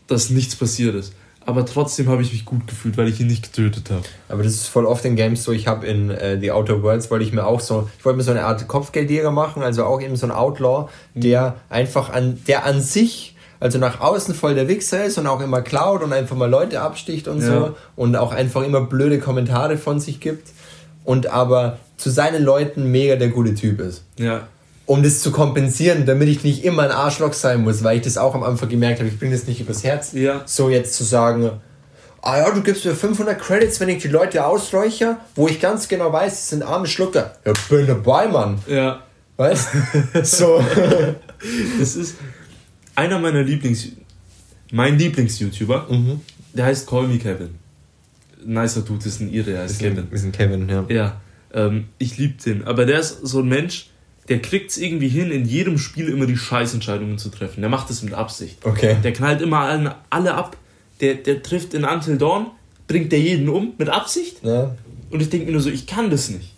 dass 0.08 0.30
nichts 0.30 0.56
passiert 0.56 0.96
ist. 0.96 1.14
Aber 1.48 1.66
trotzdem 1.66 2.10
habe 2.10 2.22
ich 2.22 2.34
mich 2.34 2.44
gut 2.44 2.68
gefühlt, 2.68 2.98
weil 2.98 3.08
ich 3.08 3.22
ihn 3.22 3.28
nicht 3.28 3.42
getötet 3.54 3.90
habe. 3.90 4.04
Aber 4.28 4.44
das 4.44 4.54
ist 4.54 4.68
voll 4.68 4.86
oft 4.86 5.06
in 5.06 5.16
Games 5.16 5.46
so. 5.46 5.54
Ich 5.54 5.66
habe 5.66 5.88
in 5.88 6.10
äh, 6.10 6.38
The 6.38 6.52
Outer 6.52 6.84
Worlds 6.84 7.10
wollte 7.10 7.24
ich 7.24 7.32
mir 7.32 7.46
auch 7.46 7.62
so, 7.62 7.90
ich 7.98 8.04
wollte 8.04 8.18
mir 8.18 8.24
so 8.24 8.32
eine 8.32 8.44
Art 8.44 8.68
Kopfgeldjäger 8.68 9.32
machen, 9.32 9.64
also 9.64 9.86
auch 9.86 10.02
eben 10.02 10.18
so 10.18 10.28
ein 10.28 10.32
Outlaw, 10.34 10.90
der 11.14 11.56
einfach 11.70 12.10
an, 12.10 12.38
der 12.48 12.66
an 12.66 12.82
sich, 12.82 13.37
also 13.60 13.78
nach 13.80 14.00
außen 14.02 14.34
voll 14.36 14.56
der 14.56 14.68
Wichser 14.68 15.06
ist 15.06 15.18
und 15.18 15.28
auch 15.28 15.42
immer 15.42 15.62
klaut 15.62 16.04
und 16.04 16.14
einfach 16.14 16.36
mal 16.36 16.50
Leute 16.50 16.82
absticht 16.82 17.28
und 17.28 17.42
Ja. 17.42 17.48
so 17.48 17.76
und 17.96 18.16
auch 18.16 18.32
einfach 18.32 18.64
immer 18.64 18.82
blöde 18.82 19.20
Kommentare 19.20 19.78
von 19.78 20.00
sich 20.00 20.20
gibt 20.20 20.50
und 21.04 21.28
aber 21.28 21.78
zu 21.98 22.10
seinen 22.10 22.44
Leuten 22.44 22.92
mega 22.92 23.16
der 23.16 23.30
gute 23.30 23.56
Typ 23.56 23.80
ist. 23.82 24.04
Ja. 24.20 24.48
Um 24.86 25.04
das 25.04 25.20
zu 25.22 25.32
kompensieren, 25.32 26.06
damit 26.06 26.30
ich 26.30 26.44
nicht 26.44 26.64
immer 26.64 26.84
ein 26.84 26.92
Arschloch 26.92 27.34
sein 27.34 27.64
muss, 27.64 27.84
weil 27.84 27.98
ich 27.98 28.04
das 28.04 28.18
auch 28.18 28.36
am 28.36 28.44
Anfang 28.44 28.70
gemerkt 28.70 29.00
habe, 29.00 29.10
ich 29.10 29.20
bringe 29.20 29.36
das 29.36 29.46
nicht 29.48 29.60
übers 29.60 29.84
Herz. 29.84 30.14
Ja. 30.14 30.42
So 30.46 30.70
jetzt 30.70 30.94
zu 30.94 31.04
sagen, 31.04 31.50
ah 32.22 32.38
ja, 32.38 32.52
du 32.52 32.62
gibst 32.62 32.86
mir 32.86 32.94
500 32.94 33.40
Credits, 33.40 33.80
wenn 33.80 33.90
ich 33.90 34.02
die 34.02 34.08
Leute 34.08 34.46
ausräuche, 34.46 35.18
wo 35.36 35.48
ich 35.48 35.60
ganz 35.60 35.88
genau 35.88 36.14
weiß, 36.14 36.32
es 36.34 36.50
sind 36.50 36.64
arme 36.64 36.88
Schlucker. 36.88 37.34
Ja, 37.46 37.54
bin 37.70 37.88
dabei, 37.88 38.28
Mann. 38.28 38.60
Ja. 38.68 39.00
Weißt? 39.36 39.68
so. 40.24 40.64
Das 41.80 41.96
ist 41.96 42.16
einer 42.98 43.20
meiner 43.20 43.44
Lieblings... 43.44 43.88
Mein 44.72 44.98
Lieblings-YouTuber. 45.00 45.88
Mhm. 45.90 46.20
Der 46.54 46.66
heißt 46.66 46.88
Call 46.88 47.08
Me 47.08 47.18
Kevin. 47.20 47.52
Nicer 48.46 48.82
Dude 48.82 49.06
ist 49.06 49.22
ein 49.22 49.32
Ire, 49.34 49.52
der 49.52 49.62
heißt 49.64 49.80
Kevin. 49.80 50.08
Wir 50.12 50.20
sind 50.20 50.36
Kevin, 50.36 50.68
ja. 50.68 50.86
Ja, 50.90 51.22
ähm, 51.54 51.86
ich 52.00 52.18
liebe 52.18 52.34
den. 52.44 52.66
Aber 52.66 52.86
der 52.86 53.00
ist 53.00 53.20
so 53.26 53.40
ein 53.40 53.48
Mensch, 53.48 53.88
der 54.28 54.42
kriegt 54.42 54.72
es 54.72 54.78
irgendwie 54.78 55.08
hin, 55.08 55.32
in 55.32 55.46
jedem 55.46 55.78
Spiel 55.78 56.10
immer 56.10 56.26
die 56.26 56.36
Scheißentscheidungen 56.36 57.18
zu 57.18 57.30
treffen. 57.30 57.62
Der 57.62 57.70
macht 57.70 57.90
es 57.90 58.02
mit 58.04 58.14
Absicht. 58.14 58.58
Okay. 58.66 58.98
Der 59.04 59.14
knallt 59.14 59.42
immer 59.42 59.60
allen, 59.60 59.90
alle 60.10 60.34
ab. 60.34 60.58
Der, 61.00 61.16
der 61.16 61.42
trifft 61.44 61.74
in 61.74 61.86
Until 61.86 62.18
Dawn, 62.18 62.48
bringt 62.88 63.12
der 63.14 63.20
jeden 63.22 63.48
um 63.48 63.74
mit 63.78 63.88
Absicht. 63.88 64.44
Ja. 64.44 64.76
Und 65.12 65.22
ich 65.22 65.30
denke 65.30 65.46
mir 65.46 65.54
nur 65.54 65.62
so, 65.62 65.70
ich 65.70 65.88
kann 65.88 66.10
das 66.10 66.30
nicht. 66.30 66.52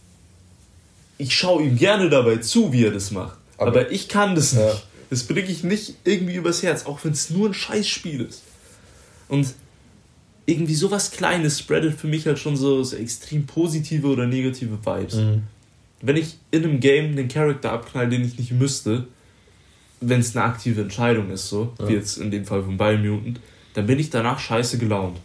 Ich 1.19 1.35
schaue 1.35 1.61
ihm 1.63 1.77
gerne 1.77 2.09
dabei 2.09 2.37
zu, 2.37 2.71
wie 2.73 2.85
er 2.85 2.91
das 2.91 3.11
macht. 3.11 3.37
Aber- 3.57 3.67
Aber, 3.67 3.91
ich 3.91 4.07
kann 4.07 4.33
das 4.35 4.53
nicht. 4.53 4.63
Ja. 4.65 4.73
Das 5.09 5.23
bringe 5.23 5.47
ich 5.47 5.63
nicht 5.63 5.95
irgendwie 6.03 6.35
übers 6.35 6.61
Herz, 6.63 6.85
auch 6.85 7.03
wenn 7.03 7.13
es 7.13 7.29
nur 7.29 7.49
ein 7.49 7.53
Scheißspiel 7.53 8.21
ist. 8.21 8.43
Und 9.27 9.53
irgendwie 10.45 10.75
sowas 10.75 11.11
Kleines 11.11 11.59
spreadet 11.59 11.99
für 11.99 12.07
mich 12.07 12.25
halt 12.25 12.39
schon 12.39 12.57
so, 12.57 12.83
so 12.83 12.95
extrem 12.95 13.45
positive 13.45 14.07
oder 14.07 14.25
negative 14.25 14.77
Vibes. 14.83 15.15
Mhm. 15.15 15.43
Wenn 16.01 16.15
ich 16.15 16.37
in 16.51 16.63
einem 16.63 16.79
Game 16.79 17.15
den 17.15 17.27
Charakter 17.27 17.71
abknall, 17.71 18.09
den 18.09 18.23
ich 18.23 18.37
nicht 18.37 18.51
müsste, 18.51 19.07
wenn 20.01 20.21
es 20.21 20.35
eine 20.35 20.45
aktive 20.45 20.81
Entscheidung 20.81 21.29
ist, 21.29 21.49
so, 21.49 21.73
wie 21.85 21.93
jetzt 21.93 22.17
in 22.17 22.31
dem 22.31 22.45
Fall 22.45 22.63
von 22.63 22.77
Biomutant, 22.77 23.39
dann 23.73 23.85
bin 23.85 23.99
ich 23.99 24.09
danach 24.09 24.39
scheiße 24.39 24.77
gelaunt. 24.77 25.19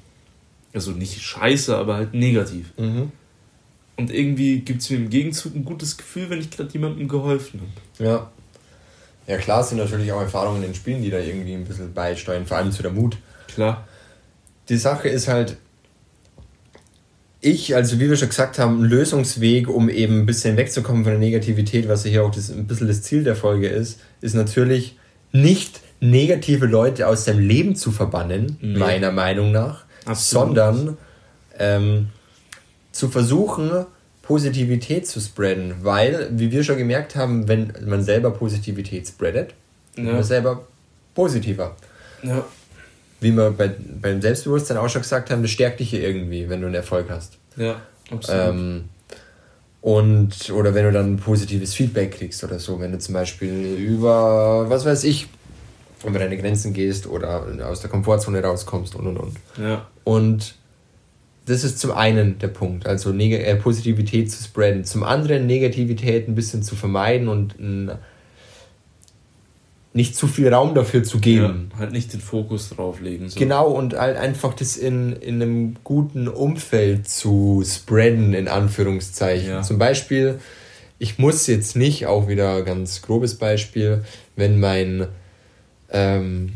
Also 0.73 0.91
nicht 0.91 1.23
scheiße, 1.23 1.77
aber 1.77 1.95
halt 1.95 2.15
negativ. 2.15 2.73
Mhm. 2.77 3.13
Und 3.97 4.11
irgendwie 4.11 4.59
gibt 4.59 4.83
es 4.83 4.91
mir 4.91 4.97
im 4.97 5.11
Gegenzug 5.11 5.55
ein 5.55 5.65
gutes 5.65 5.97
Gefühl, 5.97 6.29
wenn 6.29 6.41
ich 6.41 6.51
gerade 6.51 6.73
jemandem 6.73 7.07
geholfen 7.07 7.61
habe. 7.61 8.05
Ja. 8.05 8.33
Ja, 9.27 9.39
klar 9.39 9.61
es 9.63 9.71
sind 9.71 9.79
natürlich 9.79 10.13
auch 10.13 10.21
Erfahrungen 10.21 10.57
in 10.63 10.71
den 10.71 10.75
Spielen, 10.75 11.03
die 11.03 11.11
da 11.11 11.19
irgendwie 11.19 11.55
ein 11.55 11.65
bisschen 11.65 11.95
beisteuern, 11.95 12.47
vor 12.47 12.59
allem 12.59 12.73
zu 12.73 12.83
der 12.83 12.91
Mut. 12.93 13.17
Klar. 13.49 13.87
Die 14.69 14.77
Sache 14.77 15.09
ist 15.09 15.29
halt, 15.29 15.57
ich, 17.41 17.75
also 17.75 18.01
wie 18.01 18.09
wir 18.09 18.17
schon 18.17 18.29
gesagt 18.29 18.59
haben, 18.59 18.81
ein 18.83 18.85
Lösungsweg, 18.89 19.69
um 19.69 19.89
eben 19.89 20.21
ein 20.21 20.27
bisschen 20.27 20.57
wegzukommen 20.57 21.05
von 21.05 21.13
der 21.13 21.21
Negativität, 21.21 21.89
was 21.89 22.05
ja 22.05 22.11
hier 22.11 22.25
auch 22.25 22.31
das, 22.31 22.51
ein 22.51 22.67
bisschen 22.67 22.89
das 22.89 23.03
Ziel 23.03 23.23
der 23.25 23.37
Folge 23.37 23.69
ist, 23.69 24.01
ist 24.21 24.35
natürlich 24.35 24.97
nicht 25.33 25.81
negative 26.01 26.67
Leute 26.67 27.07
aus 27.07 27.25
seinem 27.25 27.41
Leben 27.47 27.77
zu 27.77 27.93
verbannen, 27.93 28.57
Nee. 28.61 28.79
meiner 28.79 29.11
Meinung 29.13 29.53
nach, 29.53 29.85
Absolut. 30.07 30.47
sondern 30.57 30.97
ähm, 31.59 32.09
zu 32.93 33.09
versuchen, 33.09 33.87
Positivität 34.27 35.07
zu 35.07 35.21
spreaden, 35.21 35.75
weil, 35.83 36.29
wie 36.33 36.51
wir 36.51 36.65
schon 36.65 36.79
gemerkt 36.79 37.15
haben, 37.15 37.47
wenn 37.49 37.73
man 37.87 38.03
selber 38.03 38.31
Positivität 38.31 39.07
spreadet, 39.07 39.55
wird 39.95 40.07
man 40.07 40.17
Ja. 40.17 40.23
selber 40.23 40.67
positiver 41.15 41.77
Ja. 42.23 42.45
wie 43.21 43.33
wir 43.33 43.51
bei, 43.51 43.71
beim 44.01 44.21
Selbstbewusstsein 44.23 44.77
auch 44.79 44.89
schon 44.89 45.03
gesagt 45.03 45.31
haben, 45.31 45.43
das 45.43 45.51
stärkt 45.51 45.81
dich 45.81 45.91
hier 45.91 46.01
irgendwie, 46.03 46.49
wenn 46.49 46.61
du 46.61 46.67
einen 46.67 46.75
Erfolg 46.75 47.07
hast. 47.11 47.39
Ja, 47.57 47.81
absolut. 48.11 48.41
Ähm, 48.55 48.85
und, 49.83 50.51
oder 50.51 50.75
wenn 50.75 50.85
du 50.87 50.93
dann 50.93 51.17
positives 51.19 51.75
Feedback 51.75 52.17
kriegst 52.19 52.43
oder 52.43 52.59
so, 52.59 52.81
wenn 52.81 52.93
du 52.93 52.99
zum 52.99 53.13
Beispiel 53.15 53.75
über, 53.77 54.69
was 54.71 54.85
weiß 54.87 55.05
ich, 55.05 55.27
über 56.07 56.19
deine 56.19 56.37
Grenzen 56.39 56.73
gehst 56.73 57.07
oder 57.07 57.47
aus 57.67 57.81
der 57.81 57.91
Komfortzone 57.91 58.43
rauskommst 58.43 58.95
und 58.95 59.07
und 59.07 59.17
und. 59.19 59.37
ja. 59.59 59.87
Und 60.05 60.55
das 61.47 61.65
ist 61.65 61.79
zum 61.79 61.91
einen 61.93 62.39
der 62.39 62.49
Punkt, 62.49 62.87
also 62.87 63.11
Neg 63.13 63.33
äh, 63.33 63.57
Positivität 63.57 64.31
zu 64.31 64.43
spreaden. 64.43 64.85
Zum 64.85 65.03
anderen 65.03 65.47
Negativität 65.47 66.29
ein 66.29 66.35
bisschen 66.35 66.63
zu 66.63 66.75
vermeiden 66.75 67.29
und 67.29 67.55
nicht 69.95 70.17
zu 70.17 70.27
viel 70.27 70.53
Raum 70.53 70.75
dafür 70.75 71.05
zu 71.05 71.21
geben. 71.21 71.71
ja. 71.73 71.79
Halt 71.79 71.93
nicht 71.93 72.13
den 72.13 72.21
Fokus 72.21 72.71
drauflegen. 72.71 73.29
So. 73.29 73.39
Genau, 73.39 73.69
und 73.69 73.95
halt 73.95 74.17
einfach 74.17 74.53
das 74.53 74.77
in, 74.77 75.13
in 75.13 75.41
einem 75.41 75.77
guten 75.85 76.27
Umfeld 76.27 77.09
zu 77.09 77.63
spreaden, 77.65 78.35
in 78.35 78.49
Anführungszeichen. 78.49 79.49
Ja. 79.49 79.63
Zum 79.63 79.79
Beispiel, 79.79 80.41
ich 80.99 81.19
muss 81.19 81.47
jetzt 81.47 81.77
nicht, 81.77 82.07
auch 82.07 82.27
wieder 82.27 82.63
ganz 82.63 83.03
grobes 83.03 83.37
Beispiel, 83.37 84.05
wenn 84.35 84.59
mein, 84.59 85.07
ähm, 85.91 86.55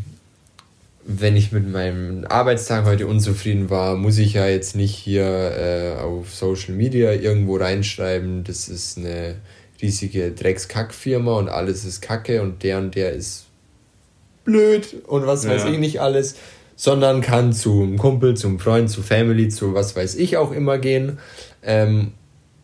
wenn 1.10 1.36
ich 1.36 1.52
mit 1.52 1.66
meinem 1.66 2.26
Arbeitstag 2.28 2.84
heute 2.84 3.06
unzufrieden 3.06 3.70
war, 3.70 3.96
muss 3.96 4.18
ich 4.18 4.34
ja 4.34 4.46
jetzt 4.46 4.76
nicht 4.76 4.94
hier 4.94 5.24
äh, 5.24 6.00
auf 6.02 6.34
Social 6.34 6.74
Media 6.74 7.12
irgendwo 7.12 7.56
reinschreiben, 7.56 8.44
das 8.44 8.68
ist 8.68 8.98
eine 8.98 9.36
riesige 9.80 10.32
Dreckskack-Firma 10.32 11.32
und 11.38 11.48
alles 11.48 11.86
ist 11.86 12.02
Kacke 12.02 12.42
und 12.42 12.62
der 12.62 12.76
und 12.78 12.94
der 12.94 13.12
ist 13.14 13.46
blöd 14.44 14.96
und 15.06 15.26
was 15.26 15.48
weiß 15.48 15.64
Ja. 15.64 15.70
ich 15.70 15.78
nicht 15.78 16.00
alles, 16.02 16.36
sondern 16.76 17.22
kann 17.22 17.54
zum 17.54 17.96
Kumpel, 17.96 18.36
zum 18.36 18.58
Freund, 18.58 18.90
zu 18.90 19.02
Family, 19.02 19.48
zu 19.48 19.72
was 19.72 19.96
weiß 19.96 20.14
ich 20.16 20.36
auch 20.36 20.52
immer 20.52 20.76
gehen 20.76 21.18
ähm, 21.62 22.12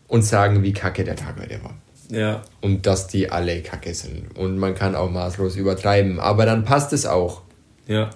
und 0.07 0.23
sagen, 0.23 0.61
wie 0.61 0.73
kacke 0.73 1.03
der 1.03 1.15
Tag 1.15 1.35
heute 1.41 1.63
war. 1.63 1.75
Ja, 2.11 2.43
Und 2.61 2.85
dass 2.85 3.07
die 3.07 3.31
alle 3.31 3.61
kacke 3.63 3.95
sind. 3.95 4.37
Und 4.37 4.59
man 4.59 4.75
kann 4.75 4.93
auch 4.93 5.09
maßlos 5.09 5.55
übertreiben. 5.55 6.19
Aber 6.19 6.45
dann 6.45 6.63
passt 6.63 6.93
es 6.93 7.07
auch. 7.07 7.41
ja, 7.87 8.11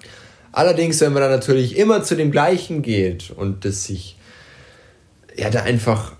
Allerdings, 0.52 1.00
wenn 1.00 1.12
man 1.12 1.22
dann 1.22 1.30
natürlich 1.30 1.76
immer 1.76 2.02
zu 2.02 2.16
dem 2.16 2.30
Gleichen 2.30 2.82
geht 2.82 3.30
und 3.30 3.64
das 3.64 3.84
sich, 3.84 4.16
ja, 5.36 5.50
da 5.50 5.62
einfach 5.62 6.12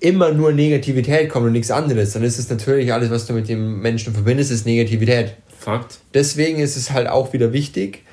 immer 0.00 0.32
nur 0.32 0.52
Negativität 0.52 1.30
kommt 1.30 1.46
und 1.46 1.52
nichts 1.52 1.70
anderes, 1.70 2.12
dann 2.12 2.22
ist 2.22 2.38
es 2.38 2.48
natürlich 2.50 2.92
alles, 2.92 3.10
was 3.10 3.26
du 3.26 3.32
mit 3.32 3.48
dem 3.48 3.80
Menschen 3.80 4.12
verbindest, 4.14 4.50
ist 4.50 4.66
Negativität. 4.66 5.34
Fakt. 5.58 5.98
Deswegen 6.14 6.60
ist 6.60 6.76
es 6.76 6.92
halt 6.92 7.08
auch 7.08 7.32
wieder 7.32 7.52
wichtig, 7.52 8.04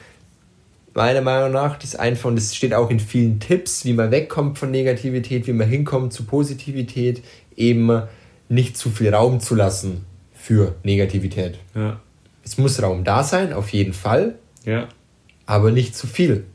meiner 0.96 1.22
Meinung 1.22 1.52
nach, 1.52 1.78
das 1.78 1.96
einfach, 1.96 2.30
und 2.30 2.38
das 2.38 2.56
steht 2.56 2.74
auch 2.74 2.90
in 2.90 3.00
vielen 3.00 3.40
Tipps, 3.40 3.86
wie 3.86 3.94
man 3.94 4.12
wegkommt 4.12 4.58
von 4.58 4.72
Negativität, 4.72 5.46
wie 5.46 5.54
man 5.54 5.68
hinkommt 5.68 6.14
zu 6.14 6.24
Positivität, 6.24 7.22
eben 7.56 8.02
nicht 8.48 8.78
zu 8.78 8.90
viel 8.90 9.14
Raum 9.14 9.42
zu 9.42 9.56
lassen 9.56 10.06
für 10.34 10.76
Negativität. 10.84 11.60
Ja, 11.76 12.00
Es 12.44 12.58
muss 12.58 12.82
Raum 12.82 13.04
da 13.04 13.24
sein, 13.24 13.54
auf 13.54 13.70
jeden 13.70 13.94
Fall, 13.94 14.36
ja, 14.64 14.88
aber 15.46 15.72
nicht 15.72 15.96
zu 15.96 16.08
viel. 16.08 16.46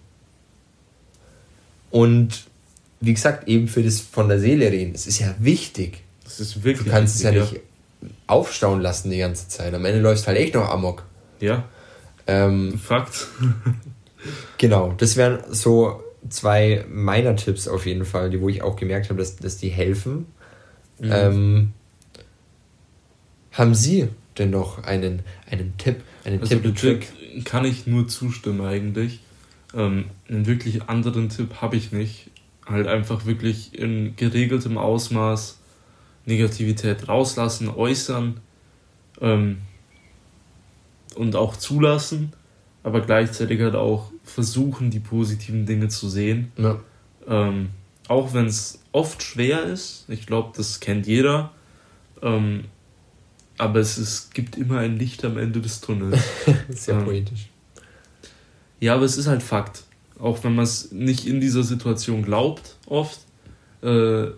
Und 1.91 2.45
wie 3.01 3.15
gesagt, 3.15 3.49
eben 3.49 3.69
für 3.69 3.83
das 3.83 4.01
von 4.01 4.29
der 4.29 4.39
Seele 4.39 4.71
reden, 4.71 4.95
es 4.95 5.07
ist 5.07 5.19
ja 5.19 5.35
wichtig. 5.39 6.03
das 6.25 6.41
ist 6.41 6.63
wirklich. 6.63 6.87
Du 6.87 6.93
kannst 6.93 7.17
es 7.17 7.23
ja 7.23 7.33
wichtig, 7.35 7.53
nicht 7.53 7.63
aufstauen 8.27 8.81
lassen 8.81 9.11
die 9.11 9.19
ganze 9.19 9.49
Zeit. 9.49 9.75
Am 9.75 9.85
Ende 9.85 10.01
läufst 10.01 10.27
halt 10.27 10.39
echt 10.39 10.55
noch 10.55 10.69
Amok. 10.69 11.05
Ja, 11.41 11.65
Ähm, 12.27 12.79
Fakt. 12.79 13.27
genau, 14.59 14.95
das 14.97 15.17
wären 15.17 15.41
so 15.51 16.03
zwei 16.29 16.85
meiner 16.91 17.35
Tipps 17.37 17.67
auf 17.67 17.87
jeden 17.87 18.05
Fall, 18.05 18.31
die 18.31 18.41
wo 18.41 18.49
ich 18.49 18.63
auch 18.63 18.77
gemerkt 18.77 19.09
habe, 19.09 19.19
dass, 19.19 19.37
dass 19.37 19.57
die 19.57 19.69
helfen. 19.71 20.27
Mhm. 20.99 21.11
Ähm, 21.13 21.73
haben 23.53 23.75
Sie 23.75 24.09
denn 24.39 24.51
noch 24.51 24.85
einen, 24.85 25.23
einen 25.51 25.77
Tipp, 25.79 26.03
einen 26.25 26.41
Also 26.41 26.59
Tipp, 26.59 26.77
Trick? 26.77 27.09
Kann 27.45 27.65
ich 27.65 27.87
nur 27.87 28.09
zustimmen 28.09 28.61
eigentlich. 28.63 29.21
Ähm, 29.75 30.07
einen 30.29 30.47
wirklich 30.47 30.85
anderen 30.85 31.29
Tipp 31.29 31.61
habe 31.61 31.77
ich 31.77 31.93
nicht. 31.93 32.31
Halt 32.67 32.87
einfach 32.87 33.27
wirklich 33.27 33.79
in 33.79 34.15
geregeltem 34.17 34.79
Ausmaß 34.79 35.59
Negativität 36.27 37.09
rauslassen, 37.09 37.69
äußern. 37.69 38.41
Ähm, 39.21 39.59
und 41.17 41.37
auch 41.37 41.57
zulassen, 41.57 42.33
aber 42.83 43.01
gleichzeitig 43.01 43.61
halt 43.61 43.75
auch 43.75 44.13
versuchen, 44.25 44.91
die 44.91 45.01
positiven 45.01 45.67
Dinge 45.67 45.89
zu 45.89 46.09
sehen. 46.09 46.53
Ja. 46.57 46.81
Ähm, 47.27 47.71
auch 48.09 48.33
wenn 48.33 48.47
es 48.47 48.81
oft 48.93 49.23
schwer 49.23 49.65
ist, 49.65 50.05
ich 50.09 50.27
glaube, 50.27 50.53
das 50.57 50.81
kennt 50.81 51.07
jeder, 51.07 51.51
ähm, 52.23 52.65
aber 53.61 53.81
es 53.81 53.99
ist, 53.99 54.33
gibt 54.33 54.57
immer 54.57 54.79
ein 54.79 54.99
Licht 54.99 55.23
am 55.25 55.37
Ende 55.37 55.61
des 55.61 55.83
Tunnels. 55.83 56.19
Sehr 56.71 56.95
ähm, 56.95 57.05
poetisch. 57.05 57.51
Ja, 58.81 58.95
aber 58.95 59.05
es 59.05 59.19
ist 59.19 59.27
halt 59.27 59.43
Fakt. 59.43 59.85
Auch 60.19 60.43
wenn 60.45 60.55
man 60.55 60.65
es 60.65 60.93
nicht 60.93 61.27
in 61.27 61.41
dieser 61.41 61.63
Situation 61.63 62.23
glaubt, 62.23 62.77
oft, 62.87 63.21
äh, 63.83 64.29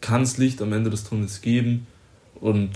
kann 0.00 0.22
es 0.22 0.38
Licht 0.38 0.62
am 0.62 0.72
Ende 0.72 0.90
des 0.90 1.04
Tunnels 1.04 1.40
geben 1.40 1.88
und 2.40 2.70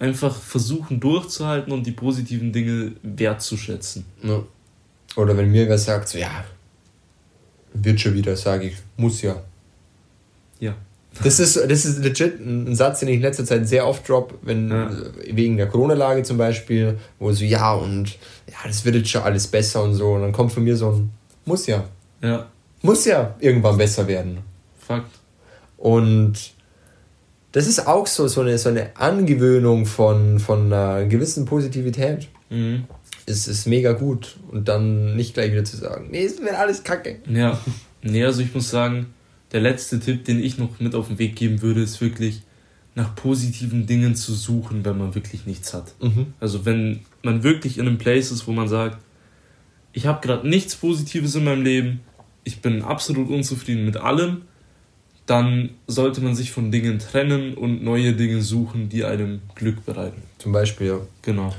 einfach 0.00 0.34
versuchen 0.34 0.98
durchzuhalten 0.98 1.72
und 1.72 1.86
die 1.86 1.92
positiven 1.92 2.52
Dinge 2.52 2.92
wertzuschätzen. 3.02 4.04
Ja. 4.22 4.42
Oder 5.14 5.36
wenn 5.36 5.50
mir 5.50 5.68
wer 5.68 5.78
sagt, 5.78 6.08
so, 6.08 6.18
ja, 6.18 6.44
wird 7.72 8.00
schon 8.00 8.14
wieder, 8.14 8.36
sage 8.36 8.68
ich, 8.68 8.76
muss 8.96 9.22
ja. 9.22 9.40
Ja. 10.58 10.74
Das 11.22 11.40
ist, 11.40 11.56
das 11.56 11.84
ist 11.84 12.02
legit 12.02 12.40
ein 12.40 12.74
Satz, 12.74 13.00
den 13.00 13.08
ich 13.08 13.16
in 13.16 13.22
letzter 13.22 13.44
Zeit 13.44 13.68
sehr 13.68 13.86
oft 13.86 14.08
drop, 14.08 14.38
wenn 14.42 14.70
ja. 14.70 14.90
wegen 15.30 15.56
der 15.56 15.66
Corona-Lage 15.66 16.22
zum 16.22 16.38
Beispiel, 16.38 16.98
wo 17.18 17.32
so, 17.32 17.44
ja, 17.44 17.72
und 17.74 18.10
ja, 18.48 18.56
das 18.66 18.84
wird 18.84 18.94
jetzt 18.94 19.10
schon 19.10 19.22
alles 19.22 19.46
besser 19.46 19.82
und 19.82 19.94
so. 19.94 20.12
Und 20.12 20.22
dann 20.22 20.32
kommt 20.32 20.52
von 20.52 20.64
mir 20.64 20.76
so 20.76 20.90
ein, 20.92 21.10
muss 21.44 21.66
ja. 21.66 21.84
Ja. 22.22 22.46
Muss 22.82 23.04
ja 23.04 23.34
irgendwann 23.40 23.76
besser 23.76 24.06
werden. 24.06 24.38
Fakt. 24.78 25.10
Und 25.76 26.52
das 27.52 27.66
ist 27.66 27.86
auch 27.86 28.06
so, 28.06 28.28
so, 28.28 28.42
eine, 28.42 28.56
so 28.58 28.68
eine 28.68 28.96
Angewöhnung 28.96 29.86
von, 29.86 30.38
von 30.38 30.72
einer 30.72 31.04
gewissen 31.06 31.44
Positivität. 31.44 32.28
Mhm. 32.48 32.84
Es 33.26 33.48
ist 33.48 33.66
mega 33.66 33.92
gut. 33.92 34.36
Und 34.50 34.68
dann 34.68 35.16
nicht 35.16 35.34
gleich 35.34 35.52
wieder 35.52 35.64
zu 35.64 35.76
sagen, 35.76 36.08
nee, 36.10 36.24
es 36.24 36.40
wird 36.40 36.54
alles 36.54 36.84
kacke. 36.84 37.16
Ja. 37.28 37.58
Nee, 38.02 38.24
also 38.24 38.40
ich 38.40 38.54
muss 38.54 38.70
sagen, 38.70 39.12
der 39.52 39.60
letzte 39.60 40.00
Tipp, 40.00 40.24
den 40.24 40.42
ich 40.42 40.58
noch 40.58 40.80
mit 40.80 40.94
auf 40.94 41.08
den 41.08 41.18
Weg 41.18 41.36
geben 41.36 41.62
würde, 41.62 41.82
ist 41.82 42.00
wirklich 42.00 42.42
nach 42.94 43.14
positiven 43.14 43.86
Dingen 43.86 44.14
zu 44.14 44.34
suchen, 44.34 44.84
wenn 44.84 44.98
man 44.98 45.14
wirklich 45.14 45.46
nichts 45.46 45.72
hat. 45.74 45.94
Mhm. 46.00 46.34
Also 46.40 46.64
wenn 46.64 47.00
man 47.22 47.42
wirklich 47.42 47.78
in 47.78 47.86
einem 47.86 47.98
Place 47.98 48.30
ist, 48.30 48.46
wo 48.46 48.52
man 48.52 48.68
sagt, 48.68 48.98
ich 49.92 50.06
habe 50.06 50.26
gerade 50.26 50.48
nichts 50.48 50.76
Positives 50.76 51.34
in 51.34 51.44
meinem 51.44 51.62
Leben, 51.62 52.00
ich 52.44 52.60
bin 52.60 52.82
absolut 52.82 53.28
unzufrieden 53.28 53.84
mit 53.84 53.96
allem, 53.96 54.42
dann 55.26 55.70
sollte 55.86 56.20
man 56.20 56.34
sich 56.34 56.50
von 56.50 56.72
Dingen 56.72 56.98
trennen 56.98 57.54
und 57.54 57.84
neue 57.84 58.14
Dinge 58.14 58.42
suchen, 58.42 58.88
die 58.88 59.04
einem 59.04 59.40
Glück 59.54 59.84
bereiten. 59.84 60.22
Zum 60.38 60.52
Beispiel, 60.52 60.86
ja. 60.88 60.98
Genau. 61.22 61.54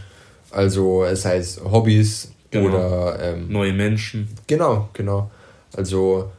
Also 0.49 1.05
es 1.05 1.23
heißt 1.23 1.63
Hobbys 1.63 2.33
genau. 2.49 2.67
oder 2.67 3.19
ähm, 3.21 3.47
neue 3.49 3.71
Menschen. 3.71 4.27
Genau, 4.47 4.89
genau. 4.93 5.31
Also 5.73 6.31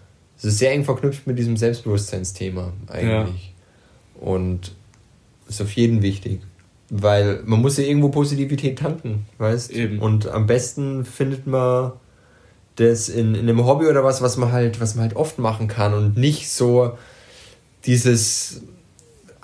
es 0.43 0.55
ist 0.55 0.59
sehr 0.59 0.72
eng 0.72 0.84
verknüpft 0.84 1.26
mit 1.26 1.38
diesem 1.38 1.57
Selbstbewusstseinsthema 1.57 2.72
eigentlich. 2.88 3.53
Ja. 4.20 4.20
Und 4.20 4.72
ist 5.49 5.62
auf 5.62 5.72
jeden 5.72 6.03
wichtig. 6.03 6.40
Weil 6.90 7.40
man 7.45 7.62
muss 7.62 7.76
ja 7.76 7.84
irgendwo 7.84 8.09
Positivität 8.09 8.78
tanken, 8.78 9.26
weißt 9.38 9.70
Eben. 9.70 10.01
Und 10.01 10.28
am 10.28 10.47
besten 10.47 11.05
findet 11.05 11.47
man 11.47 11.93
das 12.76 13.09
in, 13.09 13.34
in 13.34 13.49
einem 13.49 13.64
Hobby 13.64 13.86
oder 13.86 14.03
was, 14.03 14.20
was 14.20 14.36
man 14.36 14.51
halt, 14.51 14.80
was 14.80 14.97
man 14.97 15.05
halt 15.05 15.16
oft 15.16 15.38
machen 15.38 15.68
kann 15.68 15.95
und 15.95 16.16
nicht 16.16 16.51
so 16.51 16.99
dieses 17.86 18.62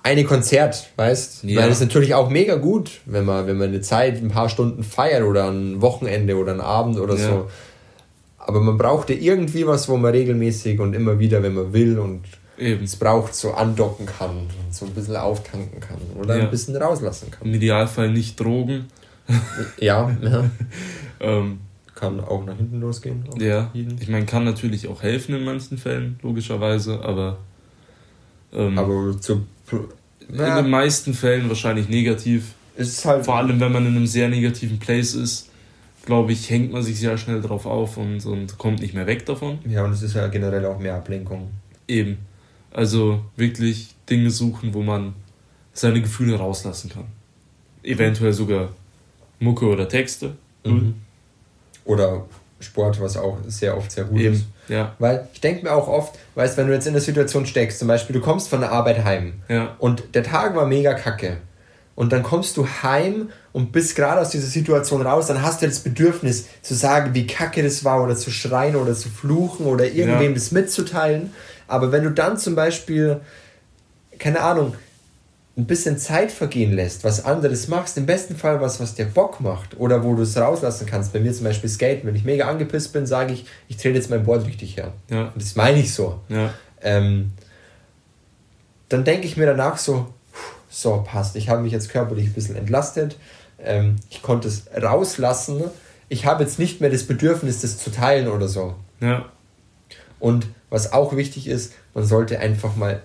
eine 0.03 0.25
Konzert, 0.25 0.91
weißt? 0.97 1.45
Ja. 1.45 1.63
Weil 1.63 1.71
es 1.71 1.81
natürlich 1.81 2.15
auch 2.15 2.29
mega 2.29 2.57
gut, 2.57 3.01
wenn 3.05 3.25
man, 3.25 3.47
wenn 3.47 3.57
man 3.57 3.69
eine 3.69 3.83
Zeit, 3.83 4.17
ein 4.17 4.31
paar 4.31 4.49
Stunden 4.49 4.83
feiert 4.83 5.23
oder 5.23 5.51
ein 5.51 5.81
Wochenende 5.81 6.37
oder 6.37 6.53
ein 6.53 6.61
Abend 6.61 6.99
oder 6.99 7.17
ja. 7.17 7.29
so. 7.29 7.51
Aber 8.49 8.63
man 8.63 8.79
braucht 8.79 9.11
ja 9.11 9.17
irgendwie 9.17 9.67
was, 9.67 9.91
wo 9.91 9.99
man 9.99 10.11
regelmäßig 10.13 10.81
und 10.81 10.95
immer 10.95 11.19
wieder, 11.19 11.43
wenn 11.43 11.53
man 11.53 11.75
will 11.75 11.99
und 11.99 12.23
Eben. 12.57 12.83
es 12.83 12.97
braucht, 12.97 13.35
so 13.35 13.53
andocken 13.53 14.07
kann 14.07 14.31
und 14.39 14.75
so 14.75 14.87
ein 14.87 14.93
bisschen 14.93 15.17
auftanken 15.17 15.81
kann 15.81 15.99
oder 16.19 16.39
ja. 16.39 16.45
ein 16.45 16.51
bisschen 16.51 16.75
rauslassen 16.75 17.31
kann. 17.31 17.47
Im 17.47 17.53
Idealfall 17.53 18.11
nicht 18.11 18.41
Drogen. 18.41 18.87
ja, 19.79 20.11
ja. 20.23 20.51
ähm, 21.21 21.61
kann 21.95 22.21
auch 22.21 22.47
nach 22.47 22.57
hinten 22.57 22.81
losgehen. 22.81 23.23
Ja, 23.39 23.71
ich 23.75 24.09
meine, 24.09 24.25
kann 24.25 24.45
natürlich 24.45 24.89
auch 24.89 25.03
helfen 25.03 25.35
in 25.35 25.45
manchen 25.45 25.77
Fällen, 25.77 26.19
logischerweise, 26.23 27.03
aber. 27.03 27.37
Ähm, 28.55 28.79
aber 28.79 29.21
zu, 29.21 29.45
in 30.27 30.39
den 30.39 30.71
meisten 30.71 31.13
Fällen 31.13 31.51
wahrscheinlich 31.51 31.91
negativ. 31.91 32.55
Ist 32.79 33.05
halt 33.05 33.27
Vor 33.27 33.37
allem, 33.37 33.61
wenn 33.61 33.73
man 33.73 33.85
in 33.85 33.95
einem 33.95 34.07
sehr 34.07 34.31
negativen 34.31 34.79
Place 34.79 35.15
ist 35.15 35.49
glaube 36.05 36.33
ich, 36.33 36.51
hängt 36.51 36.73
man 36.73 36.83
sich 36.83 36.99
sehr 36.99 37.19
schnell 37.19 37.41
drauf 37.41 37.67
auf 37.67 37.97
und, 37.97 38.25
und 38.25 38.59
kommt 38.59 38.81
nicht 38.81 38.95
mehr 38.95 39.07
weg 39.07 39.27
davon. 39.27 39.59
Ja, 39.69 39.85
und 39.85 39.93
es 39.93 40.03
ist 40.03 40.15
ja 40.15 40.27
generell 40.29 40.65
auch 40.67 40.79
mehr 40.79 40.95
Ablenkung. 40.95 41.51
Eben. 41.87 42.19
Also 42.71 43.21
wirklich 43.37 43.95
Dinge 44.09 44.31
suchen, 44.31 44.75
wo 44.75 44.83
man 44.83 45.15
seine 45.73 46.01
Gefühle 46.01 46.37
rauslassen 46.37 46.91
kann. 46.91 47.05
Eventuell 47.83 48.33
sogar 48.33 48.71
Mucke 49.39 49.67
oder 49.67 49.89
Texte. 49.89 50.37
Mhm. 50.65 50.95
Oder 51.85 52.27
Sport, 52.61 53.01
was 53.01 53.17
auch 53.17 53.39
sehr 53.47 53.77
oft 53.77 53.91
sehr 53.91 54.05
gut 54.05 54.21
Eben. 54.21 54.35
ist. 54.35 54.47
Ja. 54.69 54.95
Weil 54.99 55.29
ich 55.33 55.41
denke 55.41 55.65
mir 55.65 55.73
auch 55.73 55.89
oft, 55.89 56.19
weißt 56.35 56.57
wenn 56.57 56.67
du 56.67 56.75
jetzt 56.75 56.87
in 56.87 56.93
der 56.93 57.03
Situation 57.03 57.47
steckst, 57.47 57.79
zum 57.79 57.89
Beispiel, 57.89 58.15
du 58.15 58.21
kommst 58.21 58.49
von 58.49 58.61
der 58.61 58.73
Arbeit 58.73 59.05
heim 59.05 59.35
ja. 59.49 59.77
und 59.79 60.15
der 60.15 60.23
Tag 60.23 60.55
war 60.55 60.67
mega 60.67 60.95
kacke 60.95 61.39
und 61.99 62.13
dann 62.13 62.23
kommst 62.23 62.57
du 62.57 62.65
heim 62.85 63.31
und 63.53 63.73
bist 63.73 63.97
gerade 63.97 64.21
aus 64.21 64.31
dieser 64.31 64.47
Situation 64.47 65.03
raus, 65.03 65.27
dann 65.27 65.43
hast 65.43 65.63
du 65.63 65.67
das 65.67 65.81
Bedürfnis 65.81 66.47
zu 66.63 66.75
sagen, 66.75 67.13
wie 67.13 67.27
kacke 67.27 67.61
das 67.61 67.85
war 67.85 68.05
oder 68.05 68.15
zu 68.15 68.31
schreien 68.31 68.77
oder 68.77 68.95
zu 68.95 69.09
fluchen 69.09 69.67
oder 69.67 69.85
irgendwem 69.85 70.31
ja. 70.31 70.35
das 70.35 70.53
mitzuteilen. 70.53 71.33
Aber 71.67 71.91
wenn 71.91 72.05
du 72.05 72.13
dann 72.13 72.39
zum 72.39 72.55
Beispiel, 72.55 73.21
keine 74.21 74.43
Ahnung, 74.43 74.75
ein 75.57 75.65
bisschen 75.65 75.99
Zeit 75.99 76.31
vergehen 76.31 76.73
lässt, 76.73 77.03
was 77.03 77.25
anderes 77.25 77.67
machst, 77.67 77.99
im 77.99 78.07
besten 78.07 78.37
Fall 78.37 78.61
was, 78.61 78.79
was 78.79 78.95
dir 78.95 79.07
Bock 79.07 79.41
macht 79.41 79.77
oder 79.77 80.05
wo 80.05 80.15
du 80.15 80.23
es 80.23 80.37
rauslassen 80.37 80.87
kannst. 80.87 81.13
Bei 81.13 81.19
mir 81.19 81.33
zum 81.33 81.47
Beispiel 81.47 81.69
Skaten. 81.69 82.07
Wenn 82.07 82.15
ich 82.15 82.23
mega 82.23 82.49
angepisst 82.49 82.93
bin, 82.93 83.07
sage 83.07 83.33
ich, 83.33 83.45
ich 83.67 83.77
trete 83.77 83.97
jetzt 83.97 84.09
mein 84.09 84.23
Board 84.23 84.47
richtig 84.47 84.77
her. 84.77 84.93
Ja. 85.11 85.33
Und 85.35 85.43
das 85.43 85.57
meine 85.57 85.81
ich 85.81 85.93
so. 85.93 86.21
Ja. 86.29 86.55
Ähm, 86.81 87.33
dann 88.89 89.03
denke 89.03 89.27
ich 89.27 89.37
mir 89.37 89.47
danach 89.47 89.79
so, 89.79 90.15
so 90.69 91.05
passt. 91.07 91.37
Ich 91.37 91.49
habe 91.49 91.63
mich 91.63 91.73
jetzt 91.73 91.91
körperlich 91.91 92.27
ein 92.27 92.33
bisschen 92.33 92.57
entlastet. 92.57 93.17
Ähm, 93.63 93.97
ich 94.11 94.23
konnte 94.23 94.49
es 94.49 94.65
rauslassen. 94.81 95.65
Ich 96.09 96.27
habe 96.27 96.43
jetzt 96.43 96.59
nicht 96.59 96.81
mehr 96.81 96.91
das 96.91 97.05
Bedürfnis, 97.05 97.61
das 97.61 97.79
zu 97.79 97.91
teilen 97.91 98.29
oder 98.29 98.49
so. 98.49 98.75
Ja. 99.01 99.27
Und 100.21 100.47
was 100.71 100.93
auch 100.93 101.17
wichtig 101.17 101.47
ist, 101.47 101.73
man 101.95 102.05
sollte 102.05 102.39
einfach 102.39 102.77
mal, 102.77 103.03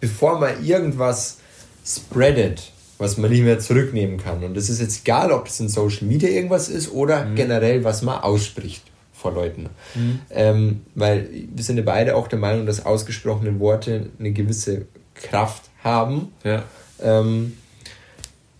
bevor 0.00 0.38
man 0.38 0.64
irgendwas 0.64 1.38
spreadet, 1.84 2.72
was 2.98 3.16
man 3.16 3.30
nicht 3.30 3.42
mehr 3.42 3.58
zurücknehmen 3.58 4.18
kann, 4.18 4.44
und 4.44 4.56
das 4.56 4.68
ist 4.68 4.80
jetzt 4.80 5.02
egal, 5.02 5.32
ob 5.32 5.48
es 5.48 5.58
in 5.58 5.68
Social 5.68 6.06
Media 6.06 6.28
irgendwas 6.28 6.68
ist 6.68 6.92
oder 6.92 7.24
mhm. 7.24 7.34
generell, 7.34 7.84
was 7.84 8.02
man 8.02 8.20
ausspricht 8.20 8.82
vor 9.12 9.32
Leuten. 9.32 9.68
Mhm. 9.94 10.20
Ähm, 10.30 10.80
weil 10.94 11.28
wir 11.52 11.64
sind 11.64 11.76
ja 11.76 11.82
beide 11.82 12.16
auch 12.16 12.28
der 12.28 12.38
Meinung, 12.38 12.66
dass 12.66 12.84
ausgesprochene 12.84 13.58
Worte 13.60 14.10
eine 14.18 14.32
gewisse 14.32 14.86
Kraft 15.14 15.64
haben. 15.82 16.32
Ja. 16.44 16.62
Ähm, 17.00 17.56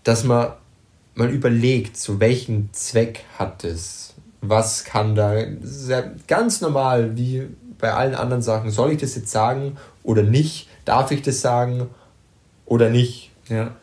dass 0.03 0.23
man 0.23 0.53
mal 1.15 1.29
überlegt, 1.29 1.97
zu 1.97 2.19
welchem 2.19 2.71
Zweck 2.73 3.23
hat 3.37 3.63
es? 3.63 4.13
Was 4.41 4.83
kann 4.83 5.15
da? 5.15 5.43
Ganz 6.27 6.61
normal, 6.61 7.15
wie 7.15 7.47
bei 7.77 7.93
allen 7.93 8.15
anderen 8.15 8.41
Sachen. 8.41 8.71
Soll 8.71 8.93
ich 8.93 9.01
das 9.01 9.15
jetzt 9.15 9.31
sagen 9.31 9.77
oder 10.03 10.23
nicht? 10.23 10.67
Darf 10.85 11.11
ich 11.11 11.21
das 11.21 11.41
sagen 11.41 11.89
oder 12.65 12.89
nicht? 12.89 13.31
Ja. 13.47 13.75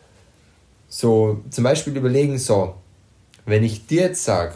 So, 0.89 1.43
zum 1.51 1.65
Beispiel 1.65 1.97
überlegen, 1.97 2.39
so, 2.39 2.75
wenn 3.47 3.63
ich 3.63 3.87
dir 3.87 4.03
jetzt 4.03 4.25
sage, 4.25 4.55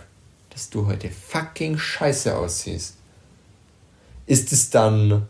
dass 0.51 0.68
du 0.70 0.87
heute 0.87 1.11
fucking 1.11 1.78
scheiße 1.78 2.37
aussiehst, 2.37 2.97
ist 4.26 4.53
es 4.53 4.70
dann 4.70 5.28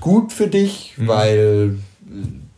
gut 0.00 0.32
für 0.32 0.48
dich, 0.48 0.94
mhm. 0.96 1.08
weil 1.08 1.78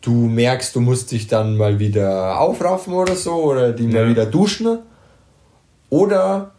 du 0.01 0.13
merkst, 0.13 0.75
du 0.77 0.81
musst 0.81 1.13
dich 1.13 1.27
dann 1.27 1.57
mal 1.57 1.79
wieder 1.79 2.41
aufraffen 2.41 2.93
oder 2.95 3.17
so 3.17 3.35
oder 3.35 3.73
die 3.73 3.85
ja. 3.85 3.91
mal 3.91 4.09
wieder 4.09 4.27
duschen. 4.27 4.79
Oder 5.91 6.53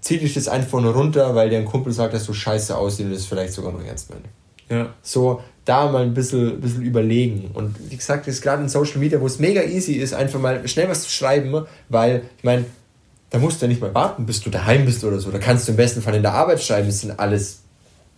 zieh 0.00 0.18
dich 0.18 0.34
das 0.34 0.48
einfach 0.48 0.80
nur 0.80 0.94
runter, 0.94 1.34
weil 1.34 1.50
dir 1.50 1.58
ein 1.58 1.64
Kumpel 1.64 1.92
sagt, 1.92 2.14
dass 2.14 2.24
du 2.24 2.32
scheiße 2.32 2.76
aussiehst 2.76 3.08
und 3.08 3.14
das 3.14 3.26
vielleicht 3.26 3.52
sogar 3.52 3.72
noch 3.72 3.82
ernst 3.84 4.10
meint. 4.10 4.24
Ja. 4.68 4.94
So, 5.02 5.42
da 5.64 5.90
mal 5.90 6.02
ein 6.02 6.14
bisschen, 6.14 6.60
bisschen 6.60 6.82
überlegen. 6.82 7.50
Und 7.54 7.74
wie 7.90 7.96
gesagt, 7.96 8.26
das 8.26 8.36
ist 8.36 8.42
gerade 8.42 8.62
in 8.62 8.68
Social 8.68 8.98
Media, 8.98 9.20
wo 9.20 9.26
es 9.26 9.38
mega 9.38 9.62
easy 9.62 9.94
ist, 9.94 10.14
einfach 10.14 10.40
mal 10.40 10.66
schnell 10.68 10.88
was 10.88 11.02
zu 11.02 11.10
schreiben, 11.10 11.66
weil, 11.88 12.22
ich 12.38 12.44
meine, 12.44 12.64
da 13.30 13.38
musst 13.38 13.60
du 13.60 13.66
ja 13.66 13.68
nicht 13.68 13.80
mal 13.80 13.94
warten, 13.94 14.26
bis 14.26 14.40
du 14.40 14.50
daheim 14.50 14.84
bist 14.84 15.04
oder 15.04 15.18
so. 15.18 15.30
Da 15.30 15.38
kannst 15.38 15.66
du 15.66 15.72
im 15.72 15.76
besten 15.76 16.02
Fall 16.02 16.14
in 16.14 16.22
der 16.22 16.34
Arbeit 16.34 16.62
schreiben, 16.62 16.86
das 16.86 17.00
sind 17.00 17.18
alles, 17.18 17.60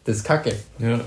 das 0.04 0.18
ist 0.18 0.24
Kacke. 0.24 0.52
Ja. 0.78 1.00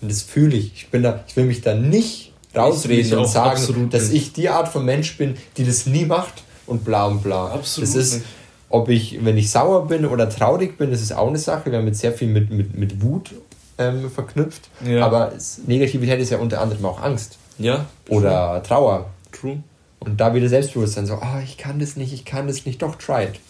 Und 0.00 0.10
das 0.10 0.22
fühle 0.22 0.56
ich. 0.56 0.72
Ich 0.74 0.88
bin 0.88 1.02
da, 1.02 1.24
ich 1.26 1.36
will 1.36 1.44
mich 1.44 1.60
da 1.60 1.74
nicht 1.74 2.32
rausreden 2.56 3.18
und 3.18 3.28
sagen, 3.28 3.90
dass 3.90 4.10
ich 4.10 4.32
die 4.32 4.48
Art 4.48 4.68
von 4.68 4.84
Mensch 4.84 5.16
bin, 5.16 5.36
die 5.56 5.64
das 5.64 5.86
nie 5.86 6.04
macht 6.04 6.42
und 6.66 6.84
bla 6.84 7.06
und 7.06 7.22
bla. 7.22 7.48
Absolut. 7.48 7.88
Das 7.88 7.96
ist, 7.96 8.22
ob 8.68 8.88
ich, 8.88 9.24
wenn 9.24 9.36
ich 9.36 9.50
sauer 9.50 9.86
bin 9.86 10.06
oder 10.06 10.28
traurig 10.28 10.78
bin, 10.78 10.90
das 10.90 11.00
ist 11.00 11.12
auch 11.12 11.28
eine 11.28 11.38
Sache. 11.38 11.70
Wir 11.70 11.78
haben 11.78 11.86
jetzt 11.86 12.00
sehr 12.00 12.12
viel 12.12 12.28
mit, 12.28 12.50
mit, 12.50 12.76
mit 12.76 13.02
Wut 13.02 13.32
ähm, 13.78 14.10
verknüpft. 14.10 14.68
Ja. 14.84 15.04
Aber 15.04 15.32
Negativität 15.66 16.20
ist 16.20 16.30
ja 16.30 16.38
unter 16.38 16.60
anderem 16.60 16.84
auch 16.84 17.02
Angst. 17.02 17.38
Ja. 17.58 17.86
Oder 18.08 18.62
Trauer. 18.62 19.10
True. 19.32 19.62
Und 20.00 20.20
da 20.20 20.34
wieder 20.34 20.48
Selbstbewusstsein, 20.48 21.06
so, 21.06 21.16
oh, 21.16 21.40
ich 21.44 21.58
kann 21.58 21.78
das 21.78 21.96
nicht, 21.96 22.12
ich 22.12 22.24
kann 22.24 22.46
das 22.46 22.64
nicht, 22.64 22.80
doch, 22.80 22.96
try 22.96 23.24
it. 23.24 23.40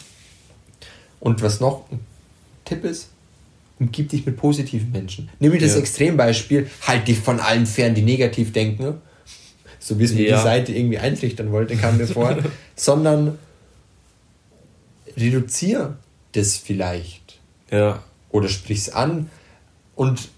Und 1.21 1.43
was 1.43 1.61
noch 1.61 1.85
ein 1.93 2.01
Tipp 2.65 2.85
ist, 2.85 3.11
umgib 3.81 4.11
dich 4.11 4.27
mit 4.27 4.37
positiven 4.37 4.93
Menschen. 4.93 5.31
Nimm 5.41 5.53
mir 5.53 5.59
das 5.59 5.73
ja. 5.73 5.81
Extrembeispiel, 5.81 6.69
halt 6.87 7.09
dich 7.09 7.19
von 7.19 7.41
allen 7.41 7.67
fern, 7.67 7.95
die 7.95 8.03
negativ 8.03 8.53
denken, 8.53 9.01
so 9.79 9.99
wie 9.99 10.05
es 10.05 10.13
mir 10.13 10.29
ja. 10.29 10.37
die 10.37 10.43
Seite 10.43 10.73
irgendwie 10.73 10.99
eintrichtern 10.99 11.51
wollte, 11.51 11.75
kam 11.77 11.97
mir 11.97 12.07
vor, 12.07 12.37
sondern 12.77 13.39
reduziere 15.17 15.97
das 16.33 16.57
vielleicht. 16.57 17.41
Ja. 17.71 18.05
Oder 18.31 18.49
sprich's 18.49 18.91
an 18.91 19.31
und 19.97 20.29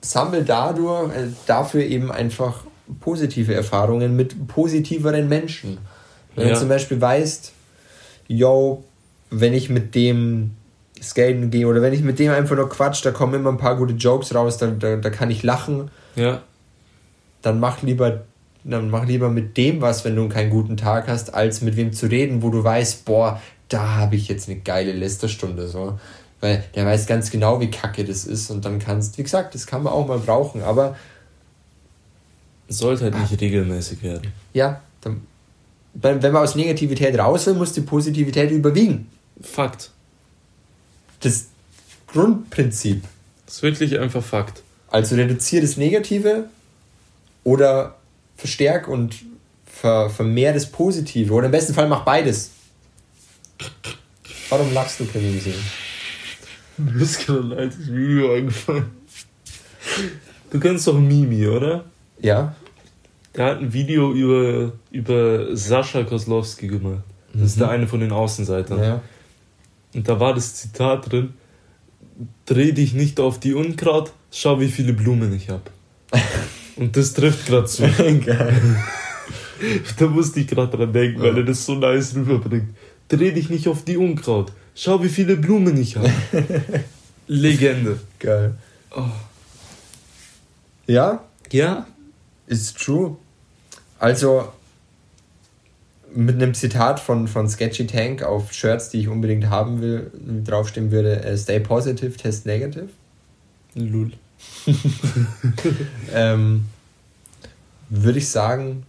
sammel 0.00 0.44
dadurch, 0.44 1.14
äh, 1.14 1.28
dafür 1.46 1.84
eben 1.84 2.10
einfach 2.10 2.64
positive 3.00 3.54
Erfahrungen 3.54 4.16
mit 4.16 4.46
positiveren 4.48 5.28
Menschen. 5.28 5.78
Wenn 6.34 6.48
ja. 6.48 6.54
du 6.54 6.60
zum 6.60 6.68
Beispiel 6.68 7.00
weißt, 7.00 7.52
yo, 8.28 8.84
wenn 9.30 9.52
ich 9.52 9.68
mit 9.68 9.94
dem 9.94 10.52
skaten 11.02 11.50
gehe 11.50 11.66
oder 11.66 11.82
wenn 11.82 11.92
ich 11.92 12.02
mit 12.02 12.18
dem 12.18 12.30
einfach 12.32 12.56
nur 12.56 12.68
quatsch, 12.68 13.04
da 13.04 13.10
kommen 13.10 13.34
immer 13.34 13.50
ein 13.50 13.58
paar 13.58 13.76
gute 13.76 13.94
Jokes 13.94 14.34
raus, 14.34 14.58
da, 14.58 14.68
da, 14.68 14.96
da 14.96 15.10
kann 15.10 15.30
ich 15.30 15.42
lachen. 15.42 15.90
Ja. 16.14 16.42
Dann 17.42 17.58
mach 17.58 17.82
lieber 17.82 18.22
dann 18.64 18.90
mach 18.90 19.06
lieber 19.06 19.28
mit 19.28 19.56
dem 19.56 19.80
was, 19.80 20.04
wenn 20.04 20.14
du 20.14 20.28
keinen 20.28 20.50
guten 20.50 20.76
Tag 20.76 21.08
hast, 21.08 21.34
als 21.34 21.62
mit 21.62 21.76
wem 21.76 21.92
zu 21.92 22.06
reden, 22.06 22.42
wo 22.42 22.50
du 22.50 22.62
weißt, 22.62 23.04
boah, 23.04 23.40
da 23.68 23.96
habe 23.96 24.16
ich 24.16 24.28
jetzt 24.28 24.48
eine 24.48 24.60
geile 24.60 24.92
Lästerstunde 24.92 25.66
so. 25.66 25.98
Weil 26.40 26.64
der 26.74 26.86
weiß 26.86 27.06
ganz 27.06 27.30
genau, 27.30 27.60
wie 27.60 27.70
kacke 27.70 28.04
das 28.04 28.24
ist 28.24 28.50
und 28.50 28.64
dann 28.64 28.78
kannst, 28.78 29.18
wie 29.18 29.22
gesagt, 29.22 29.54
das 29.54 29.66
kann 29.66 29.82
man 29.82 29.92
auch 29.92 30.06
mal 30.06 30.18
brauchen, 30.18 30.62
aber 30.62 30.96
sollte 32.68 33.04
halt 33.04 33.18
nicht 33.18 33.40
regelmäßig 33.40 34.02
werden. 34.02 34.32
Ja, 34.52 34.80
dann, 35.00 35.22
wenn 35.94 36.20
man 36.20 36.42
aus 36.42 36.54
Negativität 36.54 37.18
raus 37.18 37.46
will, 37.46 37.54
muss 37.54 37.72
die 37.72 37.80
Positivität 37.80 38.50
überwiegen. 38.50 39.08
Fakt. 39.40 39.90
Das 41.22 41.46
Grundprinzip. 42.08 43.02
Das 43.46 43.56
ist 43.56 43.62
wirklich 43.62 43.98
einfach 43.98 44.22
Fakt. 44.22 44.62
Also 44.88 45.16
reduziere 45.16 45.62
das 45.62 45.76
Negative 45.76 46.48
oder 47.44 47.96
verstärk 48.36 48.88
und 48.88 49.16
ver, 49.64 50.10
vermehr 50.10 50.52
das 50.52 50.70
Positive. 50.70 51.32
Oder 51.32 51.46
im 51.46 51.52
besten 51.52 51.74
Fall 51.74 51.88
mach 51.88 52.04
beides. 52.04 52.50
Warum 54.50 54.72
lachst 54.74 55.00
du, 55.00 55.06
Kevin? 55.06 55.40
Mir 56.76 57.02
ist 57.02 57.24
gerade 57.24 57.40
ein 57.40 57.52
altes 57.52 57.90
Video 57.90 58.34
eingefallen. 58.34 58.90
Du 60.50 60.60
kennst 60.60 60.86
doch 60.86 60.98
Mimi, 60.98 61.46
oder? 61.46 61.84
Ja. 62.20 62.54
Der 63.34 63.46
hat 63.46 63.58
ein 63.60 63.72
Video 63.72 64.12
über, 64.12 64.72
über 64.90 65.56
Sascha 65.56 66.04
Koslowski 66.04 66.68
gemacht. 66.68 67.02
Das 67.32 67.40
mhm. 67.40 67.46
ist 67.46 67.60
der 67.60 67.70
eine 67.70 67.88
von 67.88 68.00
den 68.00 68.12
Außenseitern. 68.12 68.82
Ja. 68.82 69.00
Und 69.94 70.08
da 70.08 70.18
war 70.20 70.34
das 70.34 70.54
Zitat 70.54 71.10
drin: 71.10 71.34
Dreh 72.46 72.72
dich 72.72 72.94
nicht 72.94 73.20
auf 73.20 73.40
die 73.40 73.54
Unkraut, 73.54 74.12
schau, 74.30 74.60
wie 74.60 74.68
viele 74.68 74.92
Blumen 74.92 75.32
ich 75.34 75.48
hab. 75.50 75.70
Und 76.76 76.96
das 76.96 77.12
trifft 77.12 77.46
gerade 77.46 77.68
so. 77.68 77.84
Geil. 77.84 78.82
da 79.98 80.06
musste 80.06 80.40
ich 80.40 80.46
gerade 80.46 80.76
dran 80.76 80.92
denken, 80.92 81.20
weil 81.20 81.36
er 81.36 81.44
das 81.44 81.64
so 81.64 81.74
nice 81.74 82.14
rüberbringt. 82.14 82.74
Dreh 83.08 83.32
dich 83.32 83.50
nicht 83.50 83.68
auf 83.68 83.84
die 83.84 83.96
Unkraut, 83.96 84.52
schau, 84.74 85.02
wie 85.02 85.08
viele 85.08 85.36
Blumen 85.36 85.80
ich 85.80 85.96
habe. 85.96 86.10
Legende. 87.26 88.00
Geil. 88.18 88.54
Oh. 88.90 89.04
Ja? 90.86 91.24
Ja? 91.50 91.86
Ist 92.46 92.78
true. 92.78 93.16
Also, 93.98 94.52
mit 96.14 96.36
einem 96.36 96.54
Zitat 96.54 97.00
von, 97.00 97.28
von 97.28 97.48
Sketchy 97.48 97.86
Tank 97.86 98.22
auf 98.22 98.52
Shirts, 98.52 98.90
die 98.90 99.00
ich 99.00 99.08
unbedingt 99.08 99.48
haben 99.48 99.80
will, 99.80 100.10
draufstehen 100.44 100.90
würde: 100.90 101.24
uh, 101.32 101.36
Stay 101.36 101.60
positive, 101.60 102.16
test 102.16 102.46
negative. 102.46 102.88
Lul. 103.74 104.12
ähm, 106.14 106.66
würde 107.88 108.18
ich 108.18 108.28
sagen, 108.28 108.84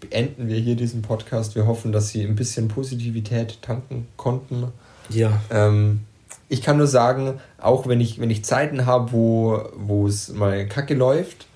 beenden 0.00 0.48
wir 0.48 0.58
hier 0.58 0.76
diesen 0.76 1.02
Podcast. 1.02 1.54
Wir 1.54 1.66
hoffen, 1.66 1.92
dass 1.92 2.10
Sie 2.10 2.22
ein 2.22 2.36
bisschen 2.36 2.68
Positivität 2.68 3.62
tanken 3.62 4.06
konnten. 4.16 4.72
Ja. 5.08 5.40
Ähm, 5.50 6.00
ich 6.48 6.62
kann 6.62 6.76
nur 6.76 6.86
sagen, 6.86 7.40
auch 7.58 7.86
wenn 7.86 8.00
ich, 8.00 8.20
wenn 8.20 8.30
ich 8.30 8.44
Zeiten 8.44 8.86
habe, 8.86 9.12
wo, 9.12 9.68
wo 9.74 10.06
es 10.06 10.28
mal 10.28 10.66
kacke 10.66 10.94
läuft, 10.94 11.46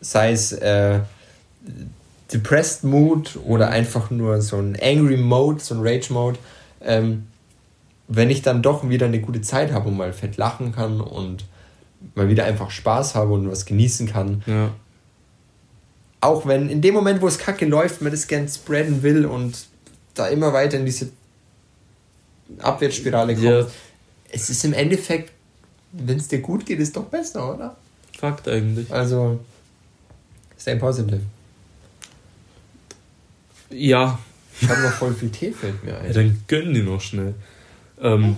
sei 0.00 0.32
es 0.32 0.52
äh, 0.52 1.00
Depressed 2.32 2.84
Mood 2.84 3.38
oder 3.44 3.70
einfach 3.70 4.10
nur 4.10 4.40
so 4.40 4.56
ein 4.58 4.76
Angry 4.80 5.16
Mode, 5.16 5.60
so 5.60 5.74
ein 5.74 5.80
Rage 5.82 6.12
Mode, 6.12 6.38
ähm, 6.80 7.26
wenn 8.08 8.30
ich 8.30 8.42
dann 8.42 8.62
doch 8.62 8.88
wieder 8.88 9.06
eine 9.06 9.20
gute 9.20 9.40
Zeit 9.40 9.72
habe 9.72 9.88
und 9.88 9.96
mal 9.96 10.12
fett 10.12 10.36
lachen 10.36 10.72
kann 10.72 11.00
und 11.00 11.44
mal 12.14 12.28
wieder 12.28 12.44
einfach 12.44 12.70
Spaß 12.70 13.14
habe 13.14 13.32
und 13.32 13.50
was 13.50 13.64
genießen 13.64 14.06
kann. 14.06 14.42
Ja. 14.46 14.70
Auch 16.20 16.46
wenn 16.46 16.68
in 16.68 16.80
dem 16.82 16.94
Moment, 16.94 17.20
wo 17.20 17.28
es 17.28 17.38
kacke 17.38 17.66
läuft, 17.66 18.02
man 18.02 18.12
das 18.12 18.26
gern 18.26 18.48
spreaden 18.48 19.02
will 19.02 19.26
und 19.26 19.66
da 20.14 20.28
immer 20.28 20.52
weiter 20.52 20.78
in 20.78 20.84
diese 20.84 21.08
Abwärtsspirale 22.58 23.34
kommt. 23.34 23.46
Ja. 23.46 23.66
Es 24.30 24.50
ist 24.50 24.64
im 24.64 24.72
Endeffekt, 24.72 25.32
wenn 25.92 26.18
es 26.18 26.28
dir 26.28 26.40
gut 26.40 26.64
geht, 26.66 26.80
ist 26.80 26.96
doch 26.96 27.04
besser, 27.04 27.54
oder? 27.54 27.76
Fakt 28.18 28.48
eigentlich. 28.48 28.92
Also, 28.92 29.40
stay 30.58 30.76
positive. 30.76 31.20
Ja. 33.72 34.18
Ich 34.60 34.68
habe 34.68 34.80
noch 34.82 34.92
voll 34.92 35.14
viel 35.14 35.30
Tee, 35.30 35.52
fällt 35.52 35.82
mir 35.84 35.98
ein. 35.98 36.06
Ja, 36.06 36.12
dann 36.12 36.44
gönnen 36.46 36.74
die 36.74 36.82
noch 36.82 37.00
schnell. 37.00 37.34
Ähm. 38.00 38.36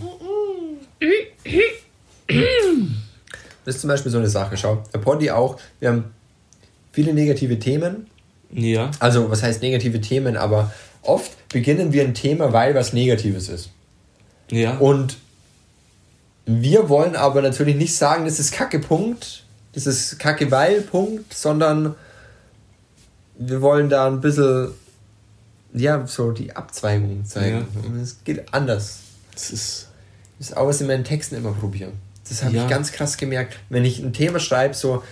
Das 3.64 3.74
ist 3.74 3.80
zum 3.80 3.88
Beispiel 3.88 4.10
so 4.10 4.18
eine 4.18 4.28
Sache. 4.28 4.56
Schau, 4.56 4.82
der 4.92 4.98
Poddy 4.98 5.30
auch, 5.30 5.58
wir 5.80 5.88
haben 5.88 6.04
viele 6.92 7.12
negative 7.12 7.58
Themen. 7.58 8.06
Ja. 8.50 8.90
Also, 9.00 9.30
was 9.30 9.42
heißt 9.42 9.62
negative 9.62 10.00
Themen? 10.00 10.36
Aber 10.36 10.72
oft 11.02 11.32
beginnen 11.48 11.92
wir 11.92 12.04
ein 12.04 12.14
Thema, 12.14 12.52
weil 12.52 12.74
was 12.74 12.92
Negatives 12.92 13.48
ist. 13.48 13.70
Ja. 14.50 14.78
Und 14.78 15.18
wir 16.46 16.88
wollen 16.88 17.16
aber 17.16 17.42
natürlich 17.42 17.76
nicht 17.76 17.96
sagen, 17.96 18.26
das 18.26 18.38
ist 18.38 18.52
Kacke, 18.52 18.78
Punkt. 18.78 19.44
Das 19.72 19.86
ist 19.86 20.18
Kacke, 20.18 20.50
weil, 20.50 20.82
Punkt. 20.82 21.34
Sondern 21.34 21.94
wir 23.36 23.60
wollen 23.60 23.88
da 23.88 24.06
ein 24.06 24.20
bisschen 24.20 24.68
ja, 25.74 26.06
so 26.06 26.30
die 26.30 26.54
Abzweigung 26.54 27.24
zeigen. 27.24 27.66
Ja. 27.74 28.02
Es 28.02 28.22
geht 28.24 28.54
anders. 28.54 29.00
Das 29.32 29.50
ist, 29.50 29.88
das 30.38 30.50
ist 30.50 30.56
auch, 30.56 30.66
was 30.66 30.80
in 30.80 30.86
meinen 30.86 31.04
Texten 31.04 31.34
immer 31.34 31.52
probiere. 31.52 31.92
Das 32.28 32.42
habe 32.42 32.56
ja. 32.56 32.64
ich 32.64 32.70
ganz 32.70 32.92
krass 32.92 33.16
gemerkt. 33.16 33.58
Wenn 33.68 33.84
ich 33.84 33.98
ein 33.98 34.12
Thema 34.12 34.38
schreibe, 34.38 34.74
so, 34.74 35.02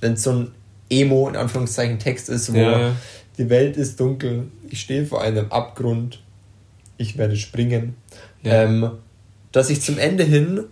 wenn 0.00 0.12
es 0.12 0.22
so 0.22 0.32
ein 0.32 0.50
Emo, 0.90 1.28
in 1.28 1.36
Anführungszeichen, 1.36 1.98
Text 1.98 2.28
ist, 2.28 2.52
wo 2.52 2.58
ja. 2.58 2.92
die 3.38 3.50
Welt 3.50 3.76
ist 3.76 3.98
dunkel, 3.98 4.44
ich 4.68 4.80
stehe 4.80 5.06
vor 5.06 5.22
einem 5.22 5.50
Abgrund, 5.50 6.22
ich 6.98 7.16
werde 7.16 7.36
springen, 7.36 7.96
ähm, 8.44 8.90
dass 9.52 9.70
ich 9.70 9.80
zum 9.80 9.98
Ende 9.98 10.24
hin, 10.24 10.64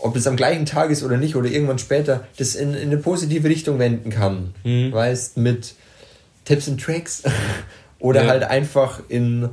ob 0.00 0.16
es 0.16 0.26
am 0.26 0.36
gleichen 0.36 0.66
Tag 0.66 0.90
ist 0.90 1.02
oder 1.02 1.16
nicht, 1.16 1.34
oder 1.36 1.48
irgendwann 1.48 1.78
später, 1.78 2.26
das 2.36 2.54
in, 2.54 2.74
in 2.74 2.88
eine 2.88 2.98
positive 2.98 3.48
Richtung 3.48 3.78
wenden 3.78 4.10
kann. 4.10 4.54
Mhm. 4.64 4.92
Weißt, 4.92 5.36
mit 5.36 5.74
Tipps 6.44 6.68
und 6.68 6.80
Tricks 6.80 7.22
oder 8.00 8.24
ja. 8.24 8.30
halt 8.30 8.42
einfach 8.42 9.00
in 9.08 9.50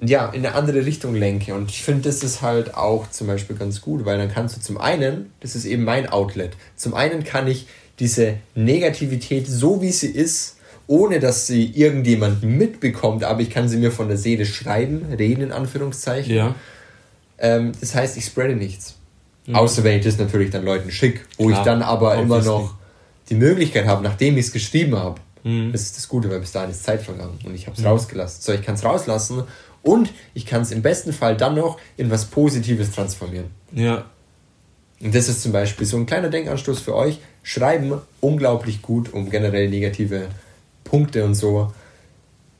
ja, 0.00 0.26
in 0.28 0.44
eine 0.44 0.54
andere 0.54 0.84
Richtung 0.84 1.14
lenke. 1.14 1.54
Und 1.54 1.70
ich 1.70 1.82
finde, 1.82 2.02
das 2.02 2.22
ist 2.22 2.42
halt 2.42 2.74
auch 2.74 3.10
zum 3.10 3.26
Beispiel 3.26 3.56
ganz 3.56 3.80
gut, 3.80 4.04
weil 4.04 4.18
dann 4.18 4.30
kannst 4.30 4.56
du 4.56 4.60
zum 4.60 4.78
einen, 4.78 5.32
das 5.40 5.54
ist 5.54 5.64
eben 5.64 5.84
mein 5.84 6.08
Outlet, 6.08 6.52
zum 6.76 6.94
einen 6.94 7.24
kann 7.24 7.46
ich 7.46 7.66
diese 8.00 8.34
Negativität 8.54 9.46
so 9.46 9.80
wie 9.80 9.92
sie 9.92 10.08
ist, 10.08 10.56
ohne 10.86 11.20
dass 11.20 11.46
sie 11.46 11.64
irgendjemand 11.64 12.42
mitbekommt, 12.42 13.24
aber 13.24 13.40
ich 13.40 13.50
kann 13.50 13.68
sie 13.68 13.78
mir 13.78 13.90
von 13.90 14.08
der 14.08 14.18
Seele 14.18 14.44
schreiben, 14.44 15.06
reden 15.16 15.42
in 15.42 15.52
Anführungszeichen. 15.52 16.34
Ja. 16.34 16.54
Ähm, 17.38 17.72
das 17.80 17.94
heißt, 17.94 18.16
ich 18.16 18.26
spreade 18.26 18.54
nichts. 18.54 18.96
Mhm. 19.46 19.54
Außer 19.54 19.84
wenn 19.84 19.98
ich 19.98 20.04
das 20.04 20.18
natürlich 20.18 20.50
dann 20.50 20.64
Leuten 20.64 20.90
schicke, 20.90 21.20
wo 21.38 21.46
Klar, 21.46 21.58
ich 21.58 21.64
dann 21.64 21.82
aber 21.82 22.16
immer 22.16 22.42
noch 22.42 22.74
die 23.30 23.34
Möglichkeit 23.34 23.86
habe, 23.86 24.02
nachdem 24.02 24.36
ich 24.36 24.46
es 24.46 24.52
geschrieben 24.52 24.96
habe, 24.96 25.20
Mhm. 25.44 25.72
Das 25.72 25.82
ist 25.82 25.96
das 25.96 26.08
Gute, 26.08 26.30
weil 26.30 26.40
bis 26.40 26.52
dahin 26.52 26.70
ist 26.70 26.82
Zeit 26.82 27.02
vergangen 27.02 27.38
und 27.44 27.54
ich 27.54 27.66
habe 27.66 27.76
es 27.76 27.82
mhm. 27.82 27.88
rausgelassen. 27.88 28.42
So, 28.42 28.52
ich 28.52 28.62
kann 28.62 28.74
es 28.74 28.84
rauslassen 28.84 29.44
und 29.82 30.12
ich 30.34 30.46
kann 30.46 30.62
es 30.62 30.72
im 30.72 30.82
besten 30.82 31.12
Fall 31.12 31.36
dann 31.36 31.54
noch 31.54 31.78
in 31.96 32.10
was 32.10 32.24
Positives 32.24 32.90
transformieren. 32.90 33.46
Ja. 33.72 34.06
Und 35.00 35.14
das 35.14 35.28
ist 35.28 35.42
zum 35.42 35.52
Beispiel 35.52 35.86
so 35.86 35.96
ein 35.98 36.06
kleiner 36.06 36.30
Denkanstoß 36.30 36.80
für 36.80 36.96
euch. 36.96 37.18
Schreiben 37.42 38.00
unglaublich 38.20 38.80
gut, 38.80 39.12
um 39.12 39.28
generell 39.28 39.68
negative 39.68 40.28
Punkte 40.82 41.24
und 41.24 41.34
so 41.34 41.72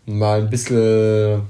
mal 0.07 0.43
ein 0.43 0.51
bisschen 0.51 1.43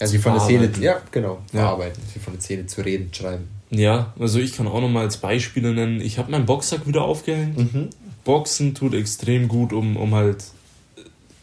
also 0.00 0.18
von 0.18 0.32
der 0.32 0.40
Seele, 0.40 0.70
ja, 0.80 1.00
genau, 1.10 1.40
verarbeiten, 1.52 2.02
ja. 2.14 2.20
von 2.20 2.32
der 2.32 2.42
Seele 2.42 2.66
zu 2.66 2.80
reden, 2.80 3.12
schreiben. 3.12 3.48
Ja, 3.70 4.12
also 4.18 4.40
ich 4.40 4.56
kann 4.56 4.66
auch 4.66 4.80
noch 4.80 4.88
mal 4.88 5.04
als 5.04 5.18
Beispiele 5.18 5.72
nennen. 5.72 6.00
Ich 6.00 6.18
habe 6.18 6.30
meinen 6.30 6.46
Boxsack 6.46 6.86
wieder 6.86 7.02
aufgehängt. 7.02 7.56
Mhm. 7.56 7.90
Boxen 8.24 8.74
tut 8.74 8.94
extrem 8.94 9.46
gut, 9.46 9.72
um, 9.72 9.96
um 9.96 10.14
halt 10.14 10.44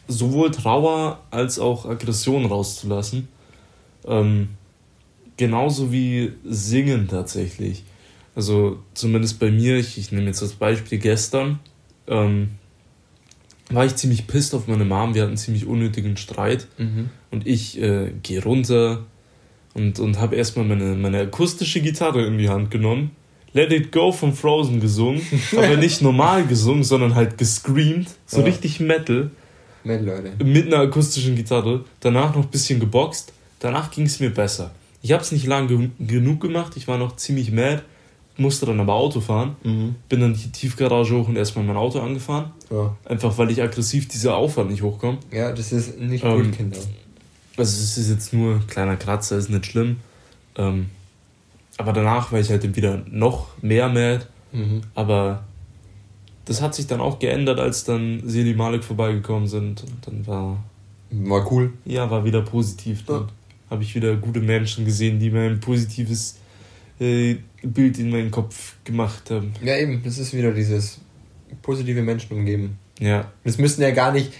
sowohl 0.08 0.50
Trauer 0.50 1.20
als 1.30 1.58
auch 1.58 1.86
Aggression 1.86 2.46
rauszulassen. 2.46 3.28
Ähm, 4.06 4.48
genauso 5.36 5.92
wie 5.92 6.32
Singen 6.44 7.08
tatsächlich. 7.08 7.84
Also 8.34 8.78
zumindest 8.94 9.38
bei 9.38 9.50
mir, 9.50 9.76
ich, 9.76 9.98
ich 9.98 10.12
nehme 10.12 10.26
jetzt 10.26 10.42
das 10.42 10.54
Beispiel 10.54 10.98
gestern, 10.98 11.60
ähm, 12.06 12.50
war 13.70 13.84
ich 13.84 13.96
ziemlich 13.96 14.26
pisst 14.26 14.54
auf 14.54 14.66
meine 14.66 14.84
Mom. 14.84 15.14
Wir 15.14 15.22
hatten 15.22 15.32
einen 15.32 15.36
ziemlich 15.36 15.66
unnötigen 15.66 16.16
Streit. 16.16 16.66
Mhm. 16.78 17.10
Und 17.30 17.46
ich 17.46 17.80
äh, 17.80 18.12
gehe 18.22 18.42
runter 18.42 19.04
und, 19.74 19.98
und 19.98 20.18
habe 20.18 20.36
erstmal 20.36 20.64
meine, 20.64 20.94
meine 20.94 21.20
akustische 21.20 21.80
Gitarre 21.80 22.24
in 22.24 22.38
die 22.38 22.48
Hand 22.48 22.70
genommen. 22.70 23.10
Let 23.52 23.72
It 23.72 23.92
Go 23.92 24.12
von 24.12 24.34
Frozen 24.34 24.80
gesungen. 24.80 25.20
aber 25.56 25.76
nicht 25.76 26.00
normal 26.00 26.46
gesungen, 26.46 26.84
sondern 26.84 27.14
halt 27.14 27.38
gescreamed. 27.38 28.08
So 28.26 28.38
ja. 28.38 28.44
richtig 28.44 28.80
Metal. 28.80 29.30
Metal, 29.84 30.06
Leute. 30.06 30.44
Mit 30.44 30.66
einer 30.66 30.82
akustischen 30.82 31.36
Gitarre. 31.36 31.84
Danach 32.00 32.34
noch 32.34 32.44
ein 32.44 32.50
bisschen 32.50 32.80
geboxt. 32.80 33.32
Danach 33.60 33.90
ging 33.90 34.06
es 34.06 34.20
mir 34.20 34.30
besser. 34.30 34.70
Ich 35.02 35.12
habe 35.12 35.22
es 35.22 35.32
nicht 35.32 35.46
lang 35.46 35.68
ge 35.68 35.90
genug 35.98 36.40
gemacht. 36.40 36.76
Ich 36.76 36.88
war 36.88 36.98
noch 36.98 37.16
ziemlich 37.16 37.52
mad 37.52 37.82
musste 38.38 38.66
dann 38.66 38.80
aber 38.80 38.94
Auto 38.94 39.20
fahren. 39.20 39.56
Mhm. 39.62 39.96
Bin 40.08 40.20
dann 40.20 40.34
die 40.34 40.50
Tiefgarage 40.50 41.14
hoch 41.14 41.28
und 41.28 41.36
erstmal 41.36 41.64
mein 41.64 41.76
Auto 41.76 42.00
angefahren. 42.00 42.52
Ja. 42.70 42.96
Einfach 43.04 43.36
weil 43.36 43.50
ich 43.50 43.60
aggressiv 43.60 44.08
diese 44.08 44.34
Auffahrt 44.34 44.70
nicht 44.70 44.82
hochkomme. 44.82 45.18
Ja, 45.32 45.52
das 45.52 45.72
ist 45.72 45.98
nicht 45.98 46.24
ähm, 46.24 46.44
gut, 46.44 46.56
Kinder. 46.56 46.78
Also 47.56 47.82
es 47.82 47.98
ist 47.98 48.08
jetzt 48.08 48.32
nur 48.32 48.54
ein 48.54 48.66
kleiner 48.66 48.96
Kratzer, 48.96 49.36
ist 49.36 49.50
nicht 49.50 49.66
schlimm. 49.66 49.96
Ähm, 50.56 50.86
aber 51.76 51.92
danach 51.92 52.32
war 52.32 52.38
ich 52.38 52.50
halt 52.50 52.76
wieder 52.76 53.02
noch 53.10 53.48
mehr 53.60 53.88
mad. 53.88 54.26
Mhm. 54.52 54.82
Aber 54.94 55.44
das 56.48 56.62
hat 56.62 56.74
sich 56.74 56.86
dann 56.86 57.00
auch 57.00 57.18
geändert, 57.18 57.60
als 57.60 57.84
dann 57.84 58.22
Seli 58.24 58.54
Malik 58.54 58.82
vorbeigekommen 58.82 59.46
sind. 59.46 59.82
Und 59.82 60.06
dann 60.06 60.26
war. 60.26 60.64
War 61.10 61.52
cool. 61.52 61.74
Ja, 61.84 62.10
war 62.10 62.24
wieder 62.24 62.40
positiv. 62.40 63.04
Dann 63.04 63.20
ja. 63.20 63.28
habe 63.70 63.82
ich 63.82 63.94
wieder 63.94 64.16
gute 64.16 64.40
Menschen 64.40 64.86
gesehen, 64.86 65.18
die 65.18 65.30
mir 65.30 65.42
ein 65.42 65.60
positives 65.60 66.38
äh, 67.00 67.36
Bild 67.62 67.98
in 67.98 68.08
meinen 68.08 68.30
Kopf 68.30 68.76
gemacht 68.84 69.30
haben. 69.30 69.52
Ja, 69.62 69.76
eben, 69.76 70.02
das 70.02 70.16
ist 70.16 70.32
wieder 70.32 70.52
dieses 70.52 70.98
positive 71.60 72.02
Menschen 72.02 72.34
umgeben. 72.34 72.78
Ja. 72.98 73.30
Das 73.44 73.58
müssen 73.58 73.82
ja 73.82 73.90
gar 73.90 74.12
nicht, 74.12 74.32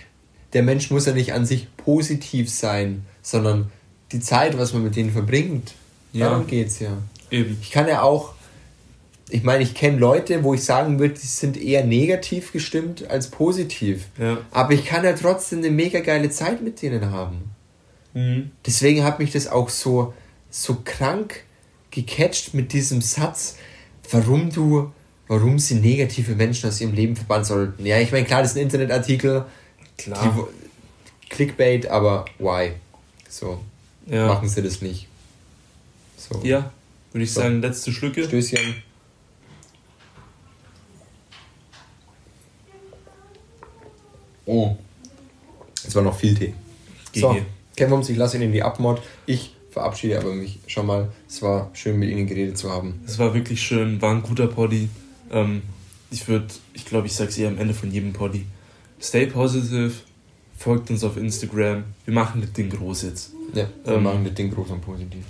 der 0.55 0.63
Mensch 0.63 0.91
muss 0.91 1.05
ja 1.05 1.13
nicht 1.13 1.35
an 1.35 1.45
sich 1.45 1.69
positiv 1.77 2.49
sein, 2.49 3.05
sondern 3.21 3.71
die 4.13 4.21
Zeit, 4.21 4.57
was 4.57 4.73
man 4.73 4.83
mit 4.83 4.97
denen 4.97 5.11
verbringt, 5.11 5.75
ja. 6.15 6.31
darum 6.31 6.47
geht's 6.47 6.79
ja. 6.79 6.97
Eben. 7.31 7.59
Ich 7.61 7.71
kann 7.71 7.87
ja 7.87 8.01
auch, 8.01 8.33
ich 9.31 9.43
meine, 9.43 9.63
ich 9.63 9.75
kenne 9.75 9.99
Leute, 9.99 10.43
wo 10.43 10.55
ich 10.55 10.65
sagen 10.65 10.99
würde, 10.99 11.15
die 11.15 11.27
sind 11.27 11.57
eher 11.57 11.85
negativ 11.85 12.53
gestimmt 12.53 13.11
als 13.11 13.29
positiv. 13.31 14.07
Ja. 14.19 14.39
Aber 14.51 14.73
ich 14.73 14.87
kann 14.87 15.05
ja 15.05 15.13
trotzdem 15.13 15.59
eine 15.59 15.71
mega 15.71 16.01
geile 16.01 16.31
Zeit 16.31 16.63
mit 16.63 16.81
denen 16.81 17.11
haben. 17.11 17.51
Mhm. 18.15 18.51
Deswegen 18.67 19.05
hat 19.05 19.19
mich 19.19 19.33
das 19.33 19.49
auch 19.49 19.69
so, 19.69 20.15
so 20.51 20.79
krank 20.85 21.43
gecatcht 21.91 22.55
mit 22.55 22.73
diesem 22.73 23.01
Satz, 23.01 23.57
warum 24.11 24.51
du, 24.51 24.93
warum 25.27 25.59
sie 25.59 25.75
negative 25.75 26.35
Menschen 26.35 26.69
aus 26.69 26.81
ihrem 26.81 26.95
Leben 26.95 27.17
verbannen 27.17 27.45
sollten. 27.45 27.85
Ja, 27.85 27.99
ich 27.99 28.13
meine, 28.13 28.25
klar, 28.25 28.43
das 28.43 28.53
ist 28.53 28.57
ein 28.57 28.63
Internetartikel, 28.63 29.45
klar. 29.97 30.23
Die, 30.23 30.59
Clickbait, 31.29 31.87
aber 31.89 32.25
why? 32.39 32.73
So, 33.29 33.61
ja. 34.07 34.27
machen 34.27 34.49
sie 34.49 34.63
das 34.63 34.81
nicht. 34.81 35.07
So. 36.17 36.41
Ja, 36.43 36.73
würde 37.13 37.25
ich 37.25 37.33
so. 37.33 37.41
sagen, 37.41 37.61
letzte 37.61 37.93
Schlücke. 37.93 38.25
Stößchen. 38.25 38.83
Oh. 44.49 44.75
Es 45.87 45.95
war 45.95 46.03
noch 46.03 46.17
viel 46.17 46.35
Tee. 46.35 46.55
GG. 47.13 47.21
So, 47.21 47.37
Kevin, 47.77 48.01
ich 48.01 48.17
lasse 48.17 48.39
ihn 48.39 48.45
in 48.45 48.53
die 48.53 48.63
Abmod. 48.63 49.03
Ich 49.27 49.55
verabschiede 49.71 50.19
aber 50.19 50.35
mich 50.35 50.59
schon 50.67 50.87
mal. 50.87 51.13
Es 51.29 51.43
war 51.43 51.71
schön, 51.75 51.99
mit 51.99 52.09
Ihnen 52.09 52.27
geredet 52.27 52.57
zu 52.57 52.71
haben. 52.71 53.01
Es 53.07 53.19
war 53.19 53.35
wirklich 53.35 53.63
schön, 53.63 54.01
war 54.01 54.11
ein 54.11 54.23
guter 54.23 54.47
Poddy. 54.47 54.89
Ähm, 55.31 55.63
ich 56.11 56.27
würde, 56.29 56.47
ich 56.73 56.87
glaube, 56.87 57.07
ich 57.07 57.15
sage 57.15 57.29
es 57.29 57.37
eher 57.37 57.49
am 57.49 57.59
Ende 57.59 57.75
von 57.75 57.93
jedem 57.93 58.15
Poddy. 58.15 58.47
Stay 59.01 59.27
positive, 59.27 59.93
folgt 60.57 60.91
uns 60.91 61.05
auf 61.05 61.19
Instagram. 61.19 61.85
Wir 62.07 62.15
machen 62.15 62.41
das 62.41 62.53
Ding 62.55 62.71
groß 62.71 63.03
jetzt. 63.03 63.33
Ja, 63.53 63.67
wir 63.85 63.97
ähm, 63.97 64.03
machen 64.03 64.25
das 64.25 64.33
Ding 64.33 64.51
groß 64.51 64.71
und 64.71 64.81
positiv. 64.81 65.25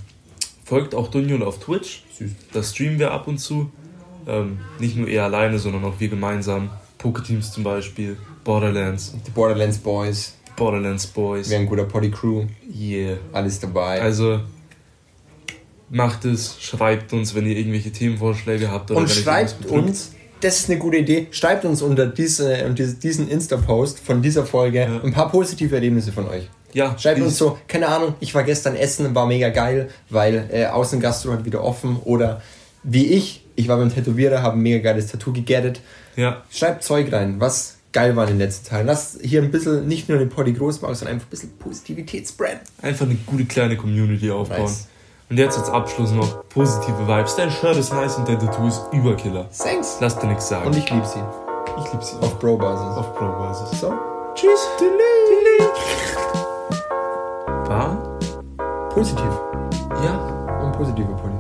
Folgt 0.64 0.95
auch 0.95 1.09
Dunjun 1.09 1.43
auf 1.43 1.59
Twitch. 1.59 2.05
Süß. 2.16 2.31
Da 2.53 2.62
streamen 2.62 3.01
wir 3.01 3.11
ab 3.11 3.27
und 3.27 3.39
zu. 3.39 3.73
Ähm, 4.29 4.61
nicht 4.79 4.97
nur 4.97 5.09
er 5.09 5.25
alleine, 5.25 5.59
sondern 5.59 5.85
auch 5.85 5.99
wir 5.99 6.09
gemeinsam. 6.09 6.71
Poketeams 6.99 7.53
zum 7.53 7.64
Beispiel, 7.64 8.16
Borderlands. 8.44 9.14
Die 9.26 9.30
Borderlands 9.30 9.78
Boys. 9.78 10.34
Borderlands 10.57 11.07
Boys. 11.07 11.49
Wir 11.49 11.59
ein 11.59 11.66
guter 11.66 11.84
Potty 11.84 12.11
Crew. 12.11 12.44
Yeah. 12.74 13.18
Alles 13.32 13.61
dabei. 13.61 14.03
Also 14.03 14.40
macht 15.90 16.24
es, 16.24 16.57
schreibt 16.61 17.12
uns, 17.12 17.34
wenn 17.34 17.46
ihr 17.46 17.57
irgendwelche 17.57 17.92
Themenvorschläge 17.92 18.70
habt. 18.70 18.90
Oder 18.90 19.01
Und 19.01 19.11
schreibt 19.11 19.66
uns, 19.66 20.12
das 20.40 20.61
ist 20.61 20.70
eine 20.70 20.78
gute 20.78 20.99
Idee, 20.99 21.28
schreibt 21.30 21.64
uns 21.64 21.82
unter 21.82 22.07
diese, 22.07 22.74
diesen 23.03 23.28
Insta-Post 23.28 24.01
von 24.01 24.22
dieser 24.22 24.44
Folge 24.44 24.80
ja. 24.80 25.01
ein 25.03 25.12
paar 25.12 25.30
positive 25.30 25.74
Erlebnisse 25.74 26.12
von 26.12 26.28
euch. 26.28 26.49
Ja, 26.74 26.99
Schreibt 26.99 27.20
uns 27.22 27.38
so, 27.38 27.59
keine 27.66 27.88
Ahnung, 27.88 28.14
ich 28.20 28.34
war 28.34 28.42
gestern 28.42 28.76
essen, 28.76 29.14
war 29.14 29.26
mega 29.26 29.49
geil, 29.49 29.88
weil 30.11 30.49
äh, 30.53 30.66
Außengastro 30.66 31.32
hat 31.32 31.44
wieder 31.46 31.64
offen. 31.64 31.96
Oder 32.05 32.42
wie 32.82 33.07
ich, 33.07 33.44
ich 33.59 33.67
war 33.67 33.77
beim 33.77 33.93
Tätowierer, 33.93 34.41
habe 34.41 34.57
ein 34.57 34.63
mega 34.63 34.79
geiles 34.79 35.09
Tattoo 35.09 35.33
gegettet. 35.33 35.81
Ja. 36.15 36.43
Schreibt 36.49 36.85
Zeug 36.85 37.13
rein, 37.13 37.41
was 37.41 37.79
geil 37.93 38.15
waren 38.15 38.29
in 38.29 38.35
den 38.35 38.47
letzten 38.47 38.69
Teilen. 38.69 38.87
Lass 38.87 39.19
hier 39.21 39.43
ein 39.43 39.51
bisschen 39.51 39.89
nicht 39.89 40.09
nur 40.09 40.19
den 40.19 40.29
Poddy 40.29 40.53
groß 40.53 40.81
machen, 40.81 40.95
sondern 40.95 41.17
einfach 41.17 41.27
ein 41.27 41.31
bisschen 41.31 41.59
Positivität 41.59 42.29
spreaden. 42.29 42.61
Einfach 42.81 43.07
eine 43.07 43.17
gute 43.27 43.47
kleine 43.47 43.77
Community 43.77 44.31
aufbauen. 44.31 44.63
Nice. 44.63 44.87
Und 45.29 45.39
jetzt 45.39 45.59
als 45.59 45.71
Abschluss 45.71 46.13
noch 46.13 46.49
positive 46.49 47.09
Vibes. 47.09 47.35
Dein 47.35 47.51
Shirt 47.51 47.77
ist 47.77 47.93
nice 47.93 48.17
und 48.17 48.29
dein 48.29 48.39
Tattoo 48.39 48.69
ist 48.69 48.81
Überkiller. 48.93 49.49
Thanks. 49.51 49.99
Lass 50.01 50.17
dir 50.17 50.29
nichts 50.29 50.49
sagen. 50.49 50.67
Und 50.67 50.77
ich 50.77 50.89
lieb 50.89 51.05
sie. 51.05 51.19
Ich 51.79 51.93
lieb 51.93 52.03
sie. 52.03 52.17
Auf 52.21 52.39
Bro-Basis. 52.39 52.97
Auf 52.97 53.19
Bro-Basis. 53.19 53.81
So. 53.81 53.93
Tschüss. 54.35 54.69
Delete. 54.79 55.73
War? 57.69 58.19
Positiv. 58.91 59.33
Ja. 60.05 60.61
Und 60.63 60.73
positive 60.73 61.09
Pony. 61.17 61.38